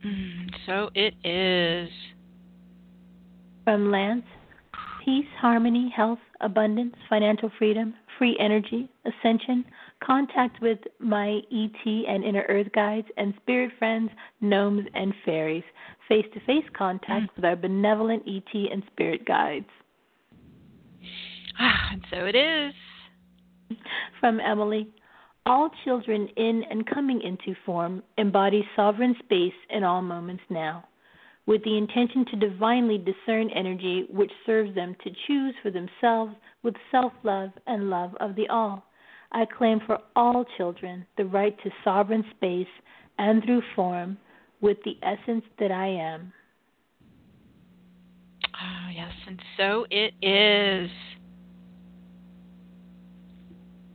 Mm, 0.02 0.48
so 0.64 0.88
it 0.94 1.12
is. 1.22 1.90
From 3.66 3.90
Lance, 3.90 4.22
peace, 5.05 5.26
harmony, 5.40 5.93
health, 5.94 6.20
abundance, 6.40 6.94
financial 7.09 7.51
freedom, 7.59 7.94
free 8.16 8.36
energy, 8.38 8.88
ascension, 9.05 9.64
contact 10.05 10.62
with 10.62 10.78
my 11.01 11.40
ET 11.51 11.84
and 11.84 12.22
inner 12.22 12.44
earth 12.48 12.68
guides, 12.72 13.09
and 13.16 13.34
spirit 13.43 13.72
friends, 13.76 14.09
gnomes, 14.40 14.86
and 14.94 15.12
fairies, 15.24 15.64
face 16.09 16.26
to 16.32 16.38
face 16.47 16.62
contact 16.78 17.34
with 17.34 17.44
our 17.44 17.56
benevolent 17.56 18.22
ET 18.28 18.55
and 18.55 18.84
spirit 18.93 19.26
guides. 19.26 19.66
Ah, 21.59 21.88
and 21.90 22.05
so 22.09 22.26
it 22.26 22.36
is. 22.36 22.74
From 24.20 24.38
Emily. 24.38 24.86
All 25.44 25.70
children 25.84 26.28
in 26.36 26.62
and 26.70 26.86
coming 26.86 27.20
into 27.20 27.59
form 27.64 28.05
embody 28.16 28.62
sovereign 28.76 29.16
space 29.24 29.55
in 29.70 29.82
all 29.82 30.02
moments 30.02 30.43
now 30.51 30.84
with 31.47 31.62
the 31.64 31.78
intention 31.78 32.24
to 32.27 32.36
divinely 32.36 32.98
discern 32.98 33.51
energy 33.55 34.06
which 34.10 34.32
serves 34.44 34.74
them 34.74 34.97
to 35.05 35.10
choose 35.27 35.55
for 35.62 35.70
themselves 35.70 36.35
with 36.62 36.74
self 36.90 37.12
love 37.23 37.51
and 37.66 37.89
love 37.89 38.14
of 38.20 38.35
the 38.35 38.48
all. 38.48 38.85
I 39.32 39.44
claim 39.44 39.81
for 39.86 39.98
all 40.14 40.44
children 40.56 41.06
the 41.16 41.24
right 41.24 41.56
to 41.62 41.70
sovereign 41.85 42.24
space 42.36 42.66
and 43.18 43.43
through 43.44 43.62
form 43.74 44.18
with 44.60 44.78
the 44.85 44.97
essence 45.02 45.44
that 45.59 45.70
I 45.70 45.86
am. 45.86 46.32
Oh, 48.44 48.90
yes, 48.94 49.12
and 49.27 49.40
so 49.56 49.86
it 49.90 50.14
is. 50.23 50.90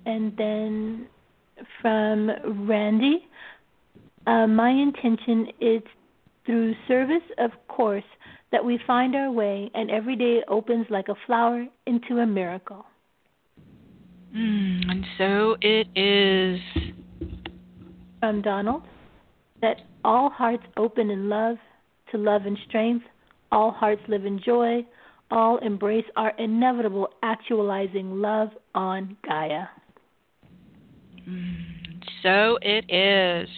And 0.06 0.36
then 0.38 1.08
from 1.82 2.30
Randy, 2.68 3.28
uh, 4.28 4.48
my 4.48 4.70
intention 4.70 5.48
is 5.60 5.82
through 6.46 6.74
service, 6.88 7.24
of 7.38 7.52
course, 7.68 8.04
that 8.52 8.64
we 8.64 8.80
find 8.86 9.16
our 9.16 9.32
way, 9.32 9.72
and 9.74 9.90
every 9.90 10.16
day 10.16 10.42
opens 10.48 10.88
like 10.90 11.08
a 11.08 11.16
flower 11.26 11.66
into 11.86 12.20
a 12.20 12.26
miracle. 12.26 12.86
Mm, 14.36 14.90
and 14.90 15.06
so 15.18 15.56
it 15.62 15.88
is. 15.96 16.60
From 18.20 18.42
Donald, 18.42 18.84
that 19.62 19.82
all 20.04 20.30
hearts 20.30 20.64
open 20.78 21.10
in 21.10 21.30
love 21.30 21.58
to 22.12 22.18
love 22.18 22.46
and 22.46 22.58
strength, 22.68 23.06
all 23.52 23.72
hearts 23.72 24.02
live 24.08 24.26
in 24.26 24.40
joy, 24.44 24.86
all 25.32 25.58
embrace 25.60 26.06
our 26.16 26.32
inevitable 26.38 27.10
actualizing 27.24 28.22
love 28.22 28.50
on 28.76 29.18
Gaia. 29.26 29.66
Mm, 31.28 32.04
so 32.24 32.58
it 32.62 32.86
is. 32.90 33.50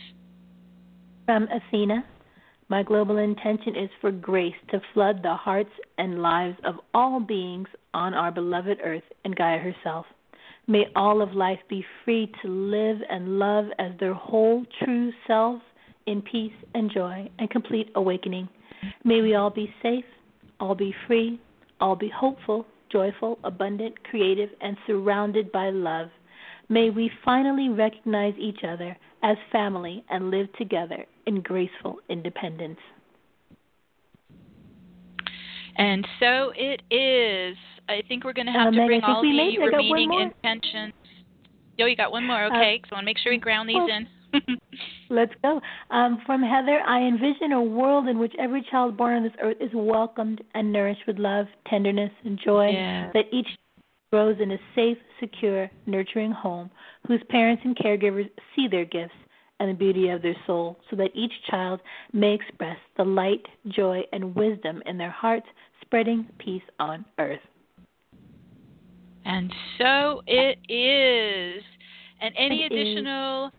From 1.25 1.47
Athena, 1.49 2.05
my 2.69 2.81
global 2.83 3.17
intention 3.17 3.75
is 3.75 3.89
for 3.99 4.11
grace 4.11 4.55
to 4.71 4.81
flood 4.93 5.21
the 5.21 5.35
hearts 5.35 5.71
and 5.97 6.21
lives 6.21 6.57
of 6.63 6.75
all 6.93 7.19
beings 7.19 7.67
on 7.93 8.13
our 8.13 8.31
beloved 8.31 8.79
earth 8.83 9.03
and 9.25 9.35
Gaia 9.35 9.59
herself. 9.59 10.05
May 10.67 10.85
all 10.95 11.21
of 11.21 11.33
life 11.33 11.59
be 11.67 11.85
free 12.03 12.31
to 12.41 12.47
live 12.47 12.97
and 13.09 13.37
love 13.37 13.65
as 13.79 13.91
their 13.99 14.13
whole 14.13 14.65
true 14.83 15.11
selves 15.27 15.61
in 16.05 16.21
peace 16.21 16.53
and 16.73 16.89
joy 16.91 17.29
and 17.37 17.49
complete 17.49 17.89
awakening. 17.95 18.47
May 19.03 19.21
we 19.21 19.35
all 19.35 19.49
be 19.49 19.73
safe, 19.81 20.05
all 20.59 20.75
be 20.75 20.95
free, 21.05 21.39
all 21.81 21.95
be 21.95 22.09
hopeful, 22.09 22.65
joyful, 22.89 23.39
abundant, 23.43 24.01
creative, 24.05 24.49
and 24.61 24.77
surrounded 24.87 25.51
by 25.51 25.69
love. 25.69 26.09
May 26.69 26.91
we 26.91 27.11
finally 27.25 27.67
recognize 27.67 28.35
each 28.37 28.63
other 28.65 28.95
as 29.21 29.35
family 29.51 30.05
and 30.09 30.31
live 30.31 30.51
together 30.53 31.05
in 31.25 31.41
graceful 31.41 31.97
independence. 32.09 32.79
And 35.77 36.07
so 36.19 36.53
it 36.55 36.81
is. 36.93 37.57
I 37.89 38.01
think 38.07 38.23
we're 38.23 38.33
going 38.33 38.45
to 38.45 38.51
have 38.51 38.73
to 38.73 38.85
bring 38.85 39.01
all 39.03 39.21
the 39.21 39.27
remaining 39.27 40.31
intentions. 40.43 40.93
Yo, 41.77 41.87
you 41.87 41.95
got 41.95 42.11
one 42.11 42.25
more. 42.25 42.45
Okay, 42.45 42.79
uh, 42.83 42.87
so 42.87 42.91
I 42.91 42.95
want 42.95 43.03
to 43.03 43.05
make 43.05 43.17
sure 43.17 43.31
we 43.31 43.39
ground 43.39 43.67
these 43.67 43.75
well, 43.75 43.87
in. 43.89 44.57
Let's 45.09 45.33
go. 45.41 45.59
Um, 45.89 46.21
from 46.25 46.41
Heather, 46.41 46.79
I 46.85 47.01
envision 47.01 47.51
a 47.51 47.61
world 47.61 48.07
in 48.07 48.19
which 48.19 48.33
every 48.39 48.65
child 48.69 48.95
born 48.95 49.17
on 49.17 49.23
this 49.23 49.33
earth 49.41 49.57
is 49.59 49.71
welcomed 49.73 50.43
and 50.53 50.71
nourished 50.71 51.01
with 51.07 51.17
love, 51.17 51.47
tenderness, 51.67 52.11
and 52.23 52.39
joy. 52.43 52.69
Yeah. 52.69 53.11
That 53.13 53.25
each 53.31 53.47
grows 54.11 54.37
in 54.39 54.51
a 54.51 54.57
safe, 54.75 54.97
secure, 55.19 55.69
nurturing 55.87 56.31
home 56.31 56.69
whose 57.07 57.21
parents 57.29 57.63
and 57.65 57.75
caregivers 57.75 58.29
see 58.55 58.67
their 58.67 58.85
gifts 58.85 59.15
and 59.59 59.69
the 59.69 59.73
beauty 59.73 60.09
of 60.09 60.21
their 60.21 60.35
soul, 60.45 60.77
so 60.89 60.95
that 60.95 61.09
each 61.13 61.31
child 61.49 61.79
may 62.11 62.33
express 62.33 62.77
the 62.97 63.03
light, 63.03 63.45
joy, 63.67 64.01
and 64.11 64.35
wisdom 64.35 64.81
in 64.85 64.97
their 64.97 65.11
hearts, 65.11 65.47
spreading 65.81 66.27
peace 66.39 66.63
on 66.79 67.05
earth. 67.19 67.39
And 69.25 69.53
so 69.77 70.21
it 70.27 70.57
is. 70.69 71.63
And 72.21 72.33
any 72.37 72.63
It 72.63 72.71
is. 72.71 72.97
additional 72.97 73.51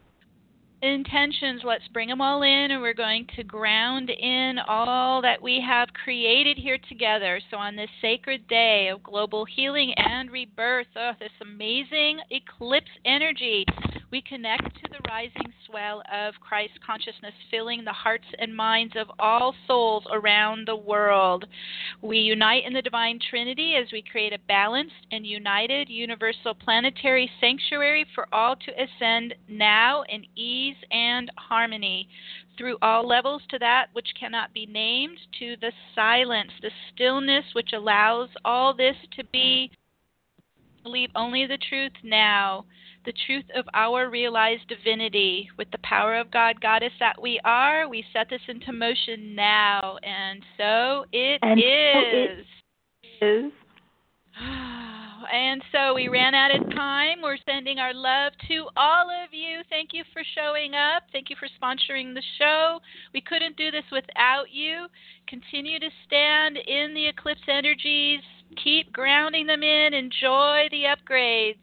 intentions, 0.82 1.62
let's 1.64 1.86
bring 1.92 2.08
them 2.08 2.20
all 2.20 2.42
in, 2.42 2.70
and 2.70 2.82
we're 2.82 2.92
going 2.94 3.26
to 3.36 3.42
ground 3.42 4.10
in 4.10 4.58
all 4.68 5.22
that 5.22 5.40
we 5.40 5.62
have 5.66 5.88
created 6.04 6.58
here 6.58 6.78
together. 6.88 7.40
So, 7.50 7.56
on 7.56 7.74
this 7.76 7.88
sacred 8.02 8.46
day 8.48 8.88
of 8.88 9.02
global 9.02 9.44
healing 9.44 9.94
and 9.96 10.30
rebirth, 10.30 10.86
oh, 10.96 11.12
this 11.18 11.30
amazing 11.40 12.18
eclipse 12.30 12.90
energy, 13.06 13.64
we 14.14 14.22
connect 14.22 14.76
to 14.76 14.88
the 14.92 15.08
rising 15.08 15.52
swell 15.66 16.00
of 16.12 16.34
Christ 16.38 16.74
consciousness, 16.86 17.34
filling 17.50 17.84
the 17.84 17.90
hearts 17.90 18.26
and 18.38 18.54
minds 18.54 18.94
of 18.94 19.08
all 19.18 19.56
souls 19.66 20.04
around 20.12 20.68
the 20.68 20.76
world. 20.76 21.46
We 22.00 22.18
unite 22.18 22.62
in 22.64 22.72
the 22.72 22.80
Divine 22.80 23.18
Trinity 23.28 23.74
as 23.74 23.90
we 23.90 24.04
create 24.08 24.32
a 24.32 24.38
balanced 24.46 24.94
and 25.10 25.26
united 25.26 25.88
universal 25.88 26.54
planetary 26.54 27.28
sanctuary 27.40 28.06
for 28.14 28.28
all 28.32 28.54
to 28.54 28.72
ascend 28.80 29.34
now 29.48 30.04
in 30.08 30.24
ease 30.36 30.76
and 30.92 31.28
harmony 31.36 32.08
through 32.56 32.78
all 32.82 33.04
levels 33.04 33.42
to 33.50 33.58
that 33.58 33.86
which 33.94 34.14
cannot 34.20 34.54
be 34.54 34.64
named, 34.64 35.18
to 35.40 35.56
the 35.60 35.72
silence, 35.92 36.52
the 36.62 36.70
stillness 36.92 37.46
which 37.52 37.72
allows 37.72 38.28
all 38.44 38.72
this 38.72 38.94
to 39.16 39.24
be. 39.32 39.72
Believe 40.84 41.10
only 41.16 41.46
the 41.46 41.58
truth 41.68 41.94
now, 42.04 42.64
the 43.04 43.12
truth 43.26 43.44
of 43.54 43.64
our 43.74 44.08
realized 44.10 44.68
divinity. 44.68 45.50
With 45.58 45.70
the 45.70 45.78
power 45.82 46.18
of 46.18 46.30
God, 46.30 46.60
Goddess 46.60 46.92
that 47.00 47.20
we 47.20 47.40
are, 47.44 47.88
we 47.88 48.04
set 48.12 48.28
this 48.30 48.40
into 48.48 48.72
motion 48.72 49.34
now. 49.34 49.98
And 50.02 50.42
so 50.56 51.04
it 51.12 51.38
And 51.42 51.60
so 51.60 51.66
it 53.02 53.20
is. 53.20 53.52
And 55.32 55.62
so 55.72 55.94
we 55.94 56.08
ran 56.08 56.34
out 56.34 56.54
of 56.54 56.70
time. 56.70 57.22
We're 57.22 57.38
sending 57.46 57.78
our 57.78 57.94
love 57.94 58.32
to 58.48 58.68
all 58.76 59.08
of 59.08 59.32
you. 59.32 59.60
Thank 59.70 59.90
you 59.92 60.04
for 60.12 60.22
showing 60.34 60.74
up. 60.74 61.04
Thank 61.12 61.30
you 61.30 61.36
for 61.40 61.48
sponsoring 61.48 62.14
the 62.14 62.22
show. 62.38 62.78
We 63.14 63.22
couldn't 63.22 63.56
do 63.56 63.70
this 63.70 63.84
without 63.90 64.50
you. 64.50 64.86
Continue 65.26 65.80
to 65.80 65.88
stand 66.06 66.58
in 66.58 66.92
the 66.94 67.06
eclipse 67.06 67.40
energies. 67.48 68.20
Keep 68.62 68.92
grounding 68.92 69.46
them 69.46 69.62
in. 69.62 69.94
Enjoy 69.94 70.68
the 70.70 70.84
upgrades. 70.92 71.56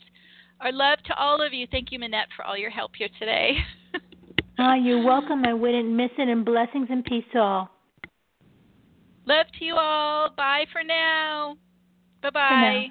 Our 0.62 0.72
love 0.72 1.00
to 1.06 1.16
all 1.16 1.42
of 1.46 1.54
you. 1.54 1.66
Thank 1.72 1.92
you, 1.92 1.98
Manette, 2.00 2.28
for 2.36 2.46
all 2.46 2.58
your 2.58 2.70
help 2.70 2.92
here 2.98 3.10
today. 3.20 3.58
Ah, 4.64 4.76
you're 4.76 5.04
welcome. 5.04 5.44
I 5.44 5.54
wouldn't 5.54 5.90
miss 5.90 6.12
it. 6.20 6.30
And 6.30 6.46
blessings 6.46 6.88
and 6.92 7.04
peace 7.04 7.24
to 7.34 7.40
all. 7.40 7.70
love 9.26 9.48
to 9.58 9.66
you 9.66 9.74
all. 9.76 10.30
Bye 10.38 10.66
for 10.72 10.84
now. 10.84 11.56
Bye 12.22 12.30
bye. 12.30 12.88